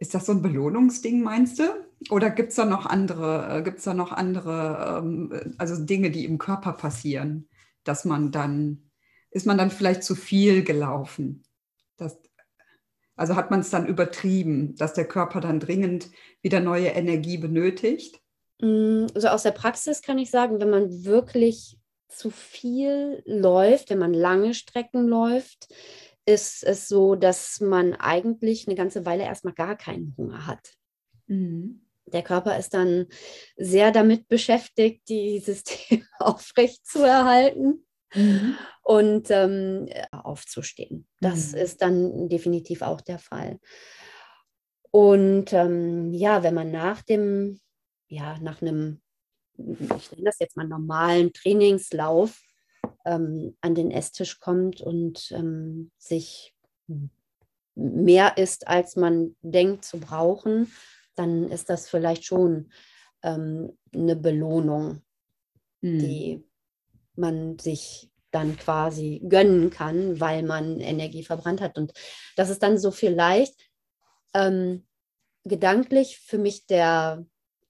ist 0.00 0.14
das 0.14 0.26
so 0.26 0.32
ein 0.32 0.42
Belohnungsding, 0.42 1.22
meinst 1.22 1.60
du? 1.60 1.62
Oder 2.10 2.30
gibt 2.30 2.50
es 2.50 2.56
da 2.56 2.64
noch 2.64 2.84
andere, 2.84 3.58
äh, 3.58 3.62
gibt's 3.62 3.84
da 3.84 3.94
noch 3.94 4.10
andere, 4.10 4.98
ähm, 4.98 5.54
also 5.58 5.80
Dinge, 5.84 6.10
die 6.10 6.24
im 6.24 6.38
Körper 6.38 6.72
passieren, 6.72 7.48
dass 7.84 8.04
man 8.04 8.32
dann, 8.32 8.90
ist 9.30 9.46
man 9.46 9.56
dann 9.56 9.70
vielleicht 9.70 10.02
zu 10.02 10.16
viel 10.16 10.64
gelaufen? 10.64 11.44
Das, 11.96 12.18
also 13.14 13.36
hat 13.36 13.52
man 13.52 13.60
es 13.60 13.70
dann 13.70 13.86
übertrieben, 13.86 14.74
dass 14.74 14.94
der 14.94 15.06
Körper 15.06 15.40
dann 15.40 15.60
dringend 15.60 16.10
wieder 16.42 16.58
neue 16.58 16.88
Energie 16.88 17.38
benötigt? 17.38 18.21
Mm, 18.62 19.06
also 19.14 19.28
aus 19.28 19.42
der 19.42 19.50
Praxis 19.50 20.00
kann 20.02 20.18
ich 20.18 20.30
sagen, 20.30 20.60
wenn 20.60 20.70
man 20.70 21.04
wirklich 21.04 21.78
zu 22.08 22.30
viel 22.30 23.22
läuft, 23.26 23.90
wenn 23.90 23.98
man 23.98 24.14
lange 24.14 24.54
Strecken 24.54 25.08
läuft, 25.08 25.68
ist 26.24 26.62
es 26.62 26.88
so, 26.88 27.16
dass 27.16 27.60
man 27.60 27.94
eigentlich 27.94 28.66
eine 28.66 28.76
ganze 28.76 29.04
Weile 29.04 29.24
erstmal 29.24 29.54
gar 29.54 29.76
keinen 29.76 30.14
Hunger 30.16 30.46
hat. 30.46 30.74
Mhm. 31.26 31.86
Der 32.06 32.22
Körper 32.22 32.56
ist 32.58 32.74
dann 32.74 33.06
sehr 33.56 33.90
damit 33.90 34.28
beschäftigt, 34.28 35.08
die 35.08 35.40
Systeme 35.44 36.06
aufrecht 36.20 36.86
zu 36.86 37.00
erhalten 37.00 37.84
mhm. 38.14 38.56
und 38.82 39.30
ähm, 39.30 39.88
aufzustehen. 40.12 41.08
Das 41.20 41.52
mhm. 41.52 41.58
ist 41.58 41.82
dann 41.82 42.28
definitiv 42.28 42.82
auch 42.82 43.00
der 43.00 43.18
Fall. 43.18 43.58
Und 44.92 45.52
ähm, 45.52 46.12
ja, 46.12 46.42
wenn 46.42 46.54
man 46.54 46.70
nach 46.70 47.02
dem 47.02 47.58
ja, 48.12 48.38
nach 48.40 48.60
einem, 48.60 49.00
ich 49.56 50.12
nenne 50.12 50.24
das 50.24 50.38
jetzt 50.38 50.56
mal 50.56 50.68
normalen 50.68 51.32
Trainingslauf, 51.32 52.40
ähm, 53.04 53.56
an 53.60 53.74
den 53.74 53.90
Esstisch 53.90 54.38
kommt 54.38 54.80
und 54.80 55.30
ähm, 55.32 55.90
sich 55.98 56.54
mehr 57.74 58.36
isst, 58.36 58.68
als 58.68 58.96
man 58.96 59.34
denkt 59.40 59.84
zu 59.84 59.98
brauchen, 59.98 60.70
dann 61.14 61.50
ist 61.50 61.70
das 61.70 61.88
vielleicht 61.88 62.24
schon 62.24 62.70
ähm, 63.22 63.78
eine 63.94 64.16
Belohnung, 64.16 65.02
mhm. 65.80 65.98
die 65.98 66.44
man 67.14 67.58
sich 67.58 68.10
dann 68.30 68.56
quasi 68.56 69.22
gönnen 69.26 69.70
kann, 69.70 70.20
weil 70.20 70.42
man 70.42 70.80
Energie 70.80 71.22
verbrannt 71.22 71.60
hat. 71.60 71.78
Und 71.78 71.92
das 72.36 72.50
ist 72.50 72.62
dann 72.62 72.78
so 72.78 72.90
vielleicht 72.90 73.70
ähm, 74.34 74.86
gedanklich 75.44 76.18
für 76.18 76.38
mich 76.38 76.66
der, 76.66 77.26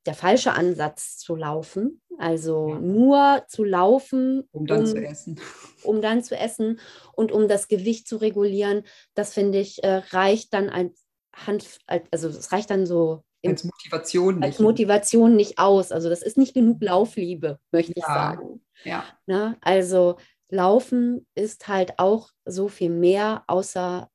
der 0.07 0.15
falsche 0.15 0.53
Ansatz 0.53 1.19
zu 1.19 1.37
laufen. 1.37 2.01
Also 2.19 2.69
ja. 2.71 2.79
nur 2.79 3.45
zu 3.49 3.65
laufen, 3.65 4.49
um 4.53 4.67
dann 4.67 4.81
um, 4.81 4.87
zu 4.87 5.05
essen. 5.05 5.41
Um 5.83 6.01
dann 6.01 6.23
zu 6.23 6.37
essen 6.37 6.79
und 7.13 7.33
um 7.33 7.49
das 7.49 7.67
Gewicht 7.67 8.07
zu 8.07 8.19
regulieren, 8.19 8.85
das 9.15 9.35
finde 9.35 9.59
ich, 9.59 9.83
äh, 9.83 10.03
reicht 10.11 10.55
dann 10.55 10.69
als 10.69 11.05
Hand, 11.35 11.81
also 12.13 12.29
es 12.29 12.53
reicht 12.53 12.71
dann 12.71 12.87
so 12.87 13.25
als 13.45 13.65
Motivation 13.65 14.35
nicht. 14.37 14.45
Als 14.45 14.59
Motivation 14.61 15.37
nicht 15.37 15.59
aus. 15.59 15.91
Also 15.91 16.09
das 16.09 16.23
ist 16.23 16.39
nicht 16.39 16.55
genug 16.55 16.81
Laufliebe, 16.81 17.59
möchte 17.73 17.93
ja. 17.97 17.99
ich 17.99 18.05
sagen. 18.05 18.65
Ja. 18.85 19.05
Na, 19.27 19.51
ne? 19.51 19.57
also 19.61 20.17
Laufen 20.49 21.27
ist 21.35 21.67
halt 21.67 21.99
auch 21.99 22.31
so 22.45 22.69
viel 22.69 22.91
mehr, 22.91 23.43
außer 23.47 24.09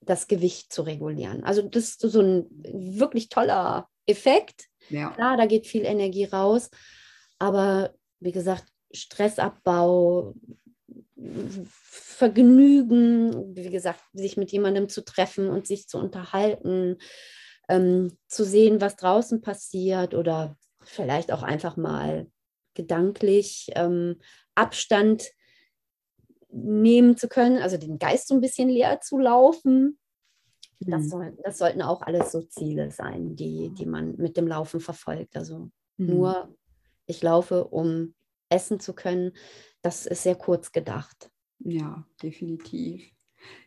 das 0.00 0.28
Gewicht 0.28 0.72
zu 0.72 0.82
regulieren. 0.82 1.44
Also 1.44 1.62
das 1.62 1.84
ist 1.84 2.00
so 2.00 2.20
ein 2.20 2.46
wirklich 2.50 3.28
toller 3.28 3.88
Effekt. 4.06 4.69
Ja. 4.90 5.10
Klar, 5.10 5.36
da 5.36 5.46
geht 5.46 5.66
viel 5.66 5.84
Energie 5.84 6.24
raus, 6.24 6.70
aber 7.38 7.94
wie 8.20 8.32
gesagt, 8.32 8.64
Stressabbau, 8.92 10.34
Vergnügen, 11.82 13.54
wie 13.56 13.70
gesagt, 13.70 14.02
sich 14.12 14.36
mit 14.36 14.52
jemandem 14.52 14.88
zu 14.88 15.04
treffen 15.04 15.48
und 15.48 15.66
sich 15.66 15.88
zu 15.88 15.98
unterhalten, 15.98 16.98
ähm, 17.68 18.18
zu 18.26 18.44
sehen, 18.44 18.80
was 18.80 18.96
draußen 18.96 19.40
passiert 19.40 20.14
oder 20.14 20.56
vielleicht 20.82 21.32
auch 21.32 21.42
einfach 21.42 21.76
mal 21.76 22.26
gedanklich 22.74 23.70
ähm, 23.74 24.20
Abstand 24.54 25.30
nehmen 26.52 27.16
zu 27.16 27.28
können, 27.28 27.58
also 27.58 27.76
den 27.76 27.98
Geist 27.98 28.28
so 28.28 28.34
ein 28.34 28.40
bisschen 28.40 28.68
leer 28.68 29.00
zu 29.00 29.18
laufen. 29.18 29.99
Das, 30.80 31.04
mhm. 31.04 31.08
soll, 31.08 31.38
das 31.44 31.58
sollten 31.58 31.82
auch 31.82 32.02
alles 32.02 32.32
so 32.32 32.42
Ziele 32.42 32.90
sein, 32.90 33.36
die, 33.36 33.70
die 33.70 33.86
man 33.86 34.16
mit 34.16 34.36
dem 34.36 34.48
Laufen 34.48 34.80
verfolgt. 34.80 35.36
Also 35.36 35.70
mhm. 35.98 36.06
nur, 36.06 36.56
ich 37.06 37.22
laufe, 37.22 37.64
um 37.64 38.14
essen 38.48 38.80
zu 38.80 38.94
können, 38.94 39.32
das 39.82 40.06
ist 40.06 40.22
sehr 40.22 40.36
kurz 40.36 40.72
gedacht. 40.72 41.30
Ja, 41.58 42.06
definitiv. 42.22 43.10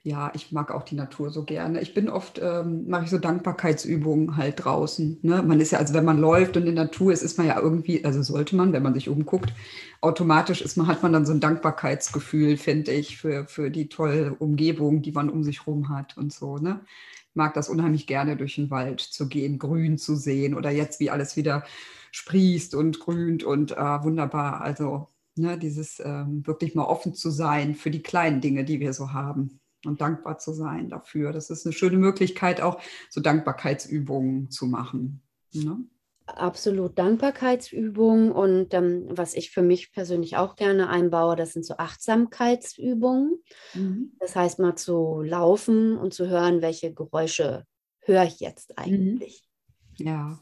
Ja, 0.06 0.32
ich 0.36 0.52
mag 0.52 0.72
auch 0.72 0.84
die 0.84 0.96
Natur 0.96 1.30
so 1.30 1.44
gerne. 1.46 1.82
Ich 1.82 1.94
bin 1.94 2.10
oft, 2.10 2.40
ähm, 2.44 2.90
mache 2.90 3.06
ich 3.06 3.10
so 3.10 3.18
Dankbarkeitsübungen 3.18 4.36
halt 4.36 4.64
draußen. 4.66 5.20
Ne? 5.22 5.42
Man 5.44 5.62
ist 5.62 5.72
ja, 5.72 5.80
also 5.80 5.94
wenn 5.94 6.04
man 6.04 6.20
läuft 6.20 6.58
und 6.58 6.68
in 6.68 6.76
der 6.76 6.86
Natur 6.86 7.14
ist, 7.14 7.24
ist 7.24 7.38
man 7.38 7.48
ja 7.48 7.60
irgendwie, 7.60 8.04
also 8.04 8.22
sollte 8.22 8.56
man, 8.58 8.74
wenn 8.74 8.84
man 8.84 8.94
sich 8.94 9.08
umguckt, 9.08 9.54
automatisch 10.02 10.62
ist 10.62 10.76
man, 10.76 10.88
hat 10.88 11.04
man 11.04 11.14
dann 11.14 11.26
so 11.26 11.32
ein 11.32 11.40
Dankbarkeitsgefühl, 11.40 12.58
finde 12.58 12.92
ich, 12.92 13.18
für, 13.18 13.48
für 13.48 13.72
die 13.72 13.88
tolle 13.88 14.36
Umgebung, 14.36 15.02
die 15.02 15.14
man 15.14 15.30
um 15.30 15.44
sich 15.44 15.66
herum 15.66 15.90
hat 15.90 16.18
und 16.18 16.34
so. 16.34 16.58
Ne? 16.58 16.82
Ich 17.30 17.36
mag 17.36 17.54
das 17.54 17.70
unheimlich 17.70 18.06
gerne, 18.06 18.36
durch 18.36 18.56
den 18.56 18.70
Wald 18.70 19.00
zu 19.00 19.30
gehen, 19.30 19.58
grün 19.58 19.98
zu 19.98 20.16
sehen 20.18 20.54
oder 20.54 20.70
jetzt, 20.70 21.00
wie 21.00 21.12
alles 21.12 21.38
wieder 21.38 21.64
sprießt 22.12 22.76
und 22.76 23.00
grünt 23.00 23.44
und 23.44 23.72
äh, 23.72 24.04
wunderbar. 24.04 24.62
Also 24.62 25.08
ne, 25.36 25.58
dieses 25.58 26.02
ähm, 26.04 26.46
wirklich 26.46 26.76
mal 26.76 26.86
offen 26.86 27.14
zu 27.16 27.32
sein 27.32 27.76
für 27.76 27.90
die 27.90 28.04
kleinen 28.04 28.42
Dinge, 28.42 28.66
die 28.66 28.80
wir 28.82 28.94
so 28.94 29.14
haben 29.14 29.62
und 29.86 30.02
dankbar 30.02 30.38
zu 30.38 30.54
sein 30.54 30.90
dafür. 30.90 31.32
Das 31.32 31.50
ist 31.50 31.66
eine 31.66 31.74
schöne 31.74 31.98
Möglichkeit, 31.98 32.62
auch 32.62 32.82
so 33.10 33.22
Dankbarkeitsübungen 33.22 34.50
zu 34.50 34.66
machen. 34.66 35.22
Ne? 35.54 35.84
Absolut 36.26 36.98
Dankbarkeitsübungen 36.98 38.32
und 38.32 38.74
ähm, 38.74 39.08
was 39.10 39.34
ich 39.34 39.52
für 39.52 39.62
mich 39.62 39.92
persönlich 39.92 40.38
auch 40.38 40.56
gerne 40.56 40.88
einbaue, 40.88 41.36
das 41.36 41.52
sind 41.52 41.66
so 41.66 41.76
Achtsamkeitsübungen. 41.78 43.44
Mhm. 43.74 44.14
Das 44.20 44.36
heißt 44.36 44.60
mal 44.60 44.76
zu 44.76 45.22
laufen 45.22 45.98
und 45.98 46.14
zu 46.14 46.30
hören, 46.30 46.62
welche 46.62 46.94
Geräusche 46.94 47.66
höre 48.00 48.24
ich 48.24 48.40
jetzt 48.40 48.78
eigentlich. 48.78 49.44
Mhm. 50.00 50.06
Ja. 50.06 50.40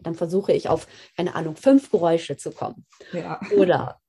Dann 0.00 0.14
versuche 0.14 0.52
ich 0.52 0.68
auf, 0.68 0.88
keine 1.16 1.34
Ahnung, 1.34 1.54
fünf 1.54 1.90
Geräusche 1.90 2.36
zu 2.36 2.50
kommen. 2.50 2.86
Ja. 3.12 3.40
Oder 3.56 4.00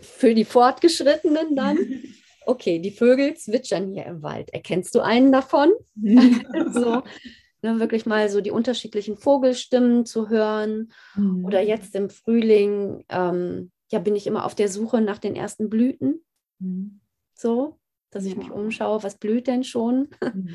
für 0.00 0.34
die 0.34 0.44
Fortgeschrittenen 0.44 1.56
dann 1.56 1.78
okay, 2.46 2.78
die 2.78 2.90
Vögel 2.90 3.34
zwitschern 3.34 3.92
hier 3.92 4.06
im 4.06 4.22
Wald. 4.22 4.50
Erkennst 4.52 4.94
du 4.94 5.00
einen 5.00 5.32
davon? 5.32 5.72
so, 6.72 7.02
ne, 7.62 7.80
wirklich 7.80 8.06
mal 8.06 8.28
so 8.28 8.40
die 8.40 8.50
unterschiedlichen 8.50 9.16
Vogelstimmen 9.16 10.06
zu 10.06 10.28
hören. 10.28 10.92
Mhm. 11.14 11.44
Oder 11.44 11.60
jetzt 11.62 11.94
im 11.94 12.10
Frühling, 12.10 13.04
ähm, 13.08 13.70
ja, 13.90 13.98
bin 13.98 14.16
ich 14.16 14.26
immer 14.26 14.44
auf 14.44 14.54
der 14.54 14.68
Suche 14.68 15.00
nach 15.00 15.18
den 15.18 15.36
ersten 15.36 15.68
Blüten. 15.68 16.24
Mhm. 16.58 17.00
So, 17.34 17.78
dass 18.10 18.24
ja. 18.24 18.30
ich 18.30 18.36
mich 18.36 18.50
umschaue, 18.50 19.02
was 19.02 19.18
blüht 19.18 19.46
denn 19.46 19.64
schon? 19.64 20.08
Mhm. 20.20 20.50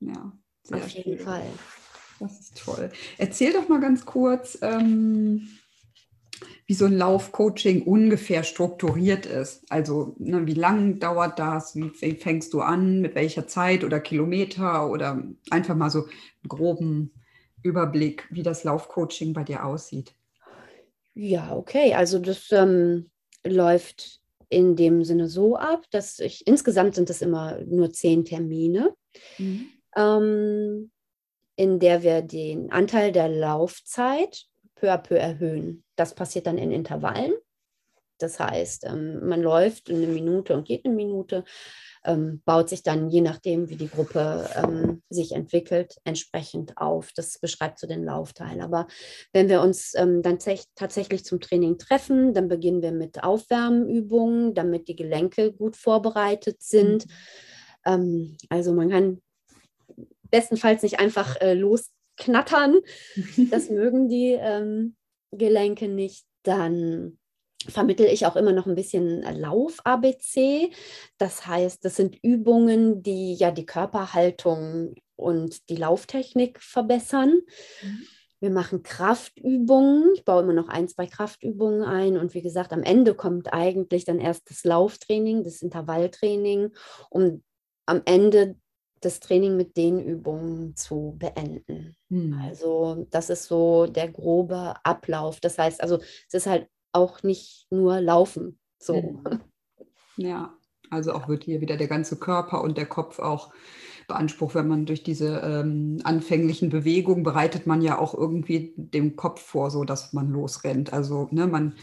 Ja, 0.00 0.32
sehr 0.64 0.78
auf 0.78 0.88
jeden 0.88 1.18
schön. 1.18 1.24
Fall. 1.24 1.46
Das 2.18 2.40
ist 2.40 2.58
toll. 2.58 2.90
Erzähl 3.18 3.52
doch 3.52 3.68
mal 3.68 3.80
ganz 3.80 4.04
kurz. 4.04 4.58
Ähm 4.62 5.48
wie 6.72 6.76
so 6.76 6.86
ein 6.86 6.96
Laufcoaching 6.96 7.82
ungefähr 7.82 8.44
strukturiert 8.44 9.26
ist. 9.26 9.70
Also 9.70 10.14
ne, 10.16 10.46
wie 10.46 10.54
lang 10.54 11.00
dauert 11.00 11.38
das? 11.38 11.76
Wie, 11.76 11.92
wie, 12.00 12.14
fängst 12.14 12.54
du 12.54 12.62
an? 12.62 13.02
Mit 13.02 13.14
welcher 13.14 13.46
Zeit 13.46 13.84
oder 13.84 14.00
Kilometer? 14.00 14.88
Oder 14.88 15.22
einfach 15.50 15.74
mal 15.74 15.90
so 15.90 16.04
einen 16.04 16.48
groben 16.48 17.12
Überblick, 17.62 18.26
wie 18.30 18.42
das 18.42 18.64
Laufcoaching 18.64 19.34
bei 19.34 19.44
dir 19.44 19.66
aussieht. 19.66 20.14
Ja, 21.12 21.54
okay. 21.54 21.92
Also 21.92 22.18
das 22.18 22.50
ähm, 22.52 23.10
läuft 23.44 24.22
in 24.48 24.74
dem 24.74 25.04
Sinne 25.04 25.28
so 25.28 25.56
ab, 25.56 25.84
dass 25.90 26.20
ich 26.20 26.46
insgesamt 26.46 26.94
sind 26.94 27.10
es 27.10 27.20
immer 27.20 27.60
nur 27.66 27.92
zehn 27.92 28.24
Termine. 28.24 28.94
Mhm. 29.36 29.66
Ähm, 29.94 30.90
in 31.54 31.78
der 31.80 32.02
wir 32.02 32.22
den 32.22 32.72
Anteil 32.72 33.12
der 33.12 33.28
Laufzeit 33.28 34.46
peu 34.82 34.90
à 34.90 34.98
peu 34.98 35.16
erhöhen. 35.16 35.84
Das 35.96 36.14
passiert 36.14 36.46
dann 36.46 36.58
in 36.58 36.72
Intervallen. 36.72 37.32
Das 38.18 38.38
heißt, 38.40 38.84
ähm, 38.86 39.26
man 39.28 39.40
läuft 39.40 39.90
eine 39.90 40.06
Minute 40.06 40.54
und 40.54 40.66
geht 40.66 40.84
eine 40.84 40.94
Minute, 40.94 41.44
ähm, 42.04 42.42
baut 42.44 42.68
sich 42.68 42.82
dann, 42.82 43.10
je 43.10 43.20
nachdem, 43.20 43.68
wie 43.68 43.76
die 43.76 43.88
Gruppe 43.88 44.48
ähm, 44.56 45.02
sich 45.08 45.32
entwickelt, 45.32 45.96
entsprechend 46.04 46.76
auf. 46.78 47.12
Das 47.14 47.38
beschreibt 47.38 47.78
so 47.78 47.86
den 47.86 48.04
Laufteil. 48.04 48.60
Aber 48.60 48.88
wenn 49.32 49.48
wir 49.48 49.60
uns 49.60 49.92
dann 49.92 50.38
tatsächlich 50.74 51.24
zum 51.24 51.40
Training 51.40 51.78
treffen, 51.78 52.34
dann 52.34 52.48
beginnen 52.48 52.82
wir 52.82 52.92
mit 52.92 53.22
Aufwärmübungen, 53.22 54.54
damit 54.54 54.88
die 54.88 54.96
Gelenke 54.96 55.52
gut 55.52 55.76
vorbereitet 55.76 56.60
sind. 56.60 57.06
Mhm. 57.84 58.36
also 58.48 58.72
man 58.72 58.90
kann 58.90 59.22
bestenfalls 60.30 60.82
nicht 60.82 60.98
einfach 60.98 61.40
äh, 61.40 61.54
los 61.54 61.91
knattern. 62.22 62.80
Das 63.50 63.70
mögen 63.70 64.08
die 64.08 64.36
ähm, 64.38 64.96
Gelenke 65.32 65.88
nicht. 65.88 66.24
Dann 66.42 67.18
vermittel 67.68 68.06
ich 68.06 68.26
auch 68.26 68.36
immer 68.36 68.52
noch 68.52 68.66
ein 68.66 68.74
bisschen 68.74 69.22
Lauf-ABC. 69.22 70.70
Das 71.18 71.46
heißt, 71.46 71.84
das 71.84 71.96
sind 71.96 72.18
Übungen, 72.22 73.02
die 73.02 73.34
ja 73.34 73.50
die 73.50 73.66
Körperhaltung 73.66 74.94
und 75.16 75.68
die 75.68 75.76
Lauftechnik 75.76 76.60
verbessern. 76.60 77.40
Mhm. 77.82 78.06
Wir 78.40 78.50
machen 78.50 78.82
Kraftübungen. 78.82 80.14
Ich 80.14 80.24
baue 80.24 80.42
immer 80.42 80.52
noch 80.52 80.68
ein, 80.68 80.88
zwei 80.88 81.06
Kraftübungen 81.06 81.84
ein. 81.84 82.16
Und 82.16 82.34
wie 82.34 82.42
gesagt, 82.42 82.72
am 82.72 82.82
Ende 82.82 83.14
kommt 83.14 83.52
eigentlich 83.52 84.04
dann 84.04 84.18
erst 84.18 84.50
das 84.50 84.64
Lauftraining, 84.64 85.44
das 85.44 85.62
Intervalltraining, 85.62 86.72
um 87.08 87.44
am 87.86 88.02
Ende 88.04 88.56
das 89.04 89.20
Training 89.20 89.56
mit 89.56 89.76
den 89.76 90.00
Übungen 90.00 90.76
zu 90.76 91.16
beenden. 91.18 91.96
Hm. 92.08 92.38
Also 92.42 93.06
das 93.10 93.30
ist 93.30 93.44
so 93.44 93.86
der 93.86 94.08
grobe 94.08 94.74
Ablauf. 94.84 95.40
Das 95.40 95.58
heißt, 95.58 95.82
also 95.82 95.98
es 96.28 96.34
ist 96.34 96.46
halt 96.46 96.68
auch 96.92 97.22
nicht 97.22 97.66
nur 97.70 98.00
Laufen. 98.00 98.58
So. 98.78 98.94
Hm. 98.94 99.40
Ja, 100.16 100.54
also 100.90 101.12
auch 101.12 101.28
wird 101.28 101.44
hier 101.44 101.60
wieder 101.60 101.76
der 101.76 101.88
ganze 101.88 102.18
Körper 102.18 102.62
und 102.62 102.76
der 102.76 102.86
Kopf 102.86 103.18
auch 103.18 103.52
beansprucht, 104.08 104.54
wenn 104.54 104.68
man 104.68 104.84
durch 104.84 105.02
diese 105.02 105.40
ähm, 105.40 106.00
anfänglichen 106.04 106.68
Bewegungen 106.68 107.22
bereitet 107.22 107.66
man 107.66 107.80
ja 107.80 107.98
auch 107.98 108.14
irgendwie 108.14 108.74
dem 108.76 109.16
Kopf 109.16 109.40
vor, 109.40 109.70
so 109.70 109.84
dass 109.84 110.12
man 110.12 110.30
losrennt. 110.30 110.92
Also 110.92 111.28
ne, 111.30 111.46
man 111.46 111.74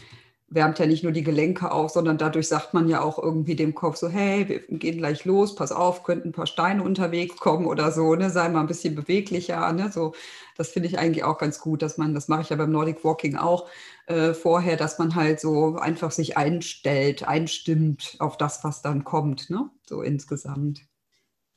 wärmt 0.50 0.80
ja 0.80 0.86
nicht 0.86 1.04
nur 1.04 1.12
die 1.12 1.22
Gelenke 1.22 1.70
auf, 1.70 1.92
sondern 1.92 2.18
dadurch 2.18 2.48
sagt 2.48 2.74
man 2.74 2.88
ja 2.88 3.00
auch 3.00 3.18
irgendwie 3.18 3.54
dem 3.54 3.74
Kopf 3.74 3.96
so, 3.96 4.08
hey, 4.08 4.48
wir 4.48 4.60
gehen 4.78 4.98
gleich 4.98 5.24
los, 5.24 5.54
pass 5.54 5.70
auf, 5.70 6.02
könnten 6.02 6.30
ein 6.30 6.32
paar 6.32 6.48
Steine 6.48 6.82
unterwegs 6.82 7.36
kommen 7.36 7.66
oder 7.66 7.92
so, 7.92 8.16
ne, 8.16 8.30
sei 8.30 8.48
mal 8.48 8.60
ein 8.60 8.66
bisschen 8.66 8.96
beweglicher, 8.96 9.72
ne, 9.72 9.90
so, 9.92 10.12
das 10.56 10.70
finde 10.70 10.88
ich 10.88 10.98
eigentlich 10.98 11.22
auch 11.22 11.38
ganz 11.38 11.60
gut, 11.60 11.82
dass 11.82 11.98
man, 11.98 12.14
das 12.14 12.26
mache 12.26 12.42
ich 12.42 12.50
ja 12.50 12.56
beim 12.56 12.72
Nordic 12.72 13.04
Walking 13.04 13.36
auch 13.36 13.68
äh, 14.06 14.34
vorher, 14.34 14.76
dass 14.76 14.98
man 14.98 15.14
halt 15.14 15.38
so 15.38 15.76
einfach 15.76 16.10
sich 16.10 16.36
einstellt, 16.36 17.26
einstimmt 17.26 18.16
auf 18.18 18.36
das, 18.36 18.64
was 18.64 18.82
dann 18.82 19.04
kommt, 19.04 19.50
ne, 19.50 19.70
so 19.88 20.02
insgesamt. 20.02 20.80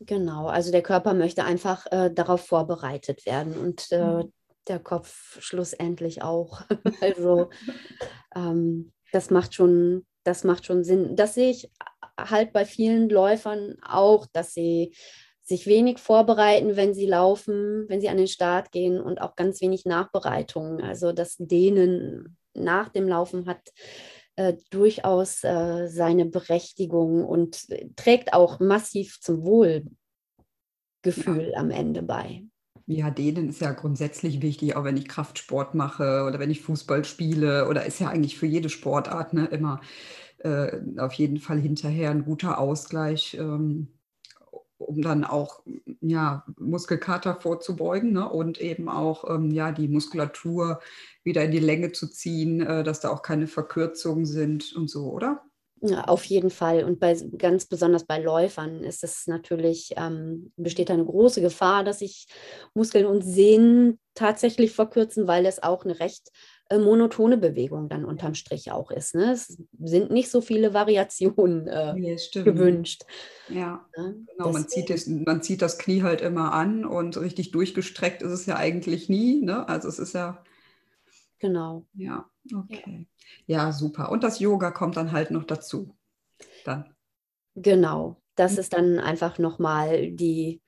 Genau, 0.01 0.47
also 0.47 0.71
der 0.71 0.83
Körper 0.83 1.15
möchte 1.15 1.45
einfach 1.45 1.87
äh, 1.91 2.11
darauf 2.13 2.45
vorbereitet 2.45 3.25
werden 3.25 3.57
und 3.57 3.91
äh, 3.91 4.23
mhm 4.23 4.33
der 4.67 4.79
Kopf 4.79 5.41
schlussendlich 5.41 6.21
auch. 6.21 6.61
also 7.01 7.49
ähm, 8.35 8.93
Das 9.11 9.29
macht 9.29 9.53
schon, 9.53 10.05
das 10.23 10.43
macht 10.43 10.65
schon 10.65 10.83
Sinn. 10.83 11.15
Das 11.15 11.35
sehe 11.35 11.51
ich 11.51 11.71
halt 12.17 12.53
bei 12.53 12.65
vielen 12.65 13.09
Läufern 13.09 13.77
auch, 13.81 14.27
dass 14.33 14.53
sie 14.53 14.95
sich 15.41 15.67
wenig 15.67 15.99
vorbereiten, 15.99 16.77
wenn 16.77 16.93
sie 16.93 17.05
laufen, 17.05 17.85
wenn 17.89 17.99
sie 17.99 18.09
an 18.09 18.17
den 18.17 18.27
Start 18.27 18.71
gehen 18.71 19.01
und 19.01 19.19
auch 19.19 19.35
ganz 19.35 19.59
wenig 19.61 19.85
Nachbereitungen. 19.85 20.81
Also 20.81 21.11
das 21.11 21.35
Dehnen 21.37 22.37
nach 22.53 22.89
dem 22.89 23.07
Laufen 23.09 23.45
hat 23.45 23.71
äh, 24.35 24.53
durchaus 24.69 25.43
äh, 25.43 25.87
seine 25.87 26.25
Berechtigung 26.25 27.25
und 27.25 27.67
trägt 27.95 28.33
auch 28.33 28.59
massiv 28.59 29.19
zum 29.19 29.43
Wohlgefühl 29.43 29.91
ja. 31.51 31.59
am 31.59 31.71
Ende 31.71 32.03
bei. 32.03 32.43
Ja, 32.85 33.09
denen 33.09 33.49
ist 33.49 33.61
ja 33.61 33.71
grundsätzlich 33.71 34.41
wichtig, 34.41 34.75
auch 34.75 34.83
wenn 34.83 34.97
ich 34.97 35.07
Kraftsport 35.07 35.73
mache 35.73 36.25
oder 36.27 36.39
wenn 36.39 36.51
ich 36.51 36.61
Fußball 36.61 37.05
spiele 37.05 37.69
oder 37.69 37.85
ist 37.85 37.99
ja 37.99 38.09
eigentlich 38.09 38.37
für 38.37 38.45
jede 38.45 38.69
Sportart 38.69 39.33
ne, 39.33 39.45
immer 39.45 39.79
äh, 40.39 40.79
auf 40.97 41.13
jeden 41.13 41.37
Fall 41.39 41.59
hinterher 41.59 42.11
ein 42.11 42.25
guter 42.25 42.57
Ausgleich. 42.59 43.37
Ähm, 43.39 43.87
um 44.77 45.01
dann 45.01 45.23
auch 45.23 45.61
ja, 46.01 46.45
Muskelkater 46.59 47.39
vorzubeugen 47.39 48.13
ne? 48.13 48.29
und 48.29 48.59
eben 48.59 48.89
auch 48.89 49.29
ähm, 49.29 49.51
ja, 49.51 49.71
die 49.71 49.87
Muskulatur 49.87 50.81
wieder 51.23 51.43
in 51.43 51.51
die 51.51 51.59
Länge 51.59 51.91
zu 51.91 52.07
ziehen, 52.07 52.61
äh, 52.61 52.83
dass 52.83 52.99
da 52.99 53.09
auch 53.09 53.21
keine 53.21 53.47
Verkürzungen 53.47 54.25
sind 54.25 54.73
und 54.73 54.89
so, 54.89 55.11
oder? 55.11 55.43
Ja, 55.85 56.05
auf 56.05 56.23
jeden 56.23 56.49
Fall. 56.49 56.85
Und 56.85 57.01
bei, 57.01 57.13
ganz 57.37 57.65
besonders 57.65 58.05
bei 58.05 58.17
Läufern 58.17 58.85
ist 58.85 59.03
es 59.03 59.27
natürlich, 59.27 59.93
ähm, 59.97 60.53
besteht 60.55 60.89
eine 60.89 61.03
große 61.03 61.41
Gefahr, 61.41 61.83
dass 61.83 61.99
sich 61.99 62.27
Muskeln 62.73 63.05
und 63.05 63.21
Sehnen 63.21 63.99
tatsächlich 64.13 64.71
verkürzen, 64.71 65.27
weil 65.27 65.45
es 65.45 65.61
auch 65.61 65.83
eine 65.83 65.99
recht 65.99 66.31
äh, 66.69 66.77
monotone 66.77 67.35
Bewegung 67.35 67.89
dann 67.89 68.05
unterm 68.05 68.33
Strich 68.33 68.71
auch 68.71 68.91
ist. 68.91 69.13
Ne? 69.13 69.33
Es 69.33 69.57
sind 69.83 70.09
nicht 70.09 70.31
so 70.31 70.39
viele 70.39 70.73
Variationen 70.73 71.67
äh, 71.67 71.93
nee, 71.95 72.17
gewünscht. 72.31 73.03
Ja, 73.49 73.85
ja 73.97 74.13
genau. 74.37 74.53
Man 74.53 74.69
zieht, 74.69 74.89
das, 74.89 75.05
man 75.05 75.41
zieht 75.41 75.61
das 75.61 75.77
Knie 75.77 76.03
halt 76.03 76.21
immer 76.21 76.53
an 76.53 76.85
und 76.85 77.17
richtig 77.17 77.51
durchgestreckt 77.51 78.21
ist 78.21 78.31
es 78.31 78.45
ja 78.45 78.55
eigentlich 78.55 79.09
nie. 79.09 79.41
Ne? 79.41 79.67
Also 79.67 79.89
es 79.89 79.99
ist 79.99 80.13
ja. 80.13 80.41
Genau. 81.43 81.85
Ja, 81.93 82.29
okay. 82.55 83.05
Ja. 83.47 83.65
ja, 83.65 83.71
super. 83.73 84.09
Und 84.11 84.23
das 84.23 84.39
Yoga 84.39 84.71
kommt 84.71 84.95
dann 84.95 85.11
halt 85.11 85.29
noch 85.29 85.43
dazu. 85.43 85.93
Dann. 86.63 86.95
Genau. 87.53 88.21
Das 88.35 88.53
mhm. 88.53 88.59
ist 88.59 88.71
dann 88.71 88.99
einfach 88.99 89.39
nochmal 89.39 90.09
die, 90.13 90.61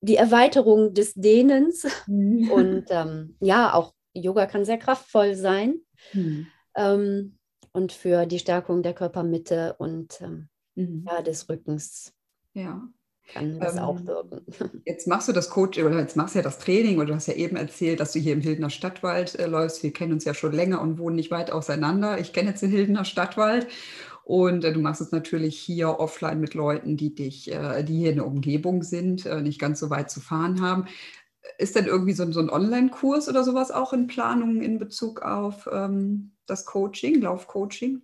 die 0.00 0.16
Erweiterung 0.16 0.94
des 0.94 1.12
Dehnens 1.12 1.86
mhm. 2.06 2.50
und 2.50 2.84
ähm, 2.88 3.36
ja, 3.40 3.74
auch 3.74 3.92
Yoga 4.14 4.46
kann 4.46 4.64
sehr 4.64 4.78
kraftvoll 4.78 5.34
sein 5.34 5.78
mhm. 6.14 6.46
ähm, 6.74 7.36
und 7.74 7.92
für 7.92 8.24
die 8.24 8.38
Stärkung 8.38 8.82
der 8.82 8.94
Körpermitte 8.94 9.76
und 9.76 10.22
ähm, 10.22 10.48
mhm. 10.74 11.04
ja, 11.06 11.20
des 11.20 11.50
Rückens. 11.50 12.14
Ja. 12.54 12.88
Kann 13.28 13.60
das 13.60 13.76
ähm, 13.76 13.82
auch 13.82 14.04
wirken. 14.04 14.40
Jetzt 14.86 15.06
machst 15.06 15.28
du 15.28 15.32
das 15.32 15.50
Coach 15.50 15.78
oder 15.78 15.98
jetzt 15.98 16.16
machst 16.16 16.34
du 16.34 16.38
ja 16.38 16.42
das 16.42 16.58
Training 16.58 16.96
oder 16.96 17.08
du 17.08 17.14
hast 17.14 17.28
ja 17.28 17.34
eben 17.34 17.56
erzählt, 17.56 18.00
dass 18.00 18.12
du 18.12 18.18
hier 18.18 18.32
im 18.32 18.40
Hildener 18.40 18.70
Stadtwald 18.70 19.38
äh, 19.38 19.46
läufst. 19.46 19.82
Wir 19.82 19.92
kennen 19.92 20.12
uns 20.12 20.24
ja 20.24 20.32
schon 20.32 20.52
länger 20.52 20.80
und 20.80 20.98
wohnen 20.98 21.16
nicht 21.16 21.30
weit 21.30 21.50
auseinander. 21.50 22.18
Ich 22.18 22.32
kenne 22.32 22.50
jetzt 22.50 22.62
den 22.62 22.70
Hildener 22.70 23.04
Stadtwald 23.04 23.66
und 24.24 24.64
äh, 24.64 24.72
du 24.72 24.80
machst 24.80 25.02
es 25.02 25.12
natürlich 25.12 25.58
hier 25.58 26.00
offline 26.00 26.40
mit 26.40 26.54
Leuten, 26.54 26.96
die 26.96 27.14
dich, 27.14 27.52
äh, 27.52 27.82
die 27.84 27.98
hier 27.98 28.10
in 28.10 28.16
der 28.16 28.26
Umgebung 28.26 28.82
sind, 28.82 29.26
äh, 29.26 29.42
nicht 29.42 29.60
ganz 29.60 29.78
so 29.78 29.90
weit 29.90 30.10
zu 30.10 30.20
fahren 30.20 30.62
haben 30.62 30.86
ist 31.56 31.76
denn 31.76 31.86
irgendwie 31.86 32.12
so, 32.12 32.30
so 32.30 32.40
ein 32.40 32.50
Online-Kurs 32.50 33.28
oder 33.28 33.42
sowas 33.42 33.70
auch 33.70 33.92
in 33.92 34.06
Planung 34.06 34.60
in 34.60 34.78
Bezug 34.78 35.22
auf 35.22 35.68
ähm, 35.72 36.32
das 36.46 36.66
Coaching, 36.66 37.20
Laufcoaching? 37.20 38.02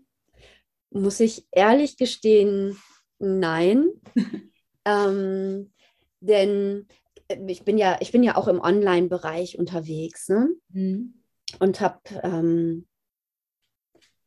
Muss 0.91 1.21
ich 1.21 1.47
ehrlich 1.51 1.97
gestehen, 1.97 2.79
nein. 3.19 3.91
ähm, 4.85 5.73
denn 6.21 6.87
äh, 7.29 7.39
ich 7.47 7.65
bin 7.65 7.79
ja, 7.79 7.99
ich 8.01 8.13
bin 8.13 8.23
ja 8.23 8.37
auch 8.37 8.49
im 8.49 8.61
Online-Bereich 8.61 9.59
unterwegs 9.59 10.29
ne? 10.29 10.51
Mhm. 10.71 11.23
und 11.59 11.81
habe 11.81 12.01
ähm, 12.23 12.87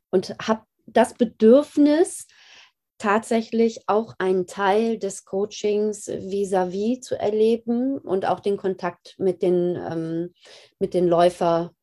und 0.09 0.35
habe 0.39 0.63
das 0.85 1.13
Bedürfnis, 1.13 2.27
tatsächlich 2.97 3.81
auch 3.87 4.15
einen 4.17 4.47
Teil 4.47 4.97
des 4.97 5.25
Coachings 5.25 6.07
vis-à-vis 6.07 6.97
-vis 6.97 7.01
zu 7.01 7.19
erleben 7.19 7.97
und 7.97 8.25
auch 8.25 8.39
den 8.39 8.57
Kontakt 8.57 9.15
mit 9.19 9.41
den, 9.41 9.75
ähm, 9.75 10.33
mit 10.79 10.93
den 10.93 11.07
Läufer 11.07 11.73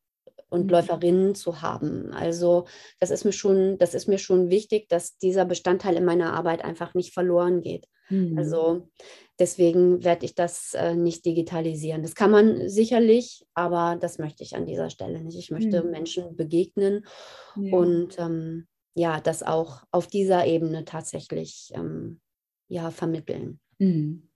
und 0.49 0.65
mhm. 0.65 0.69
Läuferinnen 0.69 1.35
zu 1.35 1.61
haben. 1.61 2.11
Also 2.13 2.65
das 2.99 3.11
ist 3.11 3.23
mir 3.23 3.31
schon, 3.31 3.77
das 3.77 3.93
ist 3.93 4.07
mir 4.07 4.17
schon 4.17 4.49
wichtig, 4.49 4.89
dass 4.89 5.17
dieser 5.17 5.45
Bestandteil 5.45 5.95
in 5.95 6.05
meiner 6.05 6.33
Arbeit 6.33 6.63
einfach 6.63 6.93
nicht 6.93 7.13
verloren 7.13 7.61
geht. 7.61 7.87
Mhm. 8.09 8.37
Also 8.37 8.87
deswegen 9.39 10.03
werde 10.03 10.25
ich 10.25 10.35
das 10.35 10.73
äh, 10.73 10.95
nicht 10.95 11.25
digitalisieren. 11.25 12.01
Das 12.01 12.15
kann 12.15 12.31
man 12.31 12.69
sicherlich, 12.69 13.45
aber 13.53 13.97
das 13.99 14.17
möchte 14.17 14.43
ich 14.43 14.55
an 14.55 14.65
dieser 14.65 14.89
Stelle 14.89 15.21
nicht. 15.21 15.37
Ich 15.37 15.51
möchte 15.51 15.83
mhm. 15.83 15.91
Menschen 15.91 16.35
begegnen 16.35 17.05
ja. 17.55 17.75
und 17.75 18.17
ähm, 18.19 18.67
ja, 18.93 19.19
das 19.19 19.43
auch 19.43 19.83
auf 19.91 20.07
dieser 20.07 20.45
Ebene 20.45 20.85
tatsächlich 20.85 21.71
ähm, 21.75 22.21
ja, 22.67 22.91
vermitteln. 22.91 23.59
Mhm. 23.79 24.29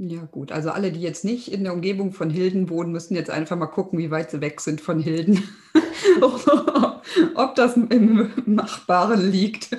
Ja, 0.00 0.24
gut. 0.26 0.52
Also 0.52 0.70
alle, 0.70 0.92
die 0.92 1.00
jetzt 1.00 1.24
nicht 1.24 1.50
in 1.50 1.64
der 1.64 1.72
Umgebung 1.72 2.12
von 2.12 2.30
Hilden 2.30 2.70
wohnen, 2.70 2.92
müssen 2.92 3.16
jetzt 3.16 3.30
einfach 3.30 3.56
mal 3.56 3.66
gucken, 3.66 3.98
wie 3.98 4.12
weit 4.12 4.30
sie 4.30 4.40
weg 4.40 4.60
sind 4.60 4.80
von 4.80 5.00
Hilden. 5.00 5.42
Ob 7.34 7.54
das 7.54 7.76
im 7.76 8.30
Machbaren 8.46 9.30
liegt, 9.30 9.76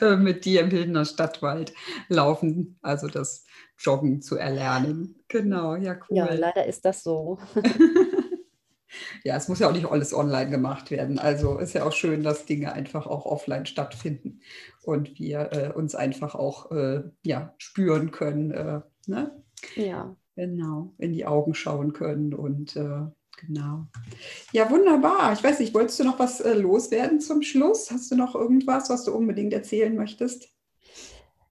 äh, 0.00 0.16
mit 0.16 0.44
dir 0.44 0.62
im 0.62 0.70
Hildener 0.70 1.04
Stadtwald 1.04 1.72
laufen, 2.08 2.78
also 2.82 3.08
das 3.08 3.44
Joggen 3.78 4.22
zu 4.22 4.36
erlernen. 4.36 5.22
Genau, 5.28 5.76
ja, 5.76 5.94
cool. 5.94 6.16
Ja, 6.16 6.32
leider 6.32 6.66
ist 6.66 6.84
das 6.84 7.02
so. 7.02 7.38
Ja, 9.24 9.36
es 9.36 9.48
muss 9.48 9.58
ja 9.58 9.68
auch 9.68 9.72
nicht 9.72 9.86
alles 9.86 10.12
online 10.12 10.50
gemacht 10.50 10.90
werden. 10.90 11.18
Also 11.18 11.58
ist 11.58 11.72
ja 11.72 11.84
auch 11.84 11.92
schön, 11.92 12.22
dass 12.22 12.44
Dinge 12.44 12.72
einfach 12.72 13.06
auch 13.06 13.24
offline 13.24 13.66
stattfinden 13.66 14.40
und 14.82 15.18
wir 15.18 15.50
äh, 15.52 15.72
uns 15.72 15.94
einfach 15.94 16.34
auch 16.34 16.70
äh, 16.72 17.02
ja, 17.24 17.54
spüren 17.58 18.10
können. 18.10 18.50
Äh, 18.50 18.80
ne? 19.06 19.42
Ja. 19.76 20.14
Genau, 20.34 20.94
in 20.96 21.12
die 21.12 21.26
Augen 21.26 21.54
schauen 21.54 21.92
können 21.92 22.32
und 22.32 22.74
äh, 22.76 23.02
genau. 23.46 23.86
Ja, 24.52 24.70
wunderbar. 24.70 25.32
Ich 25.32 25.42
weiß 25.42 25.60
nicht, 25.60 25.74
wolltest 25.74 26.00
du 26.00 26.04
noch 26.04 26.18
was 26.18 26.40
äh, 26.40 26.54
loswerden 26.54 27.20
zum 27.20 27.42
Schluss? 27.42 27.90
Hast 27.90 28.10
du 28.10 28.16
noch 28.16 28.34
irgendwas, 28.34 28.90
was 28.90 29.04
du 29.04 29.12
unbedingt 29.12 29.52
erzählen 29.52 29.94
möchtest? 29.94 30.48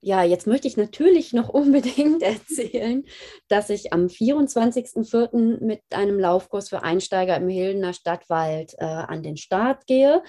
Ja, 0.04 0.24
jetzt 0.24 0.48
möchte 0.48 0.68
ich 0.68 0.78
natürlich 0.78 1.32
noch 1.32 1.50
unbedingt 1.54 2.24
erzählen, 2.24 3.06
dass 3.48 3.70
ich 3.70 3.94
am 3.94 4.08
24.04. 4.08 5.64
mit 5.64 5.82
einem 5.92 6.20
Laufkurs 6.20 6.70
für 6.70 6.84
Einsteiger 6.84 7.38
im 7.38 7.50
Hildener 7.50 7.94
Stadtwald 7.94 8.74
äh, 8.80 8.86
an 8.86 9.22
den 9.22 9.38
Start 9.38 9.86
gehe. 9.86 10.24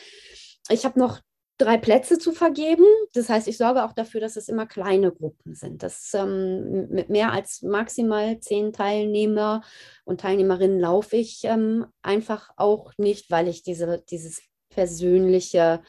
Ich 0.68 0.84
habe 0.84 0.98
noch 0.98 1.20
drei 1.58 1.76
Plätze 1.76 2.18
zu 2.18 2.32
vergeben. 2.32 2.84
Das 3.14 3.28
heißt, 3.28 3.48
ich 3.48 3.56
sorge 3.56 3.84
auch 3.84 3.92
dafür, 3.92 4.20
dass 4.20 4.36
es 4.36 4.48
immer 4.48 4.66
kleine 4.66 5.12
Gruppen 5.12 5.54
sind. 5.54 5.82
Das 5.82 6.12
ähm, 6.14 6.88
mit 6.88 7.08
mehr 7.08 7.32
als 7.32 7.62
maximal 7.62 8.40
zehn 8.40 8.72
Teilnehmer 8.72 9.62
und 10.04 10.20
Teilnehmerinnen 10.20 10.80
laufe 10.80 11.16
ich 11.16 11.44
ähm, 11.44 11.86
einfach 12.02 12.50
auch 12.56 12.92
nicht, 12.98 13.30
weil 13.30 13.48
ich 13.48 13.62
diese, 13.62 14.02
dieses 14.08 14.42
persönliche 14.70 15.82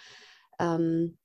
ähm, 0.60 1.18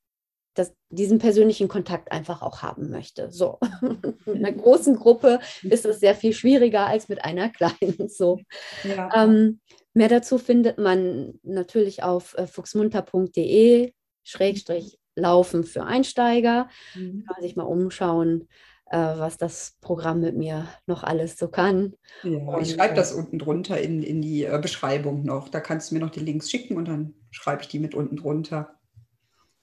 das, 0.59 0.75
diesen 0.91 1.19
persönlichen 1.19 1.69
Kontakt 1.69 2.11
einfach 2.11 2.43
auch 2.43 2.63
haben 2.63 2.91
möchte. 2.91 3.31
So, 3.31 3.59
mit 4.27 4.37
einer 4.37 4.53
großen 4.53 4.97
Gruppe 4.97 5.41
ist 5.63 5.85
es 5.87 6.01
sehr 6.01 6.15
viel 6.15 6.33
schwieriger 6.33 6.87
als 6.87 7.09
mit 7.09 7.25
einer 7.25 7.49
kleinen. 7.51 8.09
So. 8.09 8.41
Ja. 8.83 9.11
Ähm, 9.15 9.61
mehr 9.95 10.09
dazu 10.09 10.39
findet 10.39 10.79
man 10.79 11.39
natürlich 11.43 12.03
auf 12.03 12.37
äh, 12.37 12.47
fuchsmunter.de 12.47 13.93
Schrägstrich 14.29 14.99
Laufen 15.15 15.65
für 15.65 15.85
Einsteiger. 15.85 16.69
Mhm. 16.95 17.25
Kann 17.25 17.37
man 17.37 17.43
sich 17.43 17.57
mal 17.57 17.65
umschauen, 17.65 18.49
äh, 18.91 18.99
was 18.99 19.39
das 19.39 19.77
Programm 19.81 20.21
mit 20.21 20.37
mir 20.37 20.69
noch 20.87 21.03
alles 21.03 21.39
so 21.39 21.49
kann. 21.49 21.95
Ja, 22.23 22.61
ich 22.61 22.73
schreibe 22.73 22.95
das 22.95 23.13
unten 23.13 23.39
drunter 23.39 23.81
in, 23.81 24.03
in 24.03 24.21
die 24.21 24.45
äh, 24.45 24.59
Beschreibung 24.61 25.25
noch. 25.25 25.49
Da 25.49 25.61
kannst 25.61 25.91
du 25.91 25.95
mir 25.95 26.01
noch 26.01 26.11
die 26.11 26.21
Links 26.21 26.51
schicken 26.51 26.77
und 26.77 26.87
dann 26.87 27.15
schreibe 27.31 27.63
ich 27.63 27.69
die 27.69 27.79
mit 27.79 27.95
unten 27.95 28.17
drunter. 28.17 28.79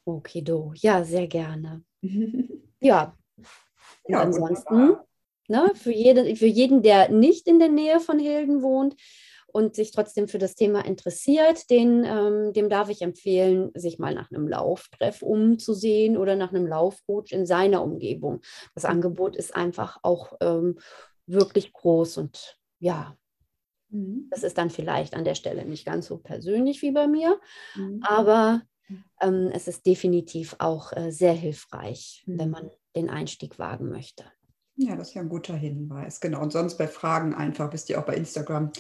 Okido, 0.04 0.74
ja, 0.76 1.04
sehr 1.04 1.28
gerne. 1.28 1.84
ja. 2.80 3.16
ja 4.08 4.22
ansonsten, 4.22 4.98
ne, 5.48 5.72
für, 5.76 5.92
jede, 5.92 6.36
für 6.36 6.48
jeden, 6.48 6.82
der 6.82 7.10
nicht 7.10 7.48
in 7.48 7.60
der 7.60 7.70
Nähe 7.70 8.00
von 8.00 8.20
Hilden 8.20 8.62
wohnt 8.62 8.96
und 9.56 9.74
sich 9.74 9.92
trotzdem 9.92 10.28
für 10.28 10.38
das 10.38 10.56
Thema 10.56 10.84
interessiert, 10.84 11.70
den, 11.70 12.04
ähm, 12.04 12.52
dem 12.52 12.68
darf 12.68 12.90
ich 12.90 13.02
empfehlen, 13.02 13.72
sich 13.74 14.00
mal 14.00 14.14
nach 14.14 14.30
einem 14.30 14.50
Lauftreff 14.50 15.22
umzusehen 15.22 16.18
oder 16.18 16.36
nach 16.36 16.50
einem 16.50 16.68
Laufcoach 16.68 17.32
in 17.32 17.46
seiner 17.46 17.82
Umgebung. 17.82 18.42
Das 18.74 18.84
mhm. 18.84 18.90
Angebot 18.90 19.38
ist 19.38 19.56
einfach 19.56 20.00
auch 20.02 20.34
ähm, 20.42 20.78
wirklich 21.26 21.72
groß 21.72 22.18
und 22.18 22.60
ja, 22.80 23.16
mhm. 23.88 24.28
das 24.30 24.44
ist 24.44 24.58
dann 24.58 24.70
vielleicht 24.70 25.14
an 25.14 25.24
der 25.24 25.36
Stelle 25.36 25.64
nicht 25.64 25.86
ganz 25.86 26.08
so 26.08 26.18
persönlich 26.18 26.82
wie 26.82 26.92
bei 26.92 27.08
mir, 27.08 27.40
mhm. 27.78 28.02
aber 28.04 28.62
ähm, 29.22 29.52
es 29.54 29.70
ist 29.70 29.86
definitiv 29.86 30.58
auch 30.60 30.92
äh, 30.92 31.12
sehr 31.14 31.34
hilfreich, 31.34 32.26
wenn 32.28 32.50
man 32.50 32.72
den 32.94 33.10
Einstieg 33.10 33.58
wagen 33.58 33.88
möchte. 33.88 34.26
Ja, 34.78 34.96
das 34.96 35.10
ist 35.10 35.14
ja 35.14 35.22
ein 35.22 35.30
guter 35.30 35.56
Hinweis. 35.56 36.20
Genau. 36.20 36.42
Und 36.42 36.52
sonst 36.52 36.78
bei 36.78 36.88
Fragen 36.88 37.34
einfach, 37.34 37.70
bist 37.70 37.90
du 37.90 37.98
auch 37.98 38.06
bei 38.06 38.16
Instagram 38.16 38.72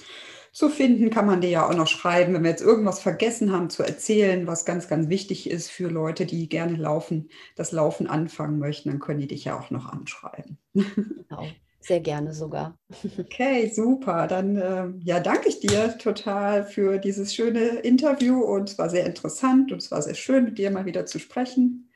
zu 0.52 0.70
finden, 0.70 1.10
kann 1.10 1.26
man 1.26 1.41
dir 1.41 1.50
ja 1.50 1.70
auch 1.70 1.76
noch 1.76 1.88
schreiben, 1.88 2.34
wenn 2.34 2.43
wir 2.43 2.50
jetzt 2.50 2.62
irgendwas 2.64 3.00
vergessen 3.00 3.52
haben 3.52 3.70
zu 3.70 3.84
erzählen, 3.84 4.48
was 4.48 4.66
ganz, 4.66 4.88
ganz 4.88 5.10
wichtig 5.10 5.50
ist 5.50 5.70
für 5.70 5.89
Leute, 5.89 6.26
die 6.26 6.48
gerne 6.50 6.78
laufen, 6.78 7.30
das 7.56 7.72
Laufen 7.72 8.08
anfangen 8.08 8.60
möchten, 8.60 8.89
dann 8.89 9.00
können 9.00 9.20
die 9.20 9.28
dich 9.28 9.46
ja 9.46 9.60
auch 9.60 9.70
noch 9.72 9.86
anschreiben. 9.88 10.58
Genau. 10.74 11.48
Sehr 11.80 12.00
gerne 12.00 12.34
sogar. 12.34 12.80
Okay, 13.20 13.72
super. 13.72 14.26
Dann 14.26 14.56
äh, 14.56 14.88
ja, 15.04 15.20
danke 15.20 15.50
ich 15.50 15.60
dir 15.60 15.98
total 16.00 16.66
für 16.66 16.98
dieses 16.98 17.36
schöne 17.36 17.60
Interview 17.60 18.41
und 18.41 18.72
es 18.72 18.78
war 18.80 18.89
sehr 18.89 19.06
interessant 19.06 19.72
und 19.72 19.84
es 19.84 19.91
war 19.91 20.02
sehr 20.02 20.16
schön, 20.16 20.46
mit 20.46 20.58
dir 20.58 20.72
mal 20.72 20.86
wieder 20.86 21.06
zu 21.06 21.20
sprechen. 21.20 21.91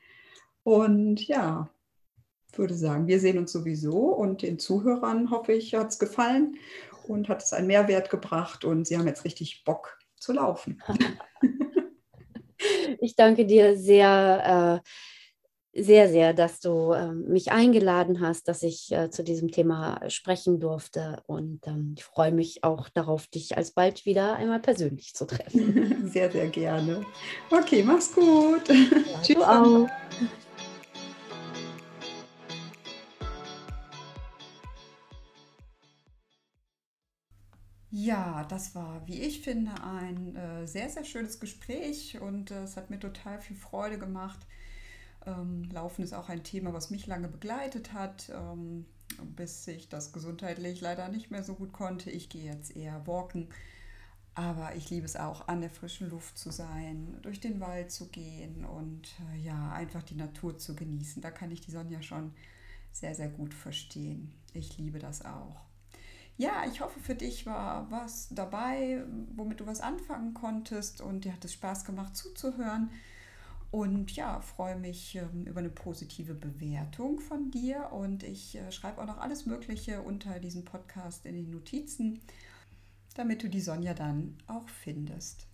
Und 0.62 1.26
ja, 1.26 1.70
würde 2.58 2.74
sagen, 2.74 3.06
wir 3.06 3.20
sehen 3.20 3.38
uns 3.38 3.52
sowieso 3.52 3.96
und 3.96 4.42
den 4.42 4.58
Zuhörern 4.58 5.30
hoffe 5.30 5.52
ich, 5.52 5.74
hat 5.74 5.88
es 5.88 5.98
gefallen 5.98 6.56
und 7.06 7.28
hat 7.28 7.42
es 7.42 7.52
einen 7.52 7.66
Mehrwert 7.66 8.10
gebracht 8.10 8.64
und 8.64 8.86
sie 8.86 8.96
haben 8.96 9.06
jetzt 9.06 9.24
richtig 9.24 9.64
Bock 9.64 9.98
zu 10.16 10.32
laufen. 10.32 10.82
Ich 13.00 13.16
danke 13.16 13.46
dir 13.46 13.78
sehr, 13.78 14.82
äh, 15.74 15.82
sehr, 15.82 16.08
sehr, 16.08 16.34
dass 16.34 16.60
du 16.60 16.92
äh, 16.92 17.12
mich 17.12 17.52
eingeladen 17.52 18.20
hast, 18.20 18.48
dass 18.48 18.62
ich 18.62 18.90
äh, 18.92 19.10
zu 19.10 19.22
diesem 19.22 19.50
Thema 19.50 20.00
sprechen 20.08 20.58
durfte 20.58 21.22
und 21.26 21.66
ähm, 21.66 21.94
ich 21.96 22.04
freue 22.04 22.32
mich 22.32 22.64
auch 22.64 22.88
darauf, 22.88 23.28
dich 23.28 23.56
alsbald 23.56 24.04
wieder 24.04 24.34
einmal 24.36 24.60
persönlich 24.60 25.14
zu 25.14 25.26
treffen. 25.26 26.08
Sehr, 26.10 26.30
sehr 26.30 26.48
gerne. 26.48 27.06
Okay, 27.50 27.84
mach's 27.84 28.12
gut. 28.12 28.68
Ja, 28.68 29.20
Tschüss. 29.22 29.36
Ja, 37.92 38.44
das 38.44 38.74
war, 38.74 39.04
wie 39.06 39.20
ich 39.20 39.40
finde, 39.42 39.72
ein 39.82 40.36
äh, 40.36 40.66
sehr, 40.66 40.88
sehr 40.90 41.04
schönes 41.04 41.40
Gespräch 41.40 42.20
und 42.20 42.50
äh, 42.52 42.62
es 42.62 42.76
hat 42.76 42.88
mir 42.90 43.00
total 43.00 43.40
viel 43.40 43.56
Freude 43.56 43.98
gemacht. 43.98 44.38
Ähm, 45.26 45.64
Laufen 45.72 46.02
ist 46.04 46.14
auch 46.14 46.28
ein 46.28 46.44
Thema, 46.44 46.72
was 46.72 46.90
mich 46.90 47.06
lange 47.06 47.28
begleitet 47.28 47.92
hat, 47.92 48.30
ähm, 48.34 48.86
bis 49.36 49.66
ich 49.68 49.88
das 49.88 50.12
gesundheitlich 50.12 50.80
leider 50.80 51.08
nicht 51.08 51.30
mehr 51.32 51.44
so 51.44 51.54
gut 51.54 51.72
konnte. 51.72 52.10
Ich 52.10 52.28
gehe 52.28 52.44
jetzt 52.44 52.76
eher 52.76 53.06
walken, 53.06 53.48
aber 54.34 54.76
ich 54.76 54.90
liebe 54.90 55.06
es 55.06 55.16
auch, 55.16 55.48
an 55.48 55.60
der 55.62 55.70
frischen 55.70 56.10
Luft 56.10 56.38
zu 56.38 56.50
sein, 56.50 57.18
durch 57.22 57.40
den 57.40 57.60
Wald 57.60 57.92
zu 57.92 58.08
gehen 58.08 58.64
und 58.64 59.08
äh, 59.34 59.38
ja, 59.46 59.72
einfach 59.72 60.02
die 60.04 60.16
Natur 60.16 60.58
zu 60.58 60.76
genießen. 60.76 61.22
Da 61.22 61.30
kann 61.32 61.50
ich 61.52 61.60
die 61.62 61.72
Sonja 61.72 62.02
schon 62.02 62.32
sehr, 62.92 63.14
sehr 63.14 63.28
gut 63.30 63.54
verstehen. 63.54 64.32
Ich 64.54 64.78
liebe 64.78 64.98
das 65.00 65.24
auch 65.24 65.69
ja, 66.40 66.64
ich 66.66 66.80
hoffe, 66.80 66.98
für 67.00 67.14
dich 67.14 67.44
war 67.44 67.90
was 67.90 68.28
dabei, 68.30 69.04
womit 69.36 69.60
du 69.60 69.66
was 69.66 69.80
anfangen 69.80 70.32
konntest 70.32 71.02
und 71.02 71.26
dir 71.26 71.34
hat 71.34 71.44
es 71.44 71.52
Spaß 71.52 71.84
gemacht 71.84 72.16
zuzuhören. 72.16 72.90
Und 73.70 74.10
ja, 74.16 74.40
freue 74.40 74.76
mich 74.76 75.16
ähm, 75.16 75.44
über 75.44 75.60
eine 75.60 75.68
positive 75.68 76.32
Bewertung 76.34 77.20
von 77.20 77.50
dir 77.50 77.92
und 77.92 78.22
ich 78.22 78.56
äh, 78.56 78.72
schreibe 78.72 79.02
auch 79.02 79.06
noch 79.06 79.18
alles 79.18 79.44
Mögliche 79.44 80.00
unter 80.00 80.40
diesem 80.40 80.64
Podcast 80.64 81.26
in 81.26 81.34
den 81.34 81.50
Notizen, 81.50 82.20
damit 83.14 83.42
du 83.42 83.48
die 83.48 83.60
Sonja 83.60 83.92
dann 83.92 84.38
auch 84.46 84.68
findest. 84.68 85.46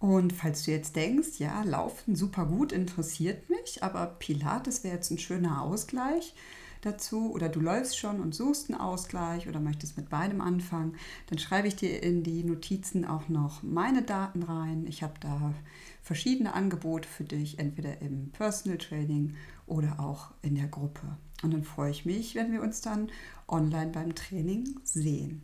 Und 0.00 0.32
falls 0.32 0.64
du 0.64 0.72
jetzt 0.72 0.96
denkst, 0.96 1.38
ja, 1.38 1.62
Laufen 1.62 2.16
super 2.16 2.46
gut, 2.46 2.72
interessiert 2.72 3.48
mich, 3.48 3.84
aber 3.84 4.06
Pilates 4.06 4.82
wäre 4.82 4.96
jetzt 4.96 5.10
ein 5.10 5.18
schöner 5.18 5.62
Ausgleich, 5.62 6.34
dazu 6.80 7.32
oder 7.32 7.48
du 7.48 7.60
läufst 7.60 7.98
schon 7.98 8.20
und 8.20 8.34
suchst 8.34 8.70
einen 8.70 8.80
Ausgleich 8.80 9.48
oder 9.48 9.60
möchtest 9.60 9.96
mit 9.96 10.08
beidem 10.08 10.40
anfangen, 10.40 10.96
dann 11.28 11.38
schreibe 11.38 11.68
ich 11.68 11.76
dir 11.76 12.02
in 12.02 12.22
die 12.22 12.44
Notizen 12.44 13.04
auch 13.04 13.28
noch 13.28 13.62
meine 13.62 14.02
Daten 14.02 14.42
rein. 14.42 14.86
Ich 14.86 15.02
habe 15.02 15.14
da 15.20 15.54
verschiedene 16.02 16.54
Angebote 16.54 17.08
für 17.08 17.24
dich, 17.24 17.58
entweder 17.58 18.00
im 18.00 18.30
Personal 18.30 18.78
Training 18.78 19.36
oder 19.66 20.00
auch 20.00 20.32
in 20.42 20.54
der 20.54 20.68
Gruppe. 20.68 21.16
Und 21.42 21.52
dann 21.52 21.64
freue 21.64 21.90
ich 21.90 22.04
mich, 22.04 22.34
wenn 22.34 22.52
wir 22.52 22.62
uns 22.62 22.80
dann 22.80 23.10
online 23.48 23.92
beim 23.92 24.14
Training 24.14 24.80
sehen. 24.82 25.42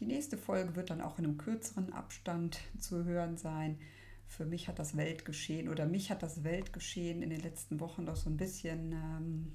Die 0.00 0.06
nächste 0.06 0.36
Folge 0.36 0.76
wird 0.76 0.90
dann 0.90 1.00
auch 1.00 1.18
in 1.18 1.24
einem 1.24 1.38
kürzeren 1.38 1.92
Abstand 1.92 2.60
zu 2.78 3.04
hören 3.04 3.36
sein. 3.38 3.78
Für 4.28 4.44
mich 4.44 4.68
hat 4.68 4.78
das 4.78 4.96
Weltgeschehen 4.96 5.68
oder 5.68 5.86
mich 5.86 6.10
hat 6.10 6.22
das 6.22 6.44
Weltgeschehen 6.44 7.22
in 7.22 7.30
den 7.30 7.40
letzten 7.40 7.80
Wochen 7.80 8.04
doch 8.04 8.16
so 8.16 8.28
ein 8.28 8.36
bisschen 8.36 8.92
ähm, 8.92 9.54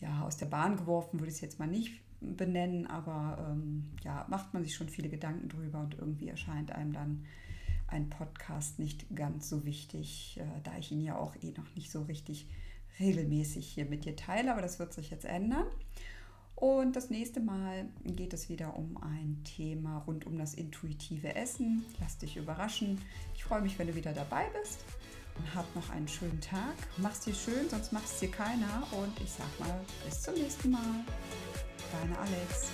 ja, 0.00 0.22
aus 0.22 0.36
der 0.36 0.46
Bahn 0.46 0.76
geworfen, 0.76 1.20
würde 1.20 1.30
ich 1.30 1.36
es 1.36 1.40
jetzt 1.40 1.58
mal 1.58 1.68
nicht 1.68 2.00
benennen, 2.20 2.86
aber 2.86 3.50
ähm, 3.50 3.90
ja, 4.02 4.26
macht 4.28 4.52
man 4.52 4.62
sich 4.62 4.74
schon 4.74 4.88
viele 4.88 5.08
Gedanken 5.08 5.48
drüber 5.48 5.80
und 5.80 5.94
irgendwie 5.94 6.28
erscheint 6.28 6.72
einem 6.72 6.92
dann 6.92 7.24
ein 7.88 8.08
Podcast 8.08 8.78
nicht 8.78 9.04
ganz 9.14 9.48
so 9.48 9.64
wichtig, 9.64 10.38
äh, 10.40 10.60
da 10.62 10.76
ich 10.78 10.92
ihn 10.92 11.00
ja 11.00 11.16
auch 11.16 11.34
eh 11.42 11.52
noch 11.56 11.74
nicht 11.74 11.90
so 11.90 12.02
richtig 12.02 12.46
regelmäßig 12.98 13.66
hier 13.66 13.86
mit 13.86 14.04
dir 14.04 14.16
teile, 14.16 14.52
aber 14.52 14.62
das 14.62 14.78
wird 14.78 14.92
sich 14.92 15.10
jetzt 15.10 15.24
ändern. 15.24 15.66
Und 16.54 16.94
das 16.94 17.08
nächste 17.08 17.40
Mal 17.40 17.88
geht 18.04 18.34
es 18.34 18.50
wieder 18.50 18.76
um 18.76 18.98
ein 19.02 19.42
Thema 19.44 19.98
rund 19.98 20.26
um 20.26 20.36
das 20.36 20.52
intuitive 20.52 21.34
Essen. 21.34 21.86
Lass 21.98 22.18
dich 22.18 22.36
überraschen. 22.36 23.00
Ich 23.34 23.44
freue 23.44 23.62
mich, 23.62 23.78
wenn 23.78 23.86
du 23.86 23.94
wieder 23.94 24.12
dabei 24.12 24.44
bist 24.60 24.84
und 25.40 25.54
hab 25.54 25.74
noch 25.74 25.88
einen 25.90 26.08
schönen 26.08 26.40
Tag. 26.40 26.74
Mach's 26.98 27.20
dir 27.20 27.34
schön, 27.34 27.68
sonst 27.68 27.92
macht 27.92 28.04
es 28.04 28.18
dir 28.18 28.30
keiner. 28.30 28.86
Und 28.92 29.18
ich 29.20 29.30
sag 29.30 29.58
mal, 29.58 29.80
bis 30.04 30.22
zum 30.22 30.34
nächsten 30.34 30.70
Mal. 30.70 31.04
Deine 31.92 32.18
Alex. 32.18 32.68